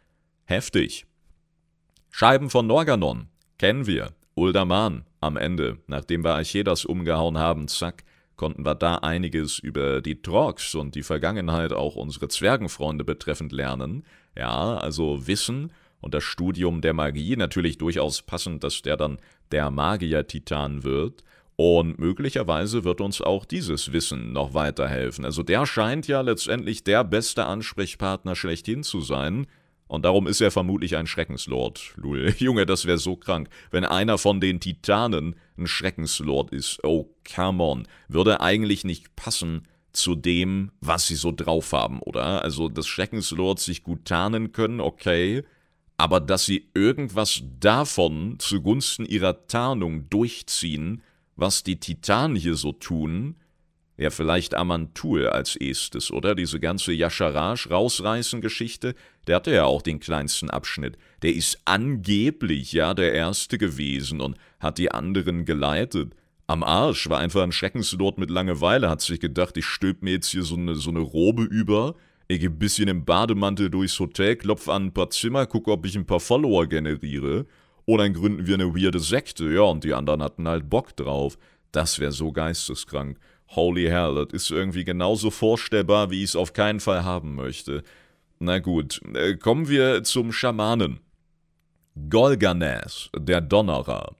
Heftig. 0.46 1.06
Scheiben 2.10 2.50
von 2.50 2.66
Norganon 2.66 3.28
kennen 3.58 3.86
wir. 3.86 4.14
Uldaman 4.34 5.04
am 5.20 5.36
Ende, 5.36 5.80
nachdem 5.88 6.24
wir 6.24 6.36
Archedas 6.36 6.86
umgehauen 6.86 7.38
haben, 7.38 7.68
zack, 7.68 8.06
konnten 8.38 8.66
wir 8.66 8.76
da 8.76 8.96
einiges 9.00 9.60
über 9.60 10.00
die 10.00 10.22
Trogs 10.22 10.74
und 10.74 10.96
die 10.96 11.04
Vergangenheit 11.04 11.74
auch 11.74 11.98
unsere 11.98 12.30
Zwergenfreunde 12.30 13.04
betreffend 13.04 13.52
lernen. 13.52 14.06
Ja, 14.38 14.78
also 14.78 15.28
Wissen 15.28 15.74
und 16.00 16.14
das 16.14 16.24
Studium 16.24 16.80
der 16.80 16.94
Magie, 16.94 17.36
natürlich 17.36 17.78
durchaus 17.78 18.22
passend, 18.22 18.64
dass 18.64 18.84
der 18.84 18.96
dann 18.96 19.18
der 19.52 19.70
Magier-Titan 19.70 20.86
wird. 20.86 21.26
Und 21.60 21.98
möglicherweise 21.98 22.84
wird 22.84 23.02
uns 23.02 23.20
auch 23.20 23.44
dieses 23.44 23.92
Wissen 23.92 24.32
noch 24.32 24.54
weiterhelfen. 24.54 25.26
Also 25.26 25.42
der 25.42 25.66
scheint 25.66 26.08
ja 26.08 26.22
letztendlich 26.22 26.84
der 26.84 27.04
beste 27.04 27.46
Ansprechpartner 27.46 28.36
schlechthin 28.36 28.84
zu 28.84 29.02
sein. 29.02 29.48
Und 29.88 30.06
darum 30.06 30.28
ist 30.28 30.40
er 30.40 30.52
vermutlich 30.52 30.98
ein 30.98 31.08
Schreckenslord. 31.08 31.94
Lul, 31.96 32.32
Junge, 32.38 32.68
das 32.68 32.86
wäre 32.86 33.00
so 33.00 33.16
krank, 33.16 33.50
wenn 33.72 33.86
einer 33.86 34.20
von 34.20 34.40
den 34.40 34.60
Titanen 34.60 35.36
ein 35.58 35.66
Schreckenslord 35.66 36.52
ist. 36.52 36.84
Oh, 36.84 37.10
come 37.36 37.64
on. 37.64 37.88
Würde 38.08 38.40
eigentlich 38.40 38.84
nicht 38.84 39.16
passen 39.16 39.64
zu 39.94 40.14
dem, 40.14 40.70
was 40.80 41.08
sie 41.08 41.16
so 41.16 41.32
drauf 41.32 41.74
haben, 41.74 42.02
oder? 42.04 42.44
Also, 42.44 42.70
dass 42.70 42.86
Schreckenslords 42.86 43.66
sich 43.66 43.82
gut 43.82 44.06
tarnen 44.06 44.52
können, 44.52 44.80
okay. 44.80 45.44
Aber 45.98 46.20
dass 46.20 46.46
sie 46.46 46.70
irgendwas 46.76 47.42
davon 47.60 48.36
zugunsten 48.38 49.06
ihrer 49.06 49.48
Tarnung 49.48 50.08
durchziehen, 50.12 51.02
was 51.38 51.64
die 51.64 51.80
Titanen 51.80 52.36
hier 52.36 52.56
so 52.56 52.74
tun, 52.74 53.36
ja, 54.00 54.12
vielleicht 54.12 54.54
Amantul 54.54 55.28
als 55.28 55.56
erstes, 55.56 56.12
oder? 56.12 56.36
Diese 56.36 56.60
ganze 56.60 56.94
Yasharash 56.94 57.72
rausreißen 57.72 58.42
Geschichte, 58.42 58.94
der 59.26 59.38
hatte 59.38 59.52
ja 59.52 59.66
auch 59.66 59.82
den 59.82 60.00
kleinsten 60.00 60.52
Abschnitt. 60.52 60.98
Der 61.24 61.34
ist 61.34 61.60
angeblich 61.66 62.74
ja 62.74 62.94
der 62.94 63.14
Erste 63.14 63.58
gewesen 63.58 64.22
und 64.22 64.38
hat 64.60 64.78
die 64.78 64.92
anderen 64.92 65.46
geleitet. 65.46 66.14
Am 66.46 66.64
Arsch 66.64 67.10
war 67.10 67.20
einfach 67.20 67.42
ein 67.42 67.52
Schreckenslord 67.52 68.20
mit 68.20 68.30
Langeweile, 68.30 68.90
hat 68.90 69.02
sich 69.02 69.20
gedacht, 69.20 69.58
ich 69.58 69.66
stülp 69.66 70.04
mir 70.04 70.12
jetzt 70.12 70.30
hier 70.30 70.44
so 70.44 70.56
eine, 70.56 70.76
so 70.76 70.92
eine 70.92 71.00
Robe 71.00 71.44
über, 71.44 71.96
ich 72.28 72.40
geh 72.40 72.48
ein 72.48 72.60
bisschen 72.60 72.88
im 72.90 73.04
Bademantel 73.04 73.72
durchs 73.72 74.00
Hotel, 74.00 74.36
klopf 74.36 74.70
an 74.70 74.88
ein 74.88 74.94
paar 74.94 75.10
Zimmer, 75.10 75.48
gucke, 75.48 75.72
ob 75.72 75.86
ich 75.86 75.96
ein 75.96 76.06
paar 76.06 76.20
Follower 76.20 76.68
generiere 76.68 77.48
und 77.88 78.00
dann 78.00 78.14
gründen 78.14 78.46
wir 78.46 78.56
eine 78.56 78.76
weirde 78.76 79.00
Sekte, 79.00 79.46
ja, 79.50 79.62
und 79.62 79.86
die 79.86 79.94
anderen 79.94 80.22
hatten 80.22 80.48
halt 80.48 80.70
Bock 80.70 80.96
drauf. 80.98 81.38
Das 81.72 82.00
wäre 82.00 82.12
so 82.12 82.34
geisteskrank. 82.34 83.18
Holy 83.56 83.86
hell, 83.86 84.14
das 84.16 84.34
ist 84.34 84.52
irgendwie 84.52 84.84
genauso 84.84 85.32
vorstellbar, 85.32 86.12
wie 86.12 86.18
ich 86.18 86.32
es 86.32 86.36
auf 86.36 86.52
keinen 86.52 86.82
Fall 86.82 87.06
haben 87.06 87.36
möchte. 87.36 87.84
Na 88.40 88.60
gut, 88.60 89.00
äh, 89.16 89.38
kommen 89.38 89.70
wir 89.70 90.04
zum 90.04 90.34
Schamanen. 90.34 91.00
Golganes, 92.10 93.10
der 93.18 93.40
Donnerer. 93.40 94.18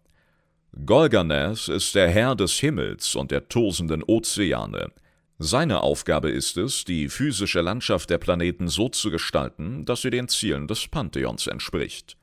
Golganes 0.86 1.68
ist 1.68 1.94
der 1.94 2.10
Herr 2.10 2.36
des 2.36 2.54
Himmels 2.54 3.16
und 3.16 3.32
der 3.32 3.50
tosenden 3.50 4.02
Ozeane. 4.02 4.92
Seine 5.40 5.82
Aufgabe 5.82 6.30
ist 6.30 6.56
es, 6.56 6.86
die 6.86 7.10
physische 7.10 7.60
Landschaft 7.60 8.10
der 8.10 8.18
Planeten 8.18 8.70
so 8.70 8.88
zu 8.88 9.12
gestalten, 9.12 9.84
dass 9.84 10.04
sie 10.04 10.10
den 10.10 10.30
Zielen 10.30 10.68
des 10.68 10.88
Pantheons 10.88 11.48
entspricht. 11.48 12.16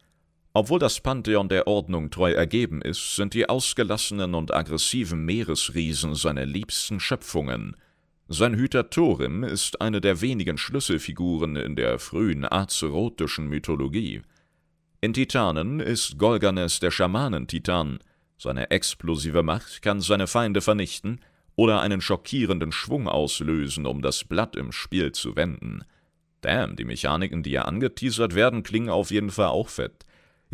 Obwohl 0.56 0.78
das 0.78 1.00
Pantheon 1.00 1.48
der 1.48 1.66
Ordnung 1.66 2.10
treu 2.10 2.30
ergeben 2.30 2.80
ist, 2.80 3.16
sind 3.16 3.34
die 3.34 3.48
ausgelassenen 3.48 4.36
und 4.36 4.54
aggressiven 4.54 5.24
Meeresriesen 5.24 6.14
seine 6.14 6.44
liebsten 6.44 7.00
Schöpfungen. 7.00 7.76
Sein 8.28 8.54
Hüter 8.54 8.88
Thorim 8.88 9.42
ist 9.42 9.80
eine 9.80 10.00
der 10.00 10.20
wenigen 10.20 10.56
Schlüsselfiguren 10.56 11.56
in 11.56 11.74
der 11.74 11.98
frühen 11.98 12.44
azerotischen 12.44 13.48
Mythologie. 13.48 14.22
In 15.00 15.12
Titanen 15.12 15.80
ist 15.80 16.18
Golganes 16.18 16.78
der 16.78 16.92
Schamanentitan. 16.92 17.98
Seine 18.38 18.70
explosive 18.70 19.42
Macht 19.42 19.82
kann 19.82 20.00
seine 20.00 20.28
Feinde 20.28 20.60
vernichten 20.60 21.18
oder 21.56 21.80
einen 21.80 22.00
schockierenden 22.00 22.70
Schwung 22.70 23.08
auslösen, 23.08 23.86
um 23.86 24.02
das 24.02 24.22
Blatt 24.22 24.54
im 24.54 24.70
Spiel 24.70 25.10
zu 25.10 25.34
wenden. 25.34 25.82
Damn, 26.42 26.76
die 26.76 26.84
Mechaniken, 26.84 27.42
die 27.42 27.50
hier 27.50 27.66
angeteasert 27.66 28.36
werden, 28.36 28.62
klingen 28.62 28.90
auf 28.90 29.10
jeden 29.10 29.30
Fall 29.30 29.48
auch 29.48 29.68
fett. 29.68 30.04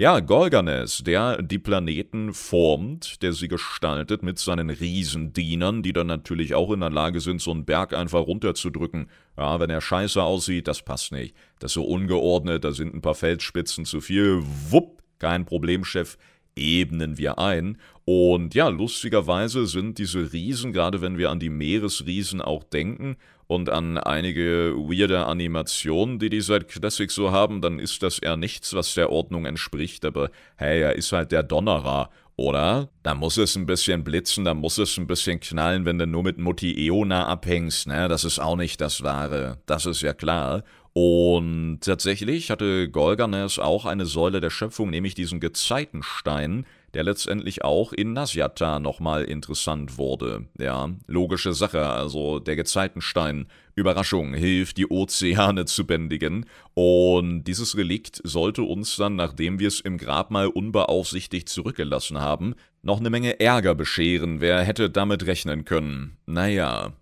Ja, 0.01 0.21
Golganes, 0.21 1.03
der 1.05 1.43
die 1.43 1.59
Planeten 1.59 2.33
formt, 2.33 3.21
der 3.21 3.35
sie 3.35 3.49
gestaltet 3.49 4.23
mit 4.23 4.39
seinen 4.39 4.71
Riesendienern, 4.71 5.83
die 5.83 5.93
dann 5.93 6.07
natürlich 6.07 6.55
auch 6.55 6.73
in 6.73 6.81
der 6.81 6.89
Lage 6.89 7.21
sind, 7.21 7.43
so 7.43 7.51
einen 7.51 7.67
Berg 7.67 7.93
einfach 7.93 8.27
runterzudrücken. 8.27 9.11
Ja, 9.37 9.61
wenn 9.61 9.69
er 9.69 9.83
scheiße 9.83 10.23
aussieht, 10.23 10.69
das 10.69 10.81
passt 10.81 11.13
nicht. 11.13 11.37
Das 11.59 11.73
ist 11.73 11.75
so 11.75 11.85
ungeordnet, 11.85 12.65
da 12.65 12.73
sind 12.73 12.95
ein 12.95 13.03
paar 13.03 13.15
Feldspitzen 13.15 13.85
zu 13.85 14.01
viel. 14.01 14.43
Wupp, 14.71 15.03
kein 15.19 15.45
Problem, 15.45 15.85
Chef 15.85 16.17
ebnen 16.57 17.19
wir 17.19 17.39
ein. 17.39 17.77
Und 18.07 18.55
ja, 18.55 18.69
lustigerweise 18.69 19.67
sind 19.67 19.99
diese 19.99 20.33
Riesen, 20.33 20.73
gerade 20.73 21.03
wenn 21.03 21.19
wir 21.19 21.29
an 21.29 21.41
die 21.41 21.51
Meeresriesen 21.51 22.41
auch 22.41 22.65
denken 22.65 23.19
und 23.51 23.69
an 23.69 23.99
einige 23.99 24.77
weirde 24.77 25.27
Animationen, 25.27 26.21
die 26.21 26.31
die 26.31 26.41
seit 26.41 26.69
Classic 26.69 27.11
so 27.11 27.33
haben, 27.33 27.61
dann 27.61 27.81
ist 27.81 28.01
das 28.01 28.21
eher 28.21 28.37
nichts, 28.37 28.75
was 28.75 28.95
der 28.95 29.11
Ordnung 29.11 29.45
entspricht. 29.45 30.05
Aber 30.05 30.31
hey, 30.55 30.83
er 30.83 30.95
ist 30.95 31.11
halt 31.11 31.33
der 31.33 31.43
Donnerer, 31.43 32.11
oder? 32.37 32.91
Da 33.03 33.17
muss 33.17 33.39
es 33.39 33.57
ein 33.57 33.67
bisschen 33.67 34.05
blitzen, 34.05 34.45
da 34.45 34.55
muss 34.55 34.79
es 34.79 34.97
ein 34.99 35.09
bisschen 35.09 35.41
knallen, 35.41 35.85
wenn 35.85 35.99
du 35.99 36.07
nur 36.07 36.23
mit 36.23 36.39
Mutti 36.39 36.87
Eona 36.87 37.27
abhängst, 37.27 37.89
ne? 37.89 38.07
Das 38.07 38.23
ist 38.23 38.39
auch 38.39 38.55
nicht 38.55 38.81
das 38.81 39.03
Wahre. 39.03 39.59
Das 39.67 39.85
ist 39.85 40.03
ja 40.03 40.15
klar. 40.15 40.63
Und 40.93 41.81
tatsächlich 41.81 42.53
hatte 42.53 42.89
Golganes 42.89 43.59
auch 43.59 43.85
eine 43.85 44.07
Säule 44.07 44.41
der 44.41 44.51
Schöpfung, 44.51 44.91
nämlich 44.91 45.15
diesen 45.17 45.41
Gezeitenstein, 45.41 46.67
der 46.95 47.05
letztendlich 47.05 47.65
auch 47.65 47.93
in 47.93 48.13
Nasjata 48.13 48.81
nochmal 48.81 49.25
interessant 49.25 49.99
wurde. 49.99 50.47
Ja, 50.59 50.91
logische 51.07 51.53
Sache, 51.53 51.87
also 51.87 52.39
der 52.39 52.57
Gezeitenstein, 52.57 53.47
Überraschung, 53.75 54.35
hilft 54.35 54.77
die 54.77 54.89
Ozeane 54.89 55.65
zu 55.65 55.87
bändigen. 55.87 56.47
Und 56.75 57.45
dieses 57.45 57.77
Relikt 57.77 58.21
sollte 58.25 58.63
uns 58.63 58.97
dann, 58.97 59.17
nachdem 59.17 59.59
wir 59.59 59.69
es 59.69 59.81
im 59.81 59.99
Grabmal 59.99 60.49
unbeaufsichtigt 60.49 61.49
zurückgelassen 61.49 62.21
haben, 62.21 62.55
noch 62.83 63.01
eine 63.01 63.11
Menge 63.11 63.41
Ärger 63.41 63.75
bescheren. 63.75 64.41
Wer 64.41 64.63
hätte 64.63 64.91
damit 64.91 65.27
rechnen 65.27 65.65
können? 65.65 66.17
Naja, 66.27 66.93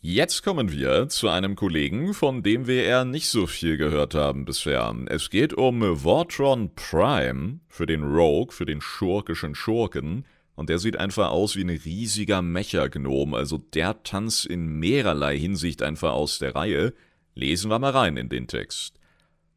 Jetzt 0.00 0.44
kommen 0.44 0.70
wir 0.70 1.08
zu 1.08 1.28
einem 1.28 1.56
Kollegen, 1.56 2.14
von 2.14 2.44
dem 2.44 2.68
wir 2.68 2.84
eher 2.84 3.04
nicht 3.04 3.28
so 3.28 3.48
viel 3.48 3.76
gehört 3.76 4.14
haben 4.14 4.44
bisher. 4.44 4.94
Es 5.06 5.28
geht 5.28 5.54
um 5.54 5.96
Vortron 5.96 6.72
Prime 6.76 7.58
für 7.66 7.84
den 7.84 8.04
Rogue, 8.04 8.52
für 8.52 8.64
den 8.64 8.80
schurkischen 8.80 9.56
Schurken. 9.56 10.24
Und 10.54 10.68
der 10.68 10.78
sieht 10.78 10.96
einfach 10.96 11.30
aus 11.30 11.56
wie 11.56 11.64
ein 11.64 11.70
riesiger 11.70 12.42
Mechagnom, 12.42 13.34
also 13.34 13.58
der 13.58 14.00
Tanz 14.04 14.44
in 14.44 14.78
mehrerlei 14.78 15.36
Hinsicht 15.36 15.82
einfach 15.82 16.12
aus 16.12 16.38
der 16.38 16.54
Reihe. 16.54 16.94
Lesen 17.34 17.68
wir 17.68 17.80
mal 17.80 17.90
rein 17.90 18.16
in 18.16 18.28
den 18.28 18.46
Text. 18.46 19.00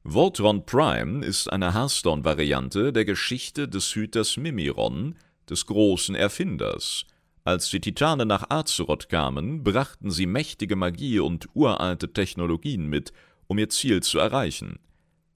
Voltron 0.04 0.66
Prime 0.66 1.24
ist 1.24 1.52
eine 1.52 1.76
Hearthstone-Variante 1.76 2.92
der 2.92 3.06
Geschichte 3.06 3.68
des 3.68 3.94
Hüters 3.94 4.38
Mimiron, 4.38 5.18
des 5.48 5.68
großen 5.68 6.16
Erfinders. 6.16 7.06
Als 7.44 7.70
die 7.70 7.82
Titanen 7.82 8.28
nach 8.28 8.50
Azeroth 8.50 9.10
kamen, 9.10 9.64
brachten 9.64 10.12
sie 10.12 10.26
mächtige 10.26 10.76
Magie 10.76 11.20
und 11.20 11.48
uralte 11.54 12.14
Technologien 12.14 12.88
mit, 12.88 13.12
um 13.48 13.58
ihr 13.58 13.70
Ziel 13.70 14.04
zu 14.04 14.20
erreichen. 14.20 14.80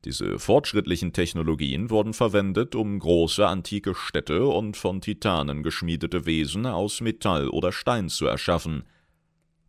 Diese 0.05 0.37
fortschrittlichen 0.37 1.13
Technologien 1.13 1.89
wurden 1.89 2.13
verwendet, 2.13 2.75
um 2.75 2.99
große 2.99 3.47
antike 3.47 3.95
Städte 3.95 4.45
und 4.45 4.77
von 4.77 5.01
Titanen 5.01 5.63
geschmiedete 5.63 6.27
Wesen 6.27 6.67
aus 6.67 7.01
Metall 7.01 7.49
oder 7.49 7.71
Stein 7.71 8.09
zu 8.09 8.25
erschaffen– 8.25 8.83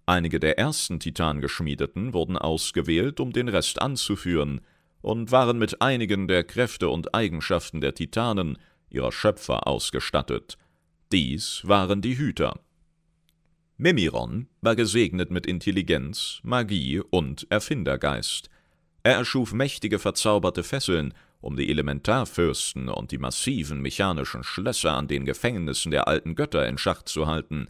Einige 0.08 0.38
der 0.38 0.56
ersten 0.56 1.00
Titangeschmiedeten 1.00 2.12
wurden 2.14 2.38
ausgewählt, 2.38 3.18
um 3.18 3.32
den 3.32 3.48
Rest 3.48 3.82
anzuführen, 3.82 4.60
und 5.02 5.32
waren 5.32 5.58
mit 5.58 5.82
einigen 5.82 6.28
der 6.28 6.44
Kräfte 6.44 6.88
und 6.88 7.12
Eigenschaften 7.12 7.80
der 7.80 7.92
Titanen, 7.92 8.56
ihrer 8.88 9.10
Schöpfer, 9.10 9.66
ausgestattet. 9.66 10.58
Dies 11.12 11.62
waren 11.62 12.02
die 12.02 12.18
Hüter. 12.18 12.58
Mimiron 13.76 14.48
war 14.60 14.74
gesegnet 14.74 15.30
mit 15.30 15.46
Intelligenz, 15.46 16.40
Magie 16.42 16.98
und 16.98 17.46
Erfindergeist. 17.48 18.50
Er 19.04 19.14
erschuf 19.14 19.52
mächtige 19.52 20.00
verzauberte 20.00 20.64
Fesseln, 20.64 21.14
um 21.40 21.56
die 21.56 21.70
Elementarfürsten 21.70 22.88
und 22.88 23.12
die 23.12 23.18
massiven 23.18 23.80
mechanischen 23.80 24.42
Schlösser 24.42 24.94
an 24.94 25.06
den 25.06 25.24
Gefängnissen 25.24 25.92
der 25.92 26.08
alten 26.08 26.34
Götter 26.34 26.66
in 26.66 26.76
Schach 26.76 27.02
zu 27.02 27.28
halten. 27.28 27.68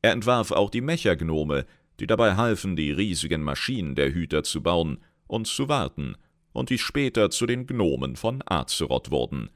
Er 0.00 0.12
entwarf 0.12 0.50
auch 0.50 0.70
die 0.70 0.80
Mechagnome, 0.80 1.66
die 2.00 2.06
dabei 2.06 2.36
halfen, 2.36 2.76
die 2.76 2.92
riesigen 2.92 3.42
Maschinen 3.42 3.94
der 3.94 4.14
Hüter 4.14 4.42
zu 4.42 4.62
bauen 4.62 5.04
und 5.26 5.46
zu 5.46 5.68
warten, 5.68 6.16
und 6.54 6.70
die 6.70 6.78
später 6.78 7.28
zu 7.28 7.44
den 7.44 7.66
Gnomen 7.66 8.16
von 8.16 8.42
Azeroth 8.46 9.10
wurden. 9.10 9.50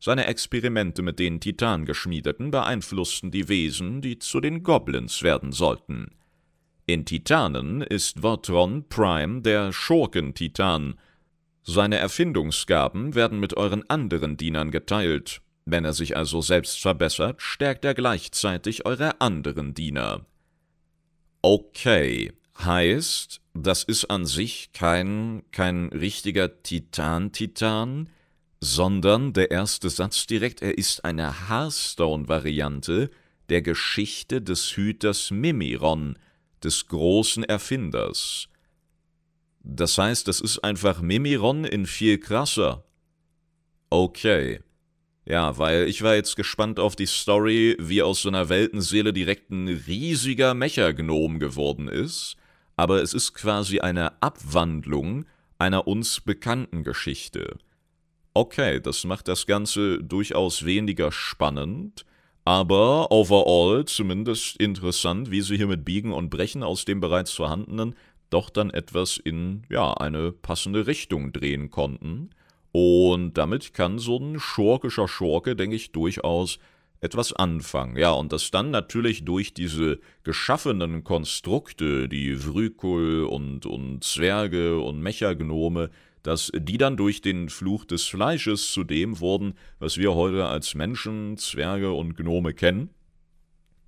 Seine 0.00 0.26
Experimente 0.26 1.02
mit 1.02 1.18
den 1.18 1.40
Titangeschmiedeten 1.40 2.50
beeinflussten 2.50 3.30
die 3.30 3.48
Wesen, 3.48 4.00
die 4.00 4.18
zu 4.18 4.40
den 4.40 4.62
Goblins 4.62 5.22
werden 5.22 5.52
sollten. 5.52 6.12
In 6.86 7.04
Titanen 7.04 7.82
ist 7.82 8.22
Votron 8.22 8.88
Prime 8.88 9.42
der 9.42 9.72
Schurken-Titan. 9.72 10.94
Seine 11.62 11.98
Erfindungsgaben 11.98 13.14
werden 13.14 13.40
mit 13.40 13.56
euren 13.56 13.88
anderen 13.90 14.36
Dienern 14.36 14.70
geteilt, 14.70 15.42
wenn 15.66 15.84
er 15.84 15.92
sich 15.92 16.16
also 16.16 16.40
selbst 16.40 16.80
verbessert, 16.80 17.42
stärkt 17.42 17.84
er 17.84 17.92
gleichzeitig 17.92 18.86
eure 18.86 19.20
anderen 19.20 19.74
Diener. 19.74 20.24
Okay, 21.42 22.32
heißt, 22.58 23.42
das 23.52 23.84
ist 23.84 24.06
an 24.06 24.24
sich 24.24 24.72
kein, 24.72 25.42
kein 25.52 25.88
richtiger 25.88 26.62
Titan-Titan, 26.62 28.08
sondern 28.60 29.32
der 29.32 29.50
erste 29.50 29.90
Satz 29.90 30.26
direkt, 30.26 30.62
er 30.62 30.76
ist 30.76 31.04
eine 31.04 31.48
Hearthstone-Variante 31.48 33.10
der 33.48 33.62
Geschichte 33.62 34.42
des 34.42 34.76
Hüters 34.76 35.30
Mimiron, 35.30 36.18
des 36.62 36.88
großen 36.88 37.44
Erfinders. 37.44 38.48
Das 39.62 39.98
heißt, 39.98 40.28
das 40.28 40.40
ist 40.40 40.58
einfach 40.60 41.00
Mimiron 41.00 41.64
in 41.64 41.86
viel 41.86 42.18
krasser. 42.18 42.84
Okay. 43.90 44.60
Ja, 45.24 45.58
weil 45.58 45.88
ich 45.88 46.02
war 46.02 46.14
jetzt 46.14 46.36
gespannt 46.36 46.80
auf 46.80 46.96
die 46.96 47.06
Story, 47.06 47.76
wie 47.78 48.02
aus 48.02 48.22
so 48.22 48.30
einer 48.30 48.48
Weltenseele 48.48 49.12
direkt 49.12 49.50
ein 49.50 49.68
riesiger 49.68 50.54
Mechagnom 50.54 51.38
geworden 51.38 51.86
ist, 51.86 52.36
aber 52.76 53.02
es 53.02 53.12
ist 53.12 53.34
quasi 53.34 53.80
eine 53.80 54.22
Abwandlung 54.22 55.26
einer 55.58 55.86
uns 55.86 56.20
bekannten 56.20 56.82
Geschichte. 56.82 57.58
Okay, 58.38 58.78
das 58.78 59.02
macht 59.02 59.26
das 59.26 59.46
Ganze 59.46 59.98
durchaus 60.00 60.64
weniger 60.64 61.10
spannend, 61.10 62.06
aber 62.44 63.10
overall 63.10 63.84
zumindest 63.84 64.58
interessant, 64.58 65.32
wie 65.32 65.40
sie 65.40 65.56
hier 65.56 65.66
mit 65.66 65.84
Biegen 65.84 66.12
und 66.12 66.30
Brechen 66.30 66.62
aus 66.62 66.84
dem 66.84 67.00
bereits 67.00 67.32
vorhandenen 67.32 67.96
doch 68.30 68.48
dann 68.48 68.70
etwas 68.70 69.16
in, 69.16 69.64
ja, 69.68 69.92
eine 69.92 70.30
passende 70.30 70.86
Richtung 70.86 71.32
drehen 71.32 71.72
konnten. 71.72 72.30
Und 72.70 73.36
damit 73.36 73.74
kann 73.74 73.98
so 73.98 74.18
ein 74.18 74.38
schurkischer 74.38 75.08
Schurke, 75.08 75.56
denke 75.56 75.74
ich, 75.74 75.90
durchaus 75.90 76.60
etwas 77.00 77.32
anfangen. 77.32 77.96
Ja, 77.96 78.10
und 78.10 78.32
das 78.32 78.50
dann 78.50 78.70
natürlich 78.70 79.24
durch 79.24 79.54
diese 79.54 80.00
geschaffenen 80.24 81.04
Konstrukte, 81.04 82.08
die 82.08 82.34
Vrykul 82.34 83.24
und, 83.24 83.66
und 83.66 84.02
Zwerge 84.02 84.80
und 84.80 85.00
Mechagnome, 85.00 85.90
dass 86.22 86.50
die 86.54 86.78
dann 86.78 86.96
durch 86.96 87.20
den 87.20 87.48
Fluch 87.48 87.84
des 87.84 88.04
Fleisches 88.04 88.72
zu 88.72 88.84
dem 88.84 89.20
wurden, 89.20 89.54
was 89.78 89.96
wir 89.96 90.14
heute 90.14 90.46
als 90.46 90.74
Menschen, 90.74 91.36
Zwerge 91.36 91.92
und 91.92 92.16
Gnome 92.16 92.52
kennen. 92.52 92.90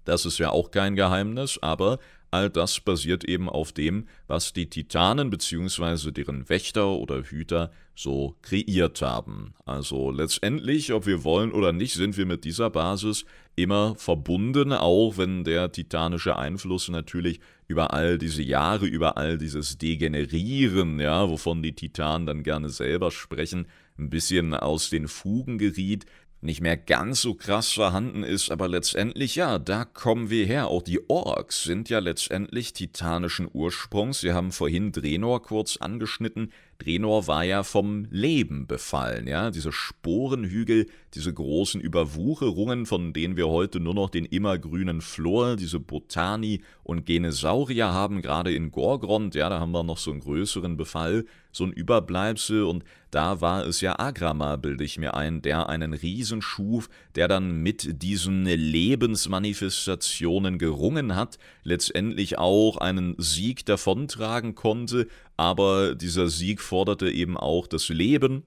Das 0.04 0.24
ist 0.24 0.38
ja 0.38 0.50
auch 0.50 0.70
kein 0.70 0.96
Geheimnis, 0.96 1.58
aber 1.60 1.98
All 2.30 2.48
das 2.48 2.80
basiert 2.80 3.24
eben 3.24 3.48
auf 3.48 3.72
dem, 3.72 4.06
was 4.26 4.52
die 4.52 4.70
Titanen 4.70 5.30
bzw. 5.30 6.12
deren 6.12 6.48
Wächter 6.48 6.88
oder 6.88 7.22
Hüter 7.22 7.72
so 7.94 8.36
kreiert 8.42 9.02
haben. 9.02 9.54
Also 9.66 10.10
letztendlich, 10.10 10.92
ob 10.92 11.06
wir 11.06 11.24
wollen 11.24 11.52
oder 11.52 11.72
nicht, 11.72 11.94
sind 11.94 12.16
wir 12.16 12.26
mit 12.26 12.44
dieser 12.44 12.70
Basis 12.70 13.24
immer 13.56 13.94
verbunden, 13.96 14.72
auch 14.72 15.18
wenn 15.18 15.44
der 15.44 15.72
titanische 15.72 16.36
Einfluss 16.36 16.88
natürlich 16.88 17.40
über 17.66 17.92
all 17.92 18.16
diese 18.16 18.42
Jahre, 18.42 18.86
über 18.86 19.16
all 19.16 19.36
dieses 19.36 19.76
Degenerieren, 19.76 20.98
ja, 20.98 21.28
wovon 21.28 21.62
die 21.62 21.74
Titanen 21.74 22.26
dann 22.26 22.42
gerne 22.42 22.70
selber 22.70 23.10
sprechen, 23.10 23.66
ein 23.98 24.08
bisschen 24.08 24.54
aus 24.54 24.88
den 24.88 25.08
Fugen 25.08 25.58
geriet, 25.58 26.06
nicht 26.42 26.60
mehr 26.60 26.76
ganz 26.76 27.20
so 27.20 27.34
krass 27.34 27.72
vorhanden 27.72 28.22
ist, 28.22 28.50
aber 28.50 28.68
letztendlich 28.68 29.36
ja, 29.36 29.58
da 29.58 29.84
kommen 29.84 30.30
wir 30.30 30.46
her. 30.46 30.68
Auch 30.68 30.82
die 30.82 31.08
Orks 31.10 31.64
sind 31.64 31.88
ja 31.90 31.98
letztendlich 31.98 32.72
titanischen 32.72 33.48
Ursprungs. 33.52 34.22
Wir 34.22 34.34
haben 34.34 34.52
vorhin 34.52 34.92
Drenor 34.92 35.42
kurz 35.42 35.76
angeschnitten. 35.76 36.52
Drenor 36.80 37.26
war 37.26 37.44
ja 37.44 37.62
vom 37.62 38.06
Leben 38.10 38.66
befallen, 38.66 39.26
ja, 39.26 39.50
diese 39.50 39.72
Sporenhügel, 39.72 40.86
diese 41.14 41.32
großen 41.32 41.80
Überwucherungen, 41.80 42.86
von 42.86 43.12
denen 43.12 43.36
wir 43.36 43.48
heute 43.48 43.80
nur 43.80 43.94
noch 43.94 44.10
den 44.10 44.24
immergrünen 44.24 45.00
Flor, 45.00 45.56
diese 45.56 45.80
Botani 45.80 46.62
und 46.82 47.06
Genesaurier 47.06 47.92
haben, 47.92 48.22
gerade 48.22 48.54
in 48.54 48.70
Gorgrond, 48.70 49.34
ja, 49.34 49.48
da 49.48 49.60
haben 49.60 49.72
wir 49.72 49.82
noch 49.82 49.98
so 49.98 50.10
einen 50.10 50.20
größeren 50.20 50.76
Befall, 50.76 51.24
so 51.52 51.64
ein 51.64 51.72
Überbleibsel. 51.72 52.64
Und 52.64 52.84
da 53.10 53.40
war 53.40 53.66
es 53.66 53.80
ja 53.80 53.98
Agrama, 53.98 54.56
bilde 54.56 54.84
ich 54.84 54.98
mir 54.98 55.14
ein, 55.14 55.40
der 55.42 55.68
einen 55.68 55.94
Riesen 55.94 56.42
schuf, 56.42 56.88
der 57.14 57.26
dann 57.28 57.62
mit 57.62 58.02
diesen 58.02 58.44
Lebensmanifestationen 58.44 60.58
gerungen 60.58 61.16
hat, 61.16 61.38
letztendlich 61.62 62.38
auch 62.38 62.76
einen 62.76 63.14
Sieg 63.18 63.64
davontragen 63.66 64.54
konnte, 64.54 65.08
aber 65.40 65.94
dieser 65.94 66.28
Sieg 66.28 66.60
forderte 66.60 67.10
eben 67.10 67.38
auch 67.38 67.66
das 67.66 67.88
Leben 67.88 68.42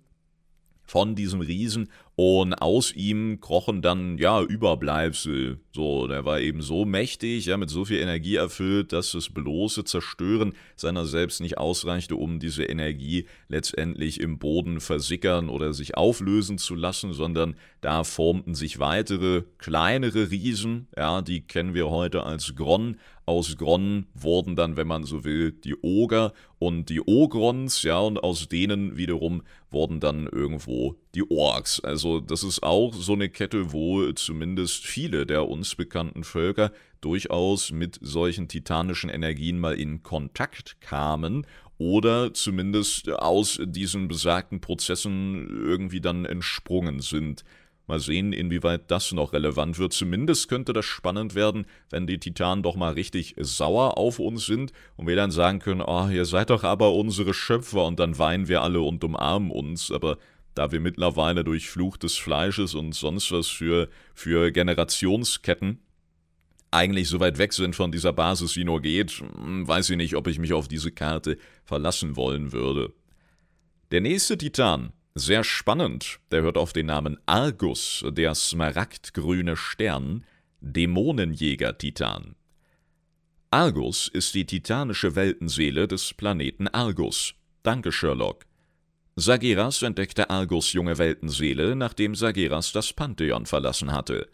von 0.83 1.15
diesem 1.15 1.41
Riesen 1.41 1.89
und 2.15 2.53
aus 2.53 2.91
ihm 2.93 3.39
krochen 3.41 3.81
dann, 3.81 4.19
ja, 4.19 4.43
Überbleibsel. 4.43 5.59
So, 5.71 6.05
der 6.05 6.25
war 6.25 6.39
eben 6.39 6.61
so 6.61 6.85
mächtig, 6.85 7.47
ja, 7.47 7.57
mit 7.57 7.71
so 7.71 7.85
viel 7.85 7.97
Energie 7.97 8.35
erfüllt, 8.35 8.93
dass 8.93 9.13
das 9.13 9.29
bloße 9.29 9.85
Zerstören 9.85 10.53
seiner 10.75 11.05
selbst 11.05 11.41
nicht 11.41 11.57
ausreichte, 11.57 12.15
um 12.15 12.39
diese 12.39 12.65
Energie 12.65 13.25
letztendlich 13.47 14.19
im 14.19 14.37
Boden 14.37 14.79
versickern 14.79 15.49
oder 15.49 15.73
sich 15.73 15.97
auflösen 15.97 16.59
zu 16.59 16.75
lassen, 16.75 17.13
sondern 17.13 17.55
da 17.81 18.03
formten 18.03 18.53
sich 18.53 18.77
weitere, 18.77 19.41
kleinere 19.57 20.29
Riesen, 20.29 20.89
ja, 20.95 21.23
die 21.23 21.41
kennen 21.41 21.73
wir 21.73 21.89
heute 21.89 22.21
als 22.21 22.53
Gron. 22.55 22.97
Aus 23.25 23.55
Gron 23.57 24.05
wurden 24.13 24.55
dann, 24.55 24.75
wenn 24.75 24.87
man 24.87 25.05
so 25.05 25.23
will, 25.23 25.51
die 25.51 25.75
Oger 25.81 26.33
und 26.59 26.89
die 26.89 27.01
Ogrons, 27.05 27.83
ja, 27.83 27.99
und 27.99 28.21
aus 28.21 28.49
denen 28.49 28.97
wiederum 28.97 29.43
wurden 29.71 29.99
dann 29.99 30.27
irgendwo 30.27 30.95
die 31.15 31.29
Orks. 31.29 31.79
Also 31.79 32.19
das 32.19 32.43
ist 32.43 32.63
auch 32.63 32.93
so 32.93 33.13
eine 33.13 33.29
Kette, 33.29 33.71
wo 33.71 34.11
zumindest 34.11 34.85
viele 34.85 35.25
der 35.25 35.47
uns 35.47 35.75
bekannten 35.75 36.23
Völker 36.23 36.71
durchaus 36.99 37.71
mit 37.71 37.97
solchen 38.01 38.47
titanischen 38.47 39.09
Energien 39.09 39.59
mal 39.59 39.79
in 39.79 40.03
Kontakt 40.03 40.79
kamen 40.81 41.45
oder 41.77 42.33
zumindest 42.33 43.09
aus 43.09 43.59
diesen 43.65 44.07
besagten 44.07 44.61
Prozessen 44.61 45.49
irgendwie 45.49 46.01
dann 46.01 46.25
entsprungen 46.25 46.99
sind. 46.99 47.43
Mal 47.85 47.99
sehen, 47.99 48.31
inwieweit 48.31 48.89
das 48.89 49.11
noch 49.11 49.33
relevant 49.33 49.77
wird. 49.77 49.91
Zumindest 49.91 50.47
könnte 50.47 50.71
das 50.71 50.85
spannend 50.85 51.35
werden, 51.35 51.65
wenn 51.89 52.07
die 52.07 52.17
Titanen 52.17 52.63
doch 52.63 52.75
mal 52.75 52.93
richtig 52.93 53.35
sauer 53.37 53.97
auf 53.97 54.19
uns 54.19 54.45
sind 54.45 54.71
und 54.95 55.07
wir 55.07 55.17
dann 55.17 55.31
sagen 55.31 55.59
können, 55.59 55.81
oh, 55.81 56.07
ihr 56.07 56.25
seid 56.25 56.49
doch 56.49 56.63
aber 56.63 56.93
unsere 56.93 57.33
Schöpfer 57.33 57.85
und 57.85 57.99
dann 57.99 58.17
weinen 58.17 58.47
wir 58.47 58.61
alle 58.61 58.79
und 58.79 59.03
umarmen 59.03 59.51
uns. 59.51 59.91
Aber 59.91 60.17
da 60.55 60.71
wir 60.71 60.79
mittlerweile 60.79 61.43
durch 61.43 61.69
Fluch 61.69 61.97
des 61.97 62.15
Fleisches 62.15 62.73
und 62.73 62.93
sonst 62.93 63.31
was 63.31 63.47
für, 63.47 63.89
für 64.13 64.51
Generationsketten 64.51 65.79
eigentlich 66.71 67.07
so 67.07 67.19
weit 67.19 67.37
weg 67.37 67.53
sind 67.53 67.75
von 67.75 67.91
dieser 67.91 68.13
Basis 68.13 68.55
wie 68.55 68.63
nur 68.63 68.81
geht, 68.81 69.11
hm, 69.11 69.67
weiß 69.67 69.91
ich 69.91 69.97
nicht, 69.97 70.15
ob 70.15 70.27
ich 70.27 70.39
mich 70.39 70.53
auf 70.53 70.67
diese 70.67 70.91
Karte 70.91 71.37
verlassen 71.63 72.15
wollen 72.15 72.51
würde. 72.51 72.93
Der 73.91 74.01
nächste 74.01 74.37
Titan, 74.37 74.91
sehr 75.15 75.43
spannend, 75.43 76.19
der 76.31 76.41
hört 76.41 76.57
auf 76.57 76.73
den 76.73 76.87
Namen 76.87 77.17
Argus, 77.25 78.03
der 78.09 78.33
smaragdgrüne 78.33 79.55
Stern, 79.55 80.25
Dämonenjäger-Titan. 80.61 82.35
Argus 83.51 84.07
ist 84.07 84.33
die 84.33 84.45
titanische 84.45 85.15
Weltenseele 85.15 85.87
des 85.87 86.13
Planeten 86.15 86.67
Argus. 86.67 87.35
Danke, 87.61 87.91
Sherlock. 87.91 88.45
Sageras 89.15 89.83
entdeckte 89.83 90.31
Argus 90.31 90.73
junge 90.73 90.97
Weltenseele, 90.97 91.75
nachdem 91.75 92.15
Sageras 92.15 92.71
das 92.71 92.93
Pantheon 92.93 93.45
verlassen 93.45 93.91
hatte. 93.91 94.27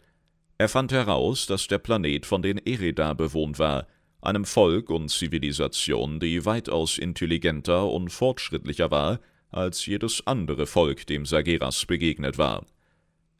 Er 0.56 0.70
fand 0.70 0.92
heraus, 0.92 1.46
dass 1.46 1.66
der 1.66 1.78
Planet 1.78 2.24
von 2.24 2.40
den 2.40 2.56
Ereda 2.56 3.12
bewohnt 3.12 3.58
war, 3.58 3.86
einem 4.22 4.46
Volk 4.46 4.88
und 4.88 5.10
Zivilisation, 5.10 6.20
die 6.20 6.46
weitaus 6.46 6.96
intelligenter 6.96 7.86
und 7.90 8.08
fortschrittlicher 8.08 8.90
war 8.90 9.20
als 9.50 9.86
jedes 9.86 10.26
andere 10.26 10.66
Volk, 10.66 11.06
dem 11.06 11.26
Sageras 11.26 11.84
begegnet 11.86 12.38
war. 12.38 12.64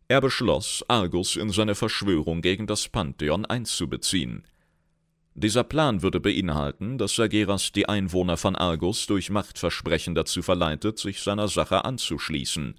Er 0.09 0.21
beschloss, 0.21 0.85
Argus 0.89 1.37
in 1.37 1.51
seine 1.51 1.75
Verschwörung 1.75 2.43
gegen 2.43 2.67
das 2.67 2.89
Pantheon 2.89 3.45
einzubeziehen. 3.45 4.45
Dieser 5.35 5.63
Plan 5.63 6.03
würde 6.03 6.19
beinhalten, 6.19 6.99
dass 6.99 7.15
Sageras 7.15 7.71
die 7.71 7.89
Einwohner 7.89 8.37
von 8.37 8.57
Argus 8.57 9.07
durch 9.07 9.31
Machtversprechen 9.31 10.17
dazu 10.17 10.43
verleitet, 10.43 10.99
sich 10.99 11.21
seiner 11.21 11.47
Sache 11.47 11.85
anzuschließen. 11.85 12.75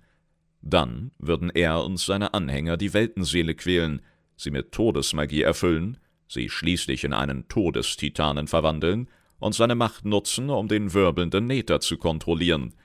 Dann 0.61 1.11
würden 1.17 1.49
er 1.49 1.83
und 1.85 1.97
seine 1.97 2.33
Anhänger 2.33 2.75
die 2.75 2.93
Weltenseele 2.93 3.55
quälen, 3.55 4.01
sie 4.35 4.51
mit 4.51 4.73
Todesmagie 4.73 5.41
erfüllen, 5.41 5.97
sie 6.27 6.49
schließlich 6.49 7.05
in 7.05 7.13
einen 7.13 7.47
Todestitanen 7.47 8.47
verwandeln 8.47 9.07
und 9.39 9.55
seine 9.55 9.75
Macht 9.75 10.03
nutzen, 10.03 10.49
um 10.49 10.67
den 10.67 10.93
wirbelnden 10.93 11.47
Nether 11.47 11.79
zu 11.79 11.97
kontrollieren– 11.97 12.73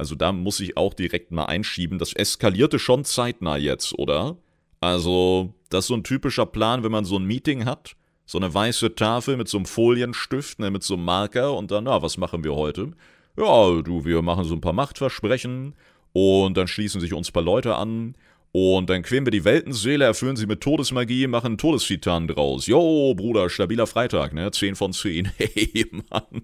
also 0.00 0.14
da 0.14 0.32
muss 0.32 0.60
ich 0.60 0.78
auch 0.78 0.94
direkt 0.94 1.30
mal 1.30 1.44
einschieben, 1.44 1.98
das 1.98 2.14
eskalierte 2.14 2.78
schon 2.78 3.04
zeitnah 3.04 3.58
jetzt, 3.58 3.98
oder? 3.98 4.38
Also, 4.80 5.52
das 5.68 5.84
ist 5.84 5.88
so 5.88 5.94
ein 5.94 6.04
typischer 6.04 6.46
Plan, 6.46 6.82
wenn 6.82 6.90
man 6.90 7.04
so 7.04 7.18
ein 7.18 7.26
Meeting 7.26 7.66
hat, 7.66 7.96
so 8.24 8.38
eine 8.38 8.52
weiße 8.52 8.94
Tafel 8.94 9.36
mit 9.36 9.48
so 9.48 9.58
einem 9.58 9.66
Folienstift, 9.66 10.58
ne, 10.58 10.70
mit 10.70 10.82
so 10.82 10.94
einem 10.94 11.04
Marker 11.04 11.54
und 11.54 11.70
dann, 11.70 11.84
na, 11.84 12.00
was 12.00 12.16
machen 12.16 12.44
wir 12.44 12.54
heute? 12.54 12.92
Ja, 13.36 13.82
du, 13.82 14.06
wir 14.06 14.22
machen 14.22 14.44
so 14.44 14.54
ein 14.54 14.62
paar 14.62 14.72
Machtversprechen 14.72 15.74
und 16.14 16.56
dann 16.56 16.66
schließen 16.66 17.02
sich 17.02 17.12
uns 17.12 17.28
ein 17.28 17.32
paar 17.34 17.42
Leute 17.42 17.74
an 17.74 18.14
und 18.52 18.90
dann 18.90 19.02
quälen 19.02 19.26
wir 19.26 19.30
die 19.30 19.44
Weltenseele, 19.44 20.04
erfüllen 20.04 20.36
sie 20.36 20.46
mit 20.46 20.60
Todesmagie, 20.60 21.26
machen 21.26 21.58
Todestitan 21.58 22.26
draus. 22.26 22.66
Jo, 22.66 23.14
Bruder, 23.14 23.48
stabiler 23.48 23.86
Freitag, 23.86 24.32
ne? 24.34 24.50
10 24.50 24.74
von 24.76 24.92
10. 24.92 25.30
Hey, 25.36 25.86
Mann. 25.90 26.42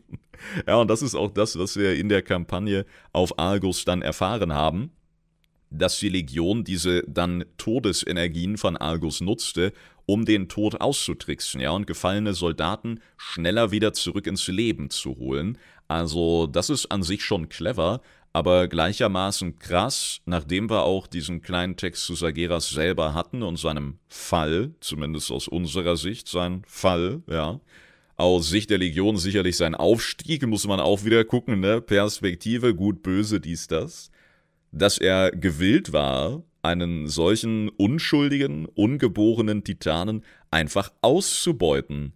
Ja, 0.67 0.77
und 0.77 0.89
das 0.89 1.03
ist 1.03 1.15
auch 1.15 1.33
das, 1.33 1.59
was 1.59 1.77
wir 1.77 1.97
in 1.97 2.09
der 2.09 2.23
Kampagne 2.23 2.87
auf 3.13 3.39
Argus 3.39 3.85
dann 3.85 4.03
erfahren 4.03 4.53
haben 4.53 4.93
dass 5.71 5.99
die 5.99 6.09
Legion 6.09 6.65
diese 6.65 7.03
dann 7.07 7.45
Todesenergien 7.59 8.57
von 8.57 8.77
Argus 8.77 9.21
nutzte, 9.21 9.73
um 10.07 10.25
den 10.25 10.49
Tod 10.49 10.81
auszutricksen, 10.81 11.61
ja, 11.61 11.71
und 11.71 11.87
gefallene 11.87 12.35
Soldaten 12.35 13.01
schneller 13.17 13.73
wieder 13.73 13.93
zurück 13.93 14.27
ins 14.27 14.47
Leben 14.47 14.91
zu 14.91 15.17
holen. 15.17 15.59
Also, 15.89 16.47
das 16.47 16.71
ist 16.71 16.87
an 16.87 17.03
sich 17.03 17.25
schon 17.25 17.49
clever, 17.49 18.01
aber 18.37 18.69
gleichermaßen 18.69 19.59
krass, 19.59 20.21
nachdem 20.27 20.69
wir 20.69 20.83
auch 20.83 21.07
diesen 21.07 21.41
kleinen 21.41 21.77
Text 21.77 22.05
zu 22.05 22.15
Sageras 22.15 22.69
selber 22.69 23.15
hatten 23.15 23.43
und 23.43 23.59
seinem 23.59 23.99
Fall, 24.09 24.75
zumindest 24.81 25.33
aus 25.33 25.49
unserer 25.49 25.97
Sicht, 25.97 26.29
sein 26.29 26.61
Fall, 26.67 27.23
ja. 27.31 27.61
Aus 28.17 28.51
Sicht 28.51 28.69
der 28.69 28.77
Legion 28.77 29.17
sicherlich 29.17 29.57
sein 29.57 29.75
Aufstieg, 29.75 30.47
muss 30.47 30.67
man 30.67 30.81
auch 30.81 31.07
wieder 31.07 31.25
gucken, 31.25 31.61
ne? 31.61 31.81
Perspektive, 31.81 32.75
gut, 32.75 33.03
böse, 33.03 33.41
dies, 33.41 33.69
das. 33.69 34.11
Dass 34.71 34.99
er 34.99 35.31
gewillt 35.31 35.95
war, 35.95 36.43
einen 36.61 37.09
solchen 37.09 37.71
unschuldigen, 37.71 38.67
ungeborenen 38.67 39.65
Titanen 39.65 40.27
einfach 40.51 40.93
auszubeuten. 41.01 42.13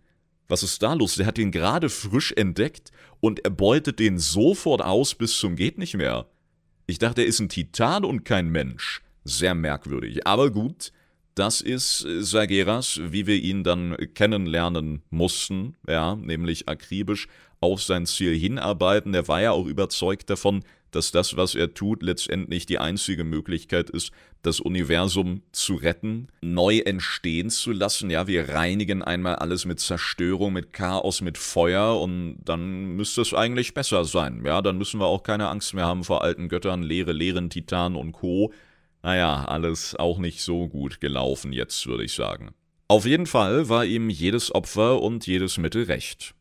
Was 0.51 0.65
ist 0.65 0.83
da 0.83 0.95
los? 0.95 1.15
Der 1.15 1.27
hat 1.27 1.39
ihn 1.39 1.53
gerade 1.53 1.89
frisch 1.89 2.33
entdeckt 2.33 2.91
und 3.21 3.45
er 3.45 3.51
beutet 3.51 4.01
den 4.01 4.19
sofort 4.19 4.83
aus 4.83 5.15
bis 5.15 5.39
zum 5.39 5.55
geht 5.55 5.79
nicht 5.79 5.95
mehr. 5.95 6.27
Ich 6.89 6.99
dachte, 6.99 7.23
er 7.23 7.29
ist 7.29 7.39
ein 7.39 7.49
Titan 7.49 8.05
und 8.05 8.25
kein 8.25 8.49
Mensch. 8.49 9.01
Sehr 9.23 9.55
merkwürdig. 9.55 10.27
Aber 10.27 10.51
gut, 10.51 10.91
das 11.37 11.61
ist 11.61 12.05
Sageras, 12.19 13.01
wie 13.01 13.29
wir 13.29 13.37
ihn 13.37 13.63
dann 13.63 13.97
kennenlernen 14.15 15.03
mussten, 15.11 15.77
ja, 15.89 16.17
nämlich 16.17 16.69
akribisch 16.69 17.29
auf 17.61 17.81
sein 17.81 18.07
Ziel 18.07 18.37
hinarbeiten. 18.37 19.15
Er 19.15 19.29
war 19.29 19.41
ja 19.41 19.53
auch 19.53 19.67
überzeugt 19.67 20.31
davon, 20.31 20.65
dass 20.91 21.13
das, 21.13 21.37
was 21.37 21.55
er 21.55 21.75
tut, 21.75 22.03
letztendlich 22.03 22.67
die 22.67 22.81
einzige 22.81 23.23
Möglichkeit 23.23 23.89
ist, 23.89 24.11
das 24.43 24.61
Universum 24.61 25.43
zu 25.53 25.75
retten, 25.75 26.29
neu 26.41 26.79
entstehen 26.79 27.51
zu 27.51 27.73
lassen. 27.73 28.11
Ja, 28.11 28.27
wir 28.27 28.49
reinigen 28.49 29.03
einmal 29.03 29.37
alles 29.37 29.65
mit 29.65 29.81
Zerstörung, 29.81 30.53
mit 30.53 30.73
Chaos, 30.73 31.21
mit 31.21 31.37
Feuer 31.37 32.01
und 32.01 32.39
dann 32.45 32.97
müsste 32.97 33.21
es 33.21 33.35
eigentlich 33.35 33.75
besser 33.75 34.05
sein. 34.05 34.43
Ja, 34.45 34.63
dann 34.63 34.79
müssen 34.79 35.01
wir 35.01 35.07
auch 35.07 35.23
keine 35.23 35.49
Angst 35.49 35.75
mehr 35.75 35.87
haben 35.87 36.05
vor 36.05 36.23
alten 36.23 36.49
Göttern, 36.49 36.83
leere, 36.83 37.13
leeren 37.13 37.51
Titanen 37.51 37.97
und 37.97 38.13
Co. 38.13 38.53
Naja, 39.03 39.45
alles 39.45 39.95
auch 39.97 40.19
nicht 40.19 40.43
so 40.43 40.69
gut 40.69 41.01
gelaufen 41.01 41.53
jetzt, 41.53 41.87
würde 41.87 42.05
ich 42.05 42.15
sagen. 42.15 42.51
Auf 42.89 43.07
jeden 43.07 43.27
Fall 43.27 43.69
war 43.69 43.85
ihm 43.85 44.11
jedes 44.11 44.55
Opfer 44.55 45.01
und 45.01 45.27
jedes 45.27 45.59
Mittel 45.59 45.85
recht. 45.85 46.35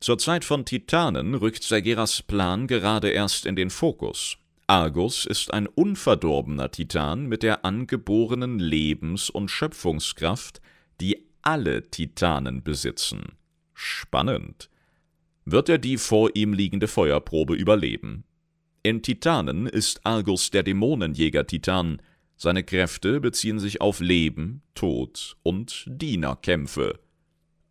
Zur 0.00 0.18
Zeit 0.18 0.44
von 0.44 0.66
Titanen 0.66 1.34
rückt 1.34 1.62
Sageras 1.62 2.20
Plan 2.20 2.66
gerade 2.66 3.08
erst 3.08 3.46
in 3.46 3.56
den 3.56 3.70
Fokus. 3.70 4.36
Argus 4.66 5.26
ist 5.26 5.52
ein 5.52 5.66
unverdorbener 5.66 6.70
Titan 6.70 7.26
mit 7.26 7.42
der 7.42 7.64
angeborenen 7.64 8.58
Lebens- 8.58 9.28
und 9.28 9.50
Schöpfungskraft, 9.50 10.62
die 11.00 11.26
alle 11.42 11.90
Titanen 11.90 12.62
besitzen. 12.62 13.32
Spannend. 13.74 14.70
Wird 15.44 15.68
er 15.68 15.78
die 15.78 15.98
vor 15.98 16.30
ihm 16.34 16.54
liegende 16.54 16.88
Feuerprobe 16.88 17.54
überleben? 17.54 18.24
In 18.82 19.02
Titanen 19.02 19.66
ist 19.66 20.00
Argus 20.04 20.50
der 20.50 20.62
Dämonenjäger-Titan. 20.62 22.00
Seine 22.36 22.64
Kräfte 22.64 23.20
beziehen 23.20 23.58
sich 23.58 23.82
auf 23.82 24.00
Leben, 24.00 24.62
Tod 24.74 25.36
und 25.42 25.84
Dienerkämpfe. 25.86 26.98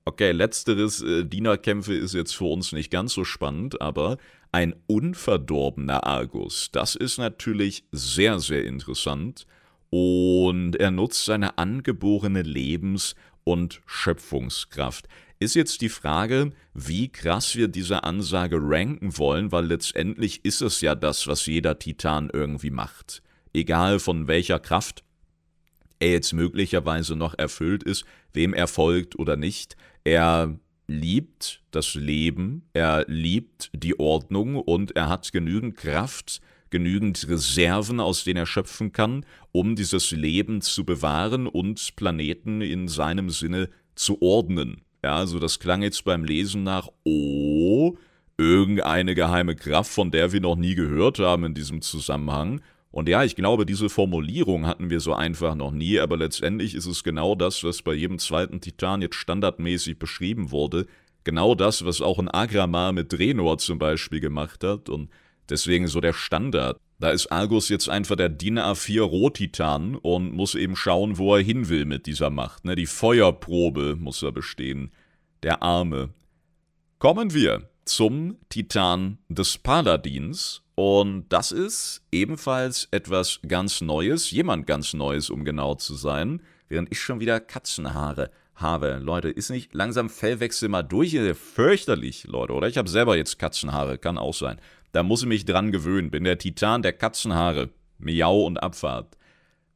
Okay, 0.06 0.32
letzteres 0.32 1.02
äh, 1.02 1.24
Dienerkämpfe 1.24 1.94
ist 1.96 2.14
jetzt 2.14 2.36
für 2.36 2.46
uns 2.46 2.72
nicht 2.72 2.92
ganz 2.92 3.14
so 3.14 3.24
spannend, 3.24 3.82
aber 3.82 4.18
ein 4.54 4.76
unverdorbener 4.88 6.06
Argus, 6.06 6.70
das 6.72 6.96
ist 6.96 7.18
natürlich 7.18 7.84
sehr, 7.92 8.40
sehr 8.40 8.64
interessant. 8.64 9.46
Und 9.90 10.76
er 10.78 10.92
nutzt 10.92 11.26
seine 11.26 11.58
angeborene 11.58 12.42
Lebens- 12.42 13.16
und 13.44 13.82
Schöpfungskraft. 13.86 15.08
Ist 15.40 15.56
jetzt 15.56 15.82
die 15.82 15.90
Frage, 15.90 16.52
wie 16.74 17.12
krass 17.12 17.56
wir 17.56 17.68
diese 17.68 18.04
Ansage 18.04 18.58
ranken 18.60 19.18
wollen, 19.18 19.52
weil 19.52 19.66
letztendlich 19.66 20.46
ist 20.46 20.62
es 20.62 20.82
ja 20.82 20.96
das, 20.96 21.28
was 21.28 21.46
jeder 21.46 21.78
Titan 21.78 22.30
irgendwie 22.32 22.72
macht. 22.72 23.22
Egal 23.54 24.00
von 24.00 24.28
welcher 24.28 24.60
Kraft 24.60 25.04
er 26.00 26.12
jetzt 26.12 26.34
möglicherweise 26.34 27.16
noch 27.16 27.38
erfüllt 27.38 27.84
ist, 27.84 28.06
wem 28.34 28.54
er 28.54 28.68
folgt 28.68 29.18
oder 29.18 29.36
nicht. 29.36 29.76
Er 30.04 30.58
liebt 30.88 31.62
das 31.72 31.96
Leben, 31.96 32.64
er 32.74 33.06
liebt 33.08 33.72
die 33.74 34.00
Ordnung 34.00 34.56
und 34.56 34.96
er 34.96 35.10
hat 35.10 35.32
genügend 35.32 35.78
Kraft, 35.78 36.42
genügend 36.70 37.28
Reserven, 37.30 38.00
aus 38.00 38.24
denen 38.24 38.38
er 38.38 38.46
schöpfen 38.46 38.92
kann, 38.92 39.26
um 39.52 39.76
dieses 39.76 40.12
Leben 40.12 40.62
zu 40.62 40.86
bewahren 40.86 41.48
und 41.48 41.96
Planeten 41.96 42.62
in 42.62 42.88
seinem 42.88 43.30
Sinne 43.30 43.70
zu 43.96 44.22
ordnen. 44.22 44.82
Ja, 45.04 45.16
also 45.16 45.40
das 45.40 45.60
klang 45.60 45.84
jetzt 45.84 46.04
beim 46.06 46.24
Lesen 46.24 46.64
nach, 46.64 46.90
oh, 47.04 47.96
irgendeine 48.38 49.16
geheime 49.16 49.56
Kraft, 49.56 49.92
von 49.92 50.12
der 50.12 50.32
wir 50.32 50.42
noch 50.42 50.56
nie 50.56 50.76
gehört 50.76 51.20
haben 51.20 51.46
in 51.46 51.54
diesem 51.54 51.82
Zusammenhang. 51.82 52.62
Und 52.94 53.10
ja, 53.10 53.24
ich 53.24 53.36
glaube, 53.36 53.66
diese 53.66 53.90
Formulierung 53.90 54.68
hatten 54.68 54.92
wir 54.92 55.00
so 55.00 55.16
einfach 55.16 55.56
noch 55.56 55.72
nie, 55.72 56.00
aber 56.00 56.16
letztendlich 56.16 56.76
ist 56.76 56.86
es 56.86 57.04
genau 57.04 57.34
das, 57.34 57.64
was 57.64 57.82
bei 57.82 57.96
jedem 57.96 58.20
zweiten 58.20 58.62
Titan 58.62 59.02
jetzt 59.02 59.16
standardmäßig 59.16 59.98
beschrieben 59.98 60.52
wurde. 60.52 60.86
Genau 61.24 61.56
das, 61.56 61.84
was 61.86 62.02
auch 62.02 62.20
ein 62.20 62.30
Agramar 62.30 62.92
mit 62.94 63.12
Drenor 63.12 63.58
zum 63.58 63.80
Beispiel 63.80 64.20
gemacht 64.20 64.64
hat 64.64 64.90
und 64.90 65.10
deswegen 65.50 65.88
so 65.88 66.02
der 66.02 66.14
Standard. 66.14 66.78
Da 67.00 67.10
ist 67.10 67.32
Argus 67.32 67.68
jetzt 67.68 67.90
einfach 67.90 68.16
der 68.16 68.30
DIN 68.30 68.60
A4 68.60 69.02
Rohtitan 69.02 69.96
und 69.96 70.32
muss 70.32 70.54
eben 70.54 70.76
schauen, 70.76 71.18
wo 71.18 71.36
er 71.36 71.42
hin 71.42 71.70
will 71.70 71.86
mit 71.86 72.06
dieser 72.06 72.30
Macht. 72.30 72.64
Ne? 72.64 72.76
Die 72.76 72.86
Feuerprobe 72.86 73.96
muss 73.96 74.22
er 74.22 74.32
bestehen. 74.32 74.92
Der 75.42 75.64
Arme. 75.64 76.10
Kommen 77.00 77.34
wir 77.34 77.70
zum 77.86 78.38
Titan 78.50 79.18
des 79.30 79.58
Paladins. 79.58 80.63
Und 80.76 81.30
das 81.30 81.52
ist 81.52 82.02
ebenfalls 82.12 82.88
etwas 82.92 83.40
ganz 83.48 83.82
Neues, 83.82 84.32
jemand 84.32 84.66
ganz 84.66 84.94
Neues, 84.94 85.30
um 85.30 85.46
genau 85.46 85.76
zu 85.76 85.94
sein, 85.94 86.42
während 86.68 86.92
ich 86.92 87.00
schon 87.00 87.20
wieder 87.20 87.40
Katzenhaare 87.40 88.32
habe. 88.56 89.00
Leute, 89.02 89.30
ist 89.30 89.50
nicht 89.50 89.74
langsam 89.74 90.10
Fellwechsel 90.10 90.70
mal 90.70 90.84
durch? 90.84 91.16
Fürchterlich, 91.36 92.26
Leute, 92.26 92.54
oder? 92.54 92.68
Ich 92.68 92.78
habe 92.78 92.90
selber 92.90 93.16
jetzt 93.16 93.38
Katzenhaare, 93.38 93.98
kann 93.98 94.18
auch 94.18 94.34
sein. 94.34 94.60
Da 94.92 95.04
muss 95.04 95.22
ich 95.22 95.28
mich 95.28 95.46
dran 95.46 95.72
gewöhnen. 95.72 96.12
Bin 96.12 96.24
der 96.24 96.38
Titan 96.38 96.82
der 96.82 96.94
Katzenhaare. 96.94 97.70
Miau 97.98 98.46
und 98.46 98.58
Abfahrt. 98.58 99.18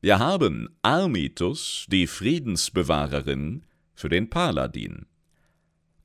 Wir 0.01 0.19
haben 0.19 0.69
Armitus, 0.81 1.85
die 1.89 2.07
Friedensbewahrerin, 2.07 3.63
für 3.95 4.09
den 4.09 4.29
Paladin. 4.29 5.07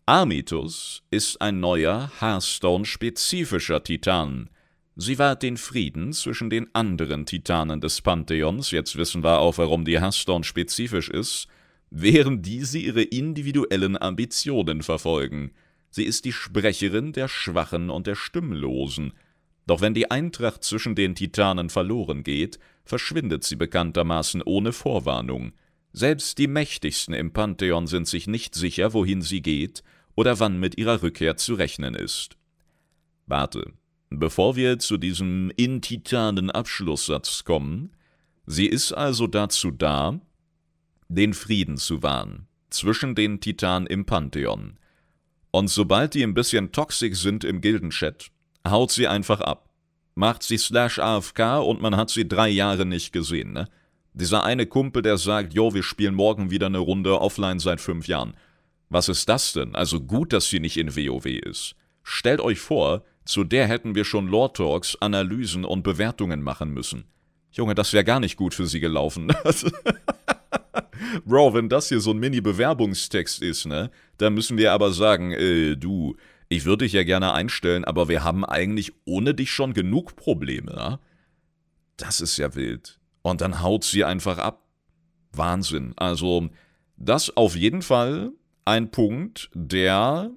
Armitus 0.07 1.03
ist 1.11 1.41
ein 1.41 1.61
neuer, 1.61 2.11
Hearthstone-spezifischer 2.21 3.83
Titan. 3.85 4.49
Sie 5.05 5.19
wahrt 5.19 5.43
den 5.43 5.57
Frieden 5.57 6.13
zwischen 6.13 6.49
den 6.49 6.73
anderen 6.77 7.27
Titanen 7.27 7.81
des 7.81 8.01
Pantheons, 8.03 8.71
jetzt 8.71 8.95
wissen 8.95 9.25
wir 9.25 9.41
auch, 9.41 9.59
warum 9.59 9.85
die 9.85 10.01
Hearthstone 10.01 10.45
spezifisch 10.45 11.09
ist, 11.09 11.49
während 11.91 12.47
diese 12.47 12.79
ihre 12.79 13.03
individuellen 13.03 14.01
Ambitionen 14.01 14.81
verfolgen. 14.81 15.51
Sie 15.91 16.05
ist 16.05 16.25
die 16.25 16.31
Sprecherin 16.31 17.13
der 17.13 17.27
Schwachen 17.27 17.91
und 17.91 18.07
der 18.07 18.15
Stimmlosen. 18.15 19.13
Doch 19.67 19.81
wenn 19.81 19.93
die 19.93 20.09
Eintracht 20.09 20.63
zwischen 20.63 20.95
den 20.95 21.17
Titanen 21.17 21.69
verloren 21.69 22.23
geht, 22.23 22.61
verschwindet 22.85 23.43
sie 23.43 23.57
bekanntermaßen 23.57 24.41
ohne 24.41 24.73
Vorwarnung. 24.73 25.51
Selbst 25.93 26.39
die 26.39 26.47
Mächtigsten 26.47 27.13
im 27.13 27.33
Pantheon 27.33 27.89
sind 27.89 28.07
sich 28.07 28.29
nicht 28.29 28.55
sicher, 28.55 28.93
wohin 28.93 29.21
sie 29.21 29.43
geht 29.43 29.83
oder 30.15 30.39
wann 30.39 30.61
mit 30.61 30.79
ihrer 30.79 31.03
Rückkehr 31.03 31.37
zu 31.37 31.55
rechnen 31.55 31.97
ist. 31.97 32.37
Warte, 33.27 33.73
bevor 34.19 34.57
wir 34.57 34.79
zu 34.79 34.97
diesem 34.97 35.53
in-Titanen 35.57 36.51
Abschlusssatz 36.51 37.45
kommen, 37.45 37.93
sie 38.47 38.67
ist 38.67 38.93
also 38.93 39.27
dazu 39.27 39.71
da, 39.71 40.21
den 41.09 41.35
Frieden 41.35 41.77
zu 41.77 42.03
wahren 42.03 42.49
zwischen 42.71 43.15
den 43.15 43.41
Titanen 43.41 43.87
im 43.87 44.05
Pantheon. 44.05 44.79
Und 45.51 45.69
sobald 45.69 46.15
die 46.15 46.23
ein 46.23 46.35
bisschen 46.35 46.73
toxisch 46.73 47.19
sind 47.19 47.45
im 47.45 47.61
Gildenchat, 47.61 48.31
haut 48.67 48.91
sie 48.91 49.07
einfach 49.07 49.41
ab. 49.41 49.69
Macht 50.15 50.43
sie 50.43 50.57
slash 50.57 50.99
AFK 50.99 51.63
und 51.63 51.81
man 51.81 51.97
hat 51.97 52.11
sie 52.11 52.27
drei 52.27 52.49
Jahre 52.49 52.87
nicht 52.87 53.13
gesehen, 53.13 53.53
ne? 53.53 53.69
Dieser 54.15 54.45
eine 54.45 54.67
Kumpel, 54.67 55.01
der 55.01 55.17
sagt, 55.17 55.55
jo, 55.55 55.73
wir 55.73 55.83
spielen 55.83 56.15
morgen 56.15 56.51
wieder 56.51 56.67
eine 56.67 56.79
Runde 56.79 57.19
offline 57.19 57.59
seit 57.59 57.81
fünf 57.81 58.09
Jahren. 58.09 58.35
Was 58.91 59.09
ist 59.09 59.27
das 59.27 59.55
denn? 59.55 59.75
Also 59.75 60.01
gut, 60.01 60.35
dass 60.35 60.51
sie 60.51 60.61
nicht 60.61 60.77
in 60.77 60.95
WoW 60.95 61.25
ist. 61.25 61.77
Stellt 62.03 62.41
euch 62.41 62.61
vor, 62.61 63.05
zu 63.25 63.45
der 63.45 63.69
hätten 63.69 63.95
wir 63.95 64.05
schon 64.05 64.27
Lore 64.27 64.53
Talks, 64.53 64.97
Analysen 65.01 65.65
und 65.65 65.83
Bewertungen 65.83 66.43
machen 66.43 66.73
müssen. 66.73 67.05
Junge, 67.53 67.75
das 67.75 67.93
wäre 67.93 68.05
gar 68.05 68.21
nicht 68.21 68.37
gut 68.37 68.55
für 68.55 68.67
sie 68.67 68.81
gelaufen. 68.81 69.33
Bro, 71.25 71.55
wenn 71.55 71.69
das 71.69 71.89
hier 71.89 72.01
so 72.01 72.13
ein 72.13 72.19
Mini-Bewerbungstext 72.19 73.43
ist, 73.43 73.67
ne, 73.67 73.91
dann 74.19 74.35
müssen 74.35 74.57
wir 74.57 74.73
aber 74.73 74.93
sagen, 74.93 75.33
äh, 75.33 75.77
du, 75.77 76.17
ich 76.49 76.65
würde 76.65 76.85
dich 76.85 76.95
ja 76.95 77.05
gerne 77.05 77.33
einstellen, 77.33 77.85
aber 77.85 78.09
wir 78.09 78.25
haben 78.25 78.45
eigentlich 78.45 78.93
ohne 79.05 79.35
dich 79.35 79.51
schon 79.51 79.75
genug 79.75 80.17
Probleme, 80.17 80.73
ne? 80.73 80.99
Das 81.97 82.21
ist 82.21 82.39
ja 82.39 82.55
wild. 82.55 82.99
Und 83.21 83.41
dann 83.41 83.63
haut 83.63 83.85
sie 83.85 84.05
einfach 84.05 84.39
ab. 84.39 84.63
Wahnsinn. 85.33 85.93
Also, 85.97 86.51
das 86.97 87.37
auf 87.37 87.55
jeden 87.57 87.83
Fall 87.83 88.33
ein 88.65 88.91
Punkt, 88.91 89.51
der 89.55 90.31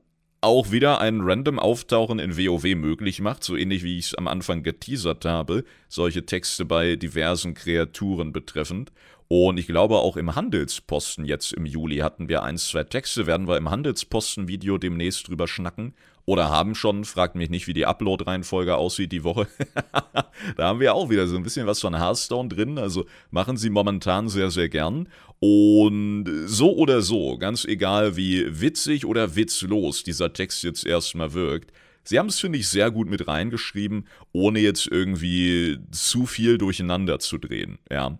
auch 0.45 0.71
wieder 0.71 1.01
ein 1.01 1.21
random 1.21 1.57
Auftauchen 1.57 2.19
in 2.19 2.37
WoW 2.37 2.75
möglich 2.75 3.19
macht, 3.19 3.43
so 3.43 3.55
ähnlich 3.55 3.83
wie 3.83 3.97
ich 3.97 4.05
es 4.05 4.15
am 4.15 4.27
Anfang 4.27 4.61
geteasert 4.61 5.25
habe, 5.25 5.63
solche 5.89 6.25
Texte 6.25 6.65
bei 6.65 6.95
diversen 6.95 7.55
Kreaturen 7.55 8.31
betreffend. 8.31 8.91
Und 9.27 9.57
ich 9.57 9.65
glaube 9.65 9.95
auch 9.95 10.17
im 10.17 10.35
Handelsposten 10.35 11.25
jetzt 11.25 11.51
im 11.53 11.65
Juli 11.65 11.97
hatten 11.97 12.29
wir 12.29 12.43
ein, 12.43 12.57
zwei 12.57 12.83
Texte, 12.83 13.25
werden 13.25 13.47
wir 13.47 13.57
im 13.57 13.71
Handelsposten-Video 13.71 14.77
demnächst 14.77 15.27
drüber 15.27 15.47
schnacken. 15.47 15.95
Oder 16.25 16.49
haben 16.49 16.73
schon, 16.73 17.05
fragt 17.05 17.35
mich 17.35 17.49
nicht, 17.49 17.67
wie 17.67 17.73
die 17.73 17.85
Upload-Reihenfolge 17.85 18.75
aussieht 18.75 19.11
die 19.11 19.23
Woche. 19.23 19.47
da 20.57 20.67
haben 20.67 20.79
wir 20.79 20.95
auch 20.95 21.09
wieder 21.09 21.27
so 21.27 21.35
ein 21.35 21.43
bisschen 21.43 21.67
was 21.67 21.79
von 21.79 21.95
Hearthstone 21.95 22.49
drin, 22.49 22.79
also 22.79 23.05
machen 23.29 23.57
sie 23.57 23.69
momentan 23.69 24.27
sehr, 24.27 24.49
sehr 24.49 24.69
gern. 24.69 25.07
Und 25.39 26.25
so 26.47 26.75
oder 26.75 27.01
so, 27.01 27.37
ganz 27.37 27.65
egal 27.65 28.15
wie 28.15 28.59
witzig 28.59 29.05
oder 29.05 29.35
witzlos 29.35 30.03
dieser 30.03 30.33
Text 30.33 30.63
jetzt 30.63 30.85
erstmal 30.85 31.33
wirkt, 31.33 31.71
Sie 32.07 32.19
haben 32.19 32.29
es, 32.29 32.39
finde 32.39 32.59
ich, 32.59 32.67
sehr 32.67 32.91
gut 32.91 33.09
mit 33.09 33.27
reingeschrieben, 33.27 34.07
ohne 34.31 34.59
jetzt 34.59 34.87
irgendwie 34.87 35.79
zu 35.89 36.27
viel 36.27 36.59
durcheinander 36.59 37.17
zu 37.17 37.39
drehen. 37.39 37.79
Ja. 37.91 38.19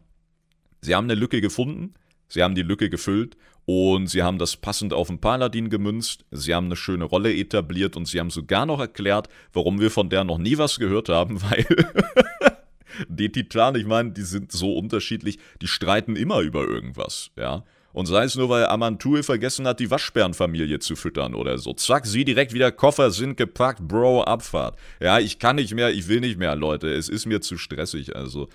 Sie 0.82 0.96
haben 0.96 1.06
eine 1.06 1.14
Lücke 1.14 1.40
gefunden, 1.40 1.94
sie 2.28 2.42
haben 2.42 2.56
die 2.56 2.64
Lücke 2.64 2.90
gefüllt 2.90 3.38
und 3.66 4.08
sie 4.08 4.22
haben 4.22 4.38
das 4.38 4.58
passend 4.58 4.94
auf 4.94 5.08
den 5.08 5.20
Paladin 5.20 5.70
gemünzt, 5.70 6.26
sie 6.32 6.54
haben 6.54 6.68
eine 6.68 6.76
schöne 6.76 7.06
Rolle 7.06 7.36
etabliert 7.36 7.96
und 7.96 8.08
sie 8.08 8.20
haben 8.20 8.30
sogar 8.30 8.66
noch 8.66 8.80
erklärt, 8.80 9.28
warum 9.54 9.80
wir 9.80 9.90
von 9.90 10.10
der 10.10 10.24
noch 10.24 10.38
nie 10.38 10.58
was 10.58 10.78
gehört 10.78 11.10
haben, 11.10 11.42
weil 11.50 11.66
die 13.10 13.32
Titanen, 13.32 13.82
ich 13.82 13.88
meine, 13.88 14.12
die 14.12 14.22
sind 14.22 14.52
so 14.52 14.74
unterschiedlich, 14.74 15.40
die 15.62 15.68
streiten 15.68 16.16
immer 16.16 16.42
über 16.42 16.68
irgendwas, 16.68 17.32
ja. 17.38 17.64
Und 17.92 18.08
sei 18.08 18.26
es 18.26 18.36
nur, 18.36 18.50
weil 18.50 18.66
Amantul 18.66 19.24
vergessen 19.24 19.66
hat, 19.66 19.80
die 19.80 19.90
Waschbärenfamilie 19.90 20.80
zu 20.80 20.98
füttern 20.98 21.34
oder 21.34 21.58
so. 21.58 21.72
Zack, 21.72 22.06
sie 22.06 22.26
direkt 22.26 22.52
wieder, 22.52 22.70
Koffer 22.74 23.10
sind 23.10 23.38
gepackt, 23.38 23.88
Bro, 23.88 24.24
Abfahrt. 24.24 24.78
Ja, 25.00 25.20
ich 25.20 25.40
kann 25.40 25.56
nicht 25.56 25.74
mehr, 25.74 25.92
ich 25.92 26.10
will 26.10 26.20
nicht 26.20 26.38
mehr, 26.38 26.58
Leute. 26.58 26.94
Es 26.94 27.08
ist 27.08 27.26
mir 27.26 27.40
zu 27.40 27.58
stressig. 27.58 28.14
Also, 28.14 28.50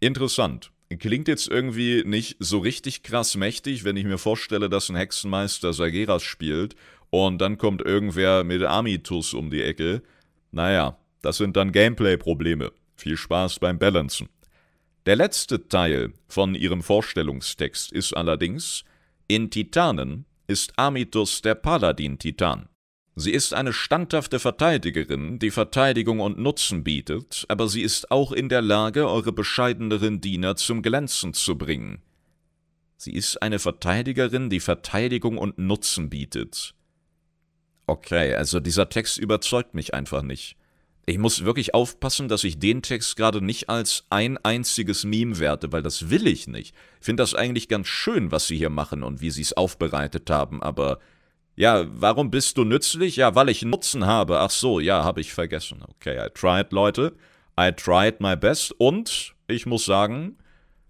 interessant. 0.00 0.72
Klingt 0.98 1.28
jetzt 1.28 1.46
irgendwie 1.46 2.02
nicht 2.04 2.36
so 2.40 2.58
richtig 2.58 3.04
krass 3.04 3.36
mächtig, 3.36 3.84
wenn 3.84 3.96
ich 3.96 4.04
mir 4.04 4.18
vorstelle, 4.18 4.68
dass 4.68 4.88
ein 4.88 4.96
Hexenmeister 4.96 5.72
Sageras 5.72 6.24
spielt 6.24 6.74
und 7.10 7.38
dann 7.38 7.58
kommt 7.58 7.82
irgendwer 7.82 8.42
mit 8.42 8.62
Amitus 8.64 9.32
um 9.32 9.50
die 9.50 9.62
Ecke. 9.62 10.02
Naja, 10.50 10.98
das 11.22 11.36
sind 11.36 11.56
dann 11.56 11.70
Gameplay-Probleme. 11.70 12.72
Viel 12.96 13.16
Spaß 13.16 13.60
beim 13.60 13.78
Balancen. 13.78 14.28
Der 15.06 15.16
letzte 15.16 15.68
Teil 15.68 16.12
von 16.28 16.54
ihrem 16.54 16.82
Vorstellungstext 16.82 17.92
ist 17.92 18.16
allerdings, 18.16 18.84
in 19.28 19.50
Titanen 19.50 20.24
ist 20.48 20.76
Amitus 20.76 21.40
der 21.40 21.54
Paladin-Titan. 21.54 22.69
Sie 23.20 23.32
ist 23.32 23.52
eine 23.52 23.74
standhafte 23.74 24.38
Verteidigerin, 24.38 25.38
die 25.38 25.50
Verteidigung 25.50 26.20
und 26.20 26.38
Nutzen 26.38 26.82
bietet, 26.84 27.44
aber 27.48 27.68
sie 27.68 27.82
ist 27.82 28.10
auch 28.10 28.32
in 28.32 28.48
der 28.48 28.62
Lage, 28.62 29.06
eure 29.10 29.30
bescheideneren 29.30 30.22
Diener 30.22 30.56
zum 30.56 30.80
Glänzen 30.80 31.34
zu 31.34 31.58
bringen. 31.58 32.00
Sie 32.96 33.12
ist 33.12 33.42
eine 33.42 33.58
Verteidigerin, 33.58 34.48
die 34.48 34.60
Verteidigung 34.60 35.36
und 35.36 35.58
Nutzen 35.58 36.08
bietet. 36.08 36.74
Okay, 37.86 38.34
also 38.34 38.58
dieser 38.58 38.88
Text 38.88 39.18
überzeugt 39.18 39.74
mich 39.74 39.92
einfach 39.92 40.22
nicht. 40.22 40.56
Ich 41.04 41.18
muss 41.18 41.44
wirklich 41.44 41.74
aufpassen, 41.74 42.28
dass 42.28 42.42
ich 42.42 42.58
den 42.58 42.80
Text 42.80 43.16
gerade 43.16 43.44
nicht 43.44 43.68
als 43.68 44.06
ein 44.08 44.38
einziges 44.38 45.04
Meme 45.04 45.38
werte, 45.38 45.72
weil 45.72 45.82
das 45.82 46.08
will 46.08 46.26
ich 46.26 46.46
nicht. 46.46 46.74
Ich 47.00 47.04
finde 47.04 47.22
das 47.22 47.34
eigentlich 47.34 47.68
ganz 47.68 47.86
schön, 47.86 48.32
was 48.32 48.46
sie 48.46 48.56
hier 48.56 48.70
machen 48.70 49.02
und 49.02 49.20
wie 49.20 49.30
sie 49.30 49.42
es 49.42 49.52
aufbereitet 49.52 50.30
haben, 50.30 50.62
aber 50.62 51.00
ja, 51.60 51.84
warum 51.90 52.30
bist 52.30 52.56
du 52.56 52.64
nützlich? 52.64 53.16
Ja, 53.16 53.34
weil 53.34 53.50
ich 53.50 53.60
Nutzen 53.66 54.06
habe. 54.06 54.40
Ach 54.40 54.48
so, 54.48 54.80
ja, 54.80 55.04
habe 55.04 55.20
ich 55.20 55.34
vergessen. 55.34 55.84
Okay, 55.86 56.16
I 56.16 56.30
tried, 56.32 56.72
Leute. 56.72 57.14
I 57.60 57.70
tried 57.70 58.18
my 58.18 58.34
best. 58.34 58.72
Und 58.78 59.34
ich 59.46 59.66
muss 59.66 59.84
sagen, 59.84 60.38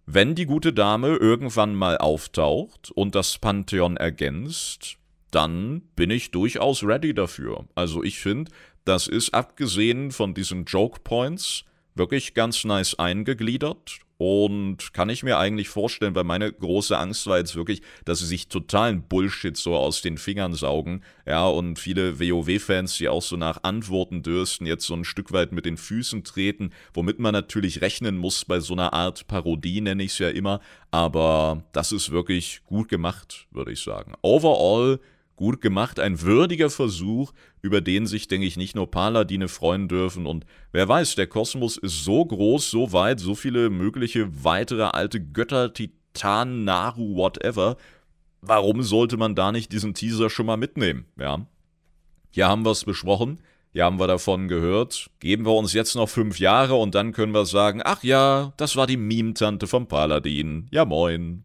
wenn 0.07 0.37
die 0.37 0.47
gute 0.47 0.73
Dame 0.73 1.16
irgendwann 1.16 1.75
mal 1.75 1.99
auftaucht 1.99 2.93
und 2.93 3.16
das 3.16 3.39
Pantheon 3.39 3.97
ergänzt, 3.97 4.99
dann 5.33 5.83
bin 5.97 6.12
ich 6.12 6.31
durchaus 6.31 6.85
ready 6.85 7.14
dafür. 7.14 7.64
Also 7.75 8.05
ich 8.05 8.21
finde, 8.21 8.53
das 8.85 9.09
ist 9.09 9.35
abgesehen 9.35 10.12
von 10.12 10.35
diesen 10.35 10.66
Joke 10.66 11.01
Points 11.01 11.64
wirklich 12.01 12.32
ganz 12.32 12.64
nice 12.64 12.98
eingegliedert 12.98 14.01
und 14.16 14.94
kann 14.94 15.11
ich 15.11 15.22
mir 15.22 15.38
eigentlich 15.38 15.68
vorstellen, 15.68 16.14
weil 16.14 16.24
meine 16.24 16.51
große 16.51 16.98
Angst 16.98 17.26
war 17.26 17.36
jetzt 17.36 17.57
wirklich, 17.57 17.82
dass 18.07 18.20
sie 18.20 18.26
sich 18.26 18.48
totalen 18.48 19.03
Bullshit 19.03 19.55
so 19.55 19.76
aus 19.76 20.01
den 20.01 20.16
Fingern 20.16 20.55
saugen. 20.55 21.03
Ja, 21.26 21.46
und 21.46 21.78
viele 21.78 22.18
WoW-Fans, 22.18 22.96
die 22.96 23.09
auch 23.09 23.22
so 23.22 23.36
nach 23.36 23.64
Antworten 23.64 24.22
dürsten, 24.22 24.64
jetzt 24.64 24.86
so 24.86 24.94
ein 24.94 25.05
Stück 25.05 25.32
weit 25.32 25.53
mit 25.53 25.66
den 25.66 25.76
Füßen 25.76 26.24
treten, 26.24 26.72
womit 26.94 27.18
man 27.18 27.32
natürlich 27.32 27.82
rechnen 27.82 28.16
muss 28.16 28.46
bei 28.46 28.61
so 28.61 28.72
einer 28.72 28.94
Art 28.94 29.26
Parodie, 29.26 29.82
nenne 29.82 30.03
ich 30.03 30.12
es 30.12 30.18
ja 30.18 30.30
immer. 30.30 30.61
Aber 30.90 31.64
das 31.72 31.92
ist 31.92 32.11
wirklich 32.11 32.62
gut 32.64 32.88
gemacht, 32.88 33.46
würde 33.51 33.72
ich 33.72 33.80
sagen. 33.80 34.14
Overall 34.22 35.01
Gut 35.41 35.62
gemacht, 35.62 35.99
ein 35.99 36.20
würdiger 36.20 36.68
Versuch, 36.68 37.32
über 37.62 37.80
den 37.80 38.07
sich, 38.07 38.28
denke 38.28 38.47
ich, 38.47 38.59
nicht 38.59 38.76
nur 38.76 38.91
Paladine 38.91 39.49
freuen 39.49 39.88
dürfen. 39.88 40.26
Und 40.26 40.45
wer 40.70 40.86
weiß, 40.86 41.14
der 41.14 41.28
Kosmos 41.28 41.78
ist 41.78 42.05
so 42.05 42.22
groß, 42.22 42.70
so 42.70 42.93
weit, 42.93 43.20
so 43.20 43.34
viele 43.34 43.70
mögliche 43.70 44.45
weitere 44.45 44.82
alte 44.82 45.18
Götter, 45.18 45.72
Titanen, 45.72 46.64
Naru, 46.64 47.16
whatever. 47.16 47.78
Warum 48.43 48.82
sollte 48.82 49.16
man 49.16 49.34
da 49.34 49.51
nicht 49.51 49.72
diesen 49.72 49.95
Teaser 49.95 50.28
schon 50.28 50.45
mal 50.45 50.59
mitnehmen? 50.59 51.07
Ja. 51.18 51.47
Hier 52.30 52.47
haben 52.47 52.66
wir 52.66 52.72
es 52.72 52.84
besprochen. 52.84 53.41
Hier 53.72 53.86
haben 53.86 53.99
wir 53.99 54.09
davon 54.09 54.47
gehört. 54.47 55.09
Geben 55.20 55.47
wir 55.47 55.55
uns 55.55 55.72
jetzt 55.72 55.95
noch 55.95 56.11
fünf 56.11 56.38
Jahre 56.38 56.74
und 56.74 56.95
dann 56.95 57.12
können 57.12 57.32
wir 57.32 57.47
sagen, 57.47 57.80
ach 57.82 58.05
ja, 58.05 58.53
das 58.59 58.76
war 58.76 58.86
die 58.86 58.99
Meme-Tante 58.99 59.66
vom 59.66 59.86
Paladin. 59.86 60.68
Ja 60.70 60.84
moin. 60.84 61.45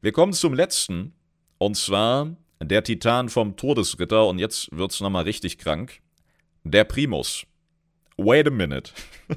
Wir 0.00 0.10
kommen 0.10 0.32
zum 0.32 0.52
letzten. 0.52 1.12
Und 1.58 1.76
zwar 1.76 2.34
der 2.62 2.84
Titan 2.84 3.28
vom 3.28 3.56
Todesritter, 3.56 4.26
und 4.26 4.38
jetzt 4.38 4.68
wird's 4.72 5.00
nochmal 5.00 5.24
richtig 5.24 5.58
krank. 5.58 6.00
Der 6.64 6.84
Primus. 6.84 7.46
Wait 8.16 8.46
a 8.46 8.50
minute. 8.50 8.92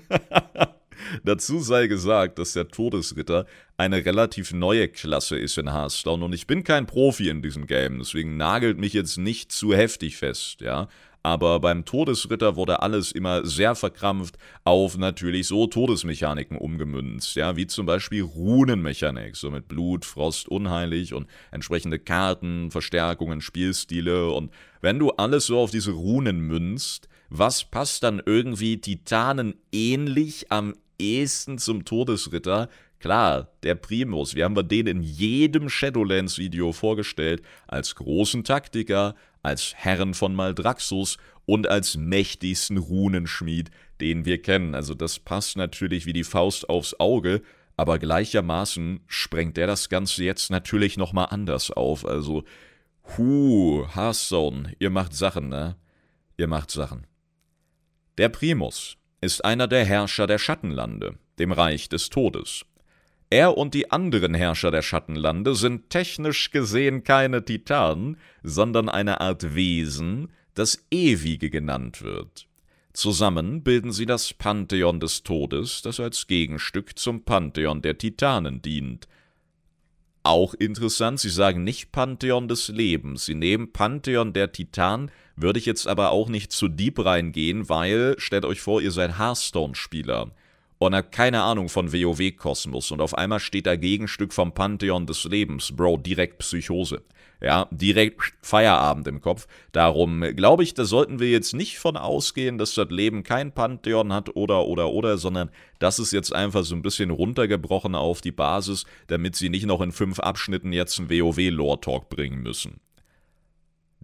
Dazu 1.24 1.60
sei 1.60 1.88
gesagt, 1.88 2.40
dass 2.40 2.54
der 2.54 2.68
Todesritter 2.68 3.46
eine 3.78 4.06
relativ 4.06 4.54
neue 4.54 4.88
Klasse 4.88 5.38
ist 5.38 5.58
in 5.58 5.72
Hearthstone 5.72 6.24
und 6.24 6.34
ich 6.34 6.48
bin 6.48 6.64
kein 6.64 6.86
Profi 6.86 7.30
in 7.30 7.42
diesem 7.42 7.68
Game, 7.68 8.00
deswegen 8.00 8.38
nagelt 8.38 8.78
mich 8.78 8.94
jetzt 8.94 9.18
nicht 9.18 9.52
zu 9.52 9.74
heftig 9.74 10.18
fest, 10.18 10.62
ja 10.62 10.88
aber 11.24 11.62
beim 11.62 11.86
Todesritter 11.86 12.58
wurde 12.58 12.82
alles 12.82 13.14
immer 13.14 13.46
sehr 13.46 13.76
verkrampft 13.76 14.38
auf 14.66 14.98
natürlich 14.98 15.48
so 15.48 15.68
Todesmechaniken 15.68 16.58
umgemünzt, 16.58 17.36
ja, 17.36 17.56
wie 17.56 17.66
zum 17.66 17.86
Beispiel 17.86 18.24
Runenmechanik, 18.24 19.38
so 19.38 19.50
mit 19.50 19.70
Blut, 19.70 20.04
Frost, 20.04 20.50
Unheilig 20.50 21.14
und 21.14 21.28
entsprechende 21.52 21.98
Karten, 21.98 22.72
Verstärkungen, 22.72 23.40
Spielstile. 23.40 24.32
Und 24.32 24.52
wenn 24.82 25.00
du 25.00 25.12
alles 25.12 25.46
so 25.46 25.60
auf 25.60 25.72
diese 25.72 25.92
Runen 25.92 26.42
münzt, 26.42 27.08
was 27.30 27.64
passt 27.64 28.04
dann 28.04 28.22
irgendwie 28.26 28.82
Titanen 28.82 29.56
ähnlich 29.72 30.52
am 30.52 30.76
ehesten 31.00 31.58
zum 31.58 31.86
Todesritter? 31.86 32.68
Klar, 33.00 33.50
der 33.64 33.76
Primus, 33.76 34.36
wir 34.36 34.46
haben 34.46 34.56
wir 34.56 34.64
den 34.64 34.88
in 34.88 35.02
jedem 35.02 35.68
Shadowlands-Video 35.68 36.72
vorgestellt, 36.72 37.42
als 37.68 37.96
großen 37.96 38.46
Taktiker, 38.46 39.16
als 39.44 39.76
Herren 39.76 40.14
von 40.14 40.34
Maldraxus 40.34 41.18
und 41.46 41.70
als 41.70 41.98
mächtigsten 41.98 42.78
Runenschmied, 42.78 43.70
den 44.02 44.26
wir 44.26 44.42
kennen. 44.42 44.74
Also 44.74 44.96
das 44.96 45.20
passt 45.20 45.58
natürlich 45.58 46.06
wie 46.06 46.14
die 46.14 46.24
Faust 46.24 46.70
aufs 46.70 47.00
Auge, 47.00 47.42
aber 47.76 48.00
gleichermaßen 48.00 49.02
sprengt 49.08 49.58
er 49.58 49.68
das 49.68 49.90
Ganze 49.90 50.24
jetzt 50.24 50.50
natürlich 50.50 50.98
nochmal 50.98 51.28
anders 51.30 51.72
auf. 51.72 52.06
Also, 52.06 52.44
hu, 53.18 53.86
Hearthstone, 53.94 54.74
ihr 54.80 54.90
macht 54.90 55.14
Sachen, 55.14 55.50
ne? 55.50 55.76
Ihr 56.38 56.48
macht 56.48 56.72
Sachen. 56.72 57.08
Der 58.18 58.30
Primus 58.30 58.98
ist 59.22 59.44
einer 59.44 59.68
der 59.68 59.86
Herrscher 59.86 60.28
der 60.28 60.38
Schattenlande, 60.38 61.18
dem 61.40 61.52
Reich 61.52 61.90
des 61.90 62.10
Todes. 62.10 62.66
Er 63.34 63.58
und 63.58 63.74
die 63.74 63.90
anderen 63.90 64.36
Herrscher 64.36 64.70
der 64.70 64.84
Schattenlande 64.84 65.56
sind 65.56 65.90
technisch 65.90 66.52
gesehen 66.52 67.04
keine 67.04 67.44
Titanen, 67.44 68.18
sondern 68.44 68.90
eine 68.90 69.22
Art 69.22 69.56
Wesen, 69.56 70.32
das 70.54 70.86
Ewige 70.92 71.50
genannt 71.50 72.04
wird. 72.04 72.48
Zusammen 72.94 73.64
bilden 73.64 73.92
sie 73.92 74.06
das 74.06 74.36
Pantheon 74.36 75.00
des 75.00 75.24
Todes, 75.24 75.82
das 75.82 76.00
als 76.00 76.28
Gegenstück 76.28 77.00
zum 77.00 77.24
Pantheon 77.24 77.82
der 77.82 77.98
Titanen 77.98 78.62
dient. 78.62 79.08
Auch 80.22 80.54
interessant, 80.54 81.20
sie 81.20 81.32
sagen 81.32 81.64
nicht 81.64 81.92
Pantheon 81.92 82.48
des 82.48 82.68
Lebens, 82.68 83.26
sie 83.26 83.34
nehmen 83.34 83.74
Pantheon 83.74 84.34
der 84.34 84.52
Titanen, 84.52 85.10
würde 85.36 85.58
ich 85.58 85.66
jetzt 85.66 85.88
aber 85.88 86.12
auch 86.12 86.30
nicht 86.30 86.52
zu 86.52 86.68
deep 86.68 87.04
reingehen, 87.04 87.68
weil, 87.68 88.14
stellt 88.20 88.46
euch 88.46 88.62
vor, 88.62 88.80
ihr 88.80 88.92
seid 88.92 89.18
Hearthstone-Spieler 89.18 90.30
und 90.88 90.96
hat 90.96 91.12
keine 91.12 91.42
Ahnung 91.44 91.70
von 91.70 91.92
WoW-Kosmos 91.92 92.92
und 92.92 93.02
auf 93.02 93.18
einmal 93.18 93.40
steht 93.40 93.66
da 93.66 93.76
Gegenstück 93.76 94.34
vom 94.34 94.54
Pantheon 94.54 95.06
des 95.06 95.24
Lebens. 95.26 95.76
Bro, 95.76 95.98
direkt 95.98 96.40
Psychose. 96.40 97.02
Ja, 97.42 97.68
direkt 97.72 98.22
Feierabend 98.42 99.06
im 99.08 99.20
Kopf. 99.20 99.48
Darum 99.74 100.22
glaube 100.36 100.64
ich, 100.64 100.76
da 100.76 100.86
sollten 100.86 101.20
wir 101.20 101.30
jetzt 101.30 101.54
nicht 101.54 101.78
von 101.78 101.98
ausgehen, 101.98 102.58
dass 102.58 102.74
das 102.74 102.90
Leben 102.90 103.24
kein 103.24 103.52
Pantheon 103.52 104.14
hat 104.14 104.36
oder 104.38 104.66
oder 104.66 104.90
oder, 104.90 105.18
sondern 105.18 105.50
das 105.80 106.00
ist 106.00 106.14
jetzt 106.14 106.34
einfach 106.34 106.64
so 106.64 106.74
ein 106.74 106.82
bisschen 106.82 107.10
runtergebrochen 107.10 107.96
auf 107.96 108.22
die 108.22 108.32
Basis, 108.32 108.86
damit 109.08 109.36
sie 109.36 109.50
nicht 109.50 109.66
noch 109.66 109.82
in 109.82 109.92
fünf 109.92 110.20
Abschnitten 110.20 110.72
jetzt 110.72 110.98
einen 111.00 111.10
WoW-Lore-Talk 111.10 112.08
bringen 112.08 112.42
müssen. 112.44 112.80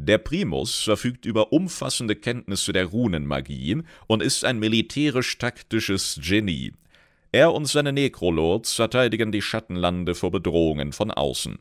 Der 0.02 0.18
Primus 0.18 0.84
verfügt 0.84 1.26
über 1.26 1.52
umfassende 1.52 2.16
Kenntnisse 2.16 2.72
der 2.72 2.86
Runenmagie 2.86 3.84
und 4.08 4.24
ist 4.24 4.46
ein 4.46 4.58
militärisch-taktisches 4.58 6.22
Genie. 6.24 6.72
Er 7.34 7.54
und 7.54 7.66
seine 7.66 7.92
Necrolords 7.92 8.74
verteidigen 8.76 9.34
die 9.34 9.42
Schattenlande 9.42 10.16
vor 10.16 10.32
Bedrohungen 10.32 10.94
von 10.94 11.12
außen. 11.12 11.60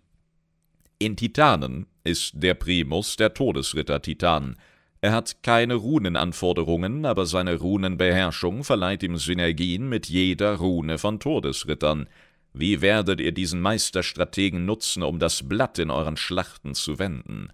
In 1.01 1.17
Titanen 1.17 1.87
ist 2.05 2.33
der 2.37 2.55
Primus 2.55 3.17
der 3.17 3.35
Todesritter-Titan. 3.35 4.55
Er 5.01 5.13
hat 5.13 5.43
keine 5.43 5.75
Runenanforderungen, 5.75 7.07
aber 7.07 7.27
seine 7.27 7.57
Runenbeherrschung 7.57 8.63
verleiht 8.63 9.03
ihm 9.03 9.17
Synergien 9.17 9.89
mit 9.89 10.09
jeder 10.09 10.55
Rune 10.55 10.99
von 10.99 11.19
Todesrittern. 11.19 12.09
Wie 12.53 12.81
werdet 12.83 13.21
ihr 13.21 13.33
diesen 13.33 13.61
Meisterstrategen 13.61 14.65
nutzen, 14.65 15.03
um 15.03 15.19
das 15.19 15.49
Blatt 15.49 15.81
in 15.81 15.91
euren 15.91 16.17
Schlachten 16.17 16.77
zu 16.77 17.01
wenden? 17.01 17.49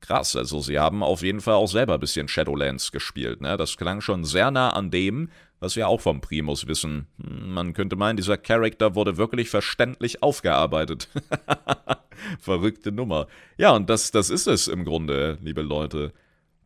Krass, 0.00 0.34
also 0.34 0.60
sie 0.60 0.78
haben 0.78 1.02
auf 1.02 1.22
jeden 1.22 1.40
Fall 1.40 1.54
auch 1.54 1.68
selber 1.68 1.94
ein 1.94 2.00
bisschen 2.00 2.28
Shadowlands 2.28 2.90
gespielt, 2.90 3.40
ne? 3.40 3.56
Das 3.56 3.76
klang 3.76 4.00
schon 4.00 4.24
sehr 4.24 4.50
nah 4.50 4.70
an 4.70 4.90
dem, 4.90 5.28
was 5.60 5.76
wir 5.76 5.88
auch 5.88 6.00
vom 6.00 6.20
Primus 6.20 6.66
wissen. 6.66 7.06
Hm, 7.22 7.52
man 7.52 7.74
könnte 7.74 7.96
meinen, 7.96 8.16
dieser 8.16 8.38
Charakter 8.38 8.94
wurde 8.94 9.18
wirklich 9.18 9.50
verständlich 9.50 10.22
aufgearbeitet. 10.22 11.08
Verrückte 12.40 12.92
Nummer. 12.92 13.26
Ja, 13.58 13.72
und 13.72 13.88
das, 13.90 14.10
das 14.10 14.30
ist 14.30 14.46
es 14.46 14.68
im 14.68 14.84
Grunde, 14.84 15.38
liebe 15.42 15.62
Leute. 15.62 16.12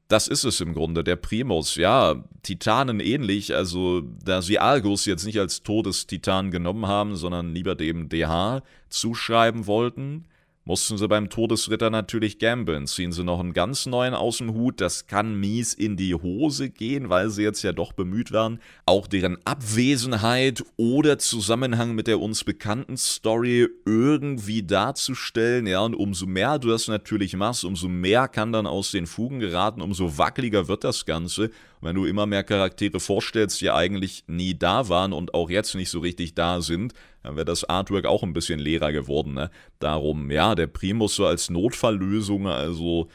Das 0.09 0.29
ist 0.29 0.45
es 0.45 0.61
im 0.61 0.75
Grunde, 0.75 1.03
der 1.03 1.17
Primus, 1.17 1.77
ja, 1.77 2.23
Titanen 2.43 3.01
ähnlich, 3.01 3.55
also 3.55 4.03
da 4.23 4.43
sie 4.43 4.59
Argus 4.59 5.07
jetzt 5.07 5.25
nicht 5.25 5.41
als 5.41 5.63
Todestitan 5.63 6.51
genommen 6.51 6.87
haben, 6.87 7.17
sondern 7.17 7.55
lieber 7.55 7.75
dem 7.75 8.11
DH 8.11 8.63
zuschreiben 8.91 9.67
wollten, 9.67 10.27
mussten 10.65 10.97
sie 10.97 11.09
beim 11.09 11.29
Todesritter 11.29 11.91
natürlich 11.91 12.39
gambeln. 12.39 12.87
Ziehen 12.87 13.13
sie 13.13 13.25
noch 13.25 13.41
einen 13.41 13.53
ganz 13.53 13.87
neuen 13.87 14.15
aus 14.15 14.39
dem 14.39 14.55
Hut, 14.55 14.81
das 14.81 15.07
kann 15.07 15.39
mies 15.39 15.75
in 15.75 15.97
die 15.97 16.15
Hose 16.15 16.71
gehen, 16.71 17.11
weil 17.11 17.31
sie 17.31 17.43
jetzt 17.43 17.63
ja 17.63 17.73
doch 17.73 17.93
bemüht 17.93 18.33
waren, 18.33 18.61
auch 18.87 19.07
deren 19.07 19.39
Abwesenheit 19.45 20.65
oder 20.77 21.19
Zusammenhang 21.19 21.95
mit 21.95 22.07
der 22.07 22.21
uns 22.21 22.45
bekannten 22.45 22.97
Story 22.97 23.69
irgendwie 23.85 24.63
darzustellen. 24.63 25.67
Ja, 25.67 25.81
und 25.81 25.95
umso 25.95 26.27
mehr 26.27 26.59
du 26.59 26.69
das 26.69 26.89
natürlich 26.89 27.37
machst, 27.37 27.65
umso 27.65 27.89
mehr 27.89 28.29
kann 28.29 28.53
dann 28.53 28.67
aus 28.67 28.91
den 28.91 29.07
Fugen 29.07 29.41
geraten, 29.41 29.81
umso 29.81 30.17
wackeliger 30.19 30.69
wird 30.69 30.85
das 30.85 31.05
Ganze. 31.05 31.51
Wenn 31.85 31.97
du 31.97 32.07
immer 32.07 32.25
mehr 32.25 32.45
Charaktere 32.45 32.99
vorstellst, 32.99 33.61
die 33.61 33.71
eigentlich 33.71 34.25
nie 34.27 34.55
da 34.55 34.89
waren 34.89 35.13
und 35.13 35.35
auch 35.35 35.51
jetzt 35.51 35.75
nicht 35.75 35.91
so 35.91 36.01
richtig 36.01 36.35
da 36.35 36.63
sind, 36.63 36.95
dann 37.23 37.37
wäre 37.37 37.45
das 37.45 37.65
Artwork 37.65 38.07
auch 38.07 38.23
ein 38.23 38.33
bisschen 38.33 38.59
leerer 38.59 38.91
geworden. 38.91 39.35
Ne? 39.35 39.51
Darum, 39.81 40.31
ja, 40.31 40.55
der 40.55 40.67
Primus 40.67 41.15
so 41.15 41.27
als 41.27 41.51
Notfalllösung, 41.51 42.47
also 42.47 43.09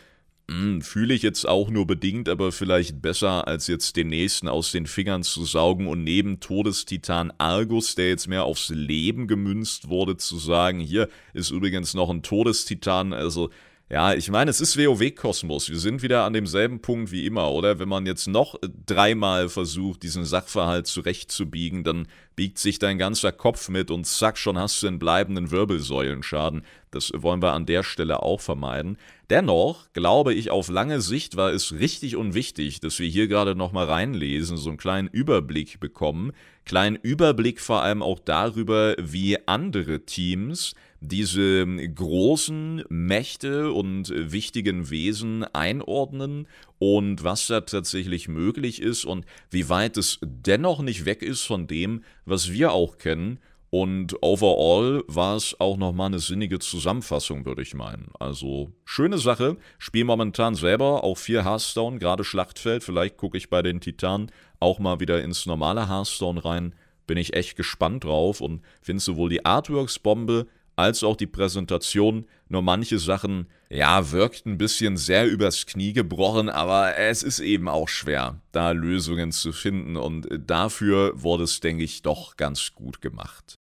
hm, 0.49 0.81
fühle 0.81 1.13
ich 1.13 1.21
jetzt 1.21 1.47
auch 1.47 1.69
nur 1.69 1.85
bedingt, 1.85 2.29
aber 2.29 2.51
vielleicht 2.51 3.01
besser, 3.01 3.47
als 3.47 3.67
jetzt 3.67 3.95
den 3.97 4.09
nächsten 4.09 4.47
aus 4.47 4.71
den 4.71 4.87
Fingern 4.87 5.23
zu 5.23 5.45
saugen 5.45 5.87
und 5.87 6.03
neben 6.03 6.39
Todestitan 6.39 7.31
Argus, 7.37 7.95
der 7.95 8.09
jetzt 8.09 8.27
mehr 8.27 8.45
aufs 8.45 8.69
Leben 8.69 9.27
gemünzt 9.27 9.89
wurde, 9.89 10.17
zu 10.17 10.37
sagen, 10.37 10.79
hier 10.79 11.07
ist 11.33 11.51
übrigens 11.51 11.93
noch 11.93 12.09
ein 12.09 12.23
Todestitan, 12.23 13.13
also 13.13 13.49
ja, 13.91 14.13
ich 14.13 14.29
meine, 14.29 14.51
es 14.51 14.61
ist 14.61 14.77
WoW-Kosmos. 14.77 15.71
Wir 15.71 15.79
sind 15.79 16.03
wieder 16.03 16.23
an 16.23 16.33
demselben 16.33 16.79
Punkt 16.79 17.11
wie 17.11 17.25
immer, 17.25 17.51
oder? 17.51 17.79
Wenn 17.79 17.89
man 17.89 18.05
jetzt 18.05 18.27
noch 18.27 18.55
dreimal 18.85 19.49
versucht, 19.49 20.03
diesen 20.03 20.25
Sachverhalt 20.25 20.85
zurechtzubiegen, 20.85 21.83
dann 21.83 22.07
biegt 22.35 22.59
sich 22.59 22.77
dein 22.77 22.99
ganzer 22.99 23.31
Kopf 23.31 23.67
mit 23.67 23.89
und 23.89 24.05
zack, 24.05 24.37
schon 24.37 24.59
hast 24.59 24.83
du 24.83 24.87
einen 24.87 24.99
bleibenden 24.99 25.49
Wirbelsäulenschaden. 25.49 26.61
Das 26.91 27.11
wollen 27.15 27.41
wir 27.41 27.53
an 27.53 27.65
der 27.65 27.81
Stelle 27.81 28.21
auch 28.21 28.41
vermeiden. 28.41 28.99
Dennoch 29.31 29.91
glaube 29.93 30.35
ich, 30.35 30.51
auf 30.51 30.69
lange 30.69 31.01
Sicht 31.01 31.35
war 31.35 31.51
es 31.51 31.73
richtig 31.73 32.15
und 32.15 32.35
wichtig, 32.35 32.81
dass 32.81 32.99
wir 32.99 33.07
hier 33.07 33.27
gerade 33.27 33.55
nochmal 33.55 33.87
reinlesen, 33.87 34.57
so 34.57 34.69
einen 34.69 34.77
kleinen 34.77 35.07
Überblick 35.07 35.79
bekommen. 35.79 36.31
Kleinen 36.63 36.95
Überblick 36.95 37.59
vor 37.59 37.81
allem 37.81 38.03
auch 38.03 38.19
darüber, 38.19 38.95
wie 38.99 39.47
andere 39.47 40.01
Teams 40.05 40.75
diese 41.01 41.65
großen 41.65 42.83
Mächte 42.89 43.71
und 43.71 44.11
wichtigen 44.13 44.89
Wesen 44.89 45.43
einordnen 45.43 46.47
und 46.77 47.23
was 47.23 47.47
da 47.47 47.61
tatsächlich 47.61 48.27
möglich 48.27 48.81
ist 48.81 49.05
und 49.05 49.25
wie 49.49 49.69
weit 49.69 49.97
es 49.97 50.19
dennoch 50.21 50.81
nicht 50.81 51.05
weg 51.05 51.21
ist 51.21 51.43
von 51.43 51.67
dem, 51.67 52.03
was 52.25 52.51
wir 52.51 52.73
auch 52.73 52.97
kennen 52.97 53.39
Und 53.71 54.15
overall 54.23 55.03
war 55.07 55.35
es 55.35 55.59
auch 55.59 55.77
nochmal 55.77 56.07
eine 56.07 56.19
sinnige 56.19 56.57
Zusammenfassung, 56.57 57.45
würde 57.45 57.61
ich 57.61 57.75
meinen. 57.75 58.09
Also 58.19 58.71
schöne 58.83 59.19
Sache. 59.19 59.57
Spiel 59.77 60.05
momentan 60.05 60.55
selber 60.55 61.03
auch 61.03 61.17
viel 61.17 61.43
Hearthstone, 61.43 61.99
gerade 61.99 62.23
Schlachtfeld. 62.23 62.83
Vielleicht 62.83 63.17
gucke 63.17 63.37
ich 63.37 63.49
bei 63.49 63.61
den 63.61 63.79
Titanen 63.79 64.31
auch 64.59 64.79
mal 64.79 64.99
wieder 64.99 65.21
ins 65.23 65.45
normale 65.45 65.87
Hearthstone 65.87 66.43
rein. 66.43 66.73
Bin 67.05 67.17
ich 67.17 67.35
echt 67.35 67.55
gespannt 67.55 68.05
drauf 68.05 68.41
und 68.41 68.61
finde 68.81 69.01
sowohl 69.01 69.29
die 69.29 69.45
Artworks-Bombe 69.45 70.47
als 70.79 71.03
auch 71.03 71.17
die 71.17 71.27
Präsentation. 71.27 72.25
Nur 72.47 72.61
manche 72.61 72.97
Sachen, 72.99 73.47
ja, 73.69 74.11
wirkten 74.11 74.53
ein 74.53 74.57
bisschen 74.57 74.97
sehr 74.97 75.27
übers 75.27 75.65
Knie 75.65 75.93
gebrochen, 75.93 76.49
aber 76.49 76.97
es 76.97 77.21
ist 77.21 77.39
eben 77.39 77.67
auch 77.67 77.89
schwer, 77.89 78.41
da 78.51 78.71
Lösungen 78.71 79.31
zu 79.31 79.51
finden 79.51 79.97
und 79.97 80.27
dafür 80.47 81.21
wurde 81.21 81.43
es, 81.43 81.59
denke 81.59 81.83
ich, 81.83 82.01
doch 82.01 82.37
ganz 82.37 82.73
gut 82.73 83.01
gemacht. 83.01 83.58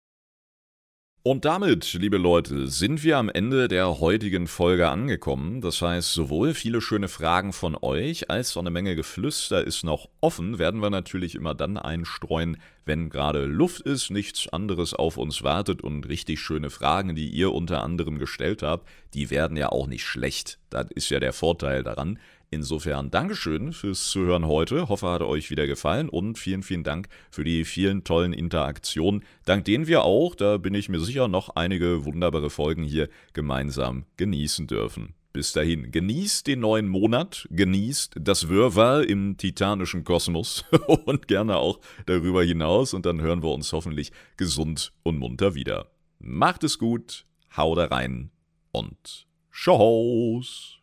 Und 1.24 1.44
damit, 1.44 1.92
liebe 1.92 2.16
Leute, 2.16 2.66
sind 2.66 3.04
wir 3.04 3.16
am 3.16 3.28
Ende 3.28 3.68
der 3.68 4.00
heutigen 4.00 4.48
Folge 4.48 4.88
angekommen. 4.88 5.60
Das 5.60 5.80
heißt, 5.80 6.12
sowohl 6.12 6.52
viele 6.52 6.80
schöne 6.80 7.06
Fragen 7.06 7.52
von 7.52 7.76
euch 7.80 8.28
als 8.28 8.56
auch 8.56 8.60
eine 8.62 8.70
Menge 8.70 8.96
Geflüster 8.96 9.62
ist 9.62 9.84
noch 9.84 10.08
offen. 10.20 10.58
Werden 10.58 10.82
wir 10.82 10.90
natürlich 10.90 11.36
immer 11.36 11.54
dann 11.54 11.76
einstreuen, 11.76 12.56
wenn 12.86 13.08
gerade 13.08 13.44
Luft 13.44 13.82
ist, 13.82 14.10
nichts 14.10 14.48
anderes 14.48 14.94
auf 14.94 15.16
uns 15.16 15.44
wartet 15.44 15.80
und 15.80 16.08
richtig 16.08 16.40
schöne 16.40 16.70
Fragen, 16.70 17.14
die 17.14 17.28
ihr 17.28 17.52
unter 17.52 17.84
anderem 17.84 18.18
gestellt 18.18 18.64
habt, 18.64 18.88
die 19.14 19.30
werden 19.30 19.56
ja 19.56 19.68
auch 19.68 19.86
nicht 19.86 20.04
schlecht. 20.04 20.58
Das 20.70 20.86
ist 20.90 21.08
ja 21.08 21.20
der 21.20 21.32
Vorteil 21.32 21.84
daran. 21.84 22.18
Insofern 22.52 23.10
Dankeschön 23.10 23.72
fürs 23.72 24.10
Zuhören 24.10 24.46
heute. 24.46 24.90
Hoffe, 24.90 25.08
hat 25.08 25.22
euch 25.22 25.50
wieder 25.50 25.66
gefallen 25.66 26.10
und 26.10 26.38
vielen, 26.38 26.62
vielen 26.62 26.84
Dank 26.84 27.08
für 27.30 27.44
die 27.44 27.64
vielen 27.64 28.04
tollen 28.04 28.34
Interaktionen, 28.34 29.24
dank 29.46 29.64
denen 29.64 29.86
wir 29.86 30.04
auch, 30.04 30.34
da 30.34 30.58
bin 30.58 30.74
ich 30.74 30.90
mir 30.90 31.00
sicher, 31.00 31.28
noch 31.28 31.56
einige 31.56 32.04
wunderbare 32.04 32.50
Folgen 32.50 32.84
hier 32.84 33.08
gemeinsam 33.32 34.04
genießen 34.18 34.66
dürfen. 34.66 35.14
Bis 35.32 35.54
dahin, 35.54 35.92
genießt 35.92 36.46
den 36.46 36.60
neuen 36.60 36.88
Monat, 36.88 37.48
genießt 37.52 38.16
das 38.20 38.50
Wirrwarr 38.50 39.08
im 39.08 39.38
titanischen 39.38 40.04
Kosmos 40.04 40.66
und 41.06 41.28
gerne 41.28 41.56
auch 41.56 41.80
darüber 42.04 42.44
hinaus 42.44 42.92
und 42.92 43.06
dann 43.06 43.22
hören 43.22 43.42
wir 43.42 43.50
uns 43.50 43.72
hoffentlich 43.72 44.12
gesund 44.36 44.92
und 45.04 45.18
munter 45.18 45.54
wieder. 45.54 45.90
Macht 46.18 46.64
es 46.64 46.78
gut, 46.78 47.24
hau 47.56 47.74
da 47.74 47.86
rein 47.86 48.30
und 48.72 49.26
Tschüss. 49.50 50.81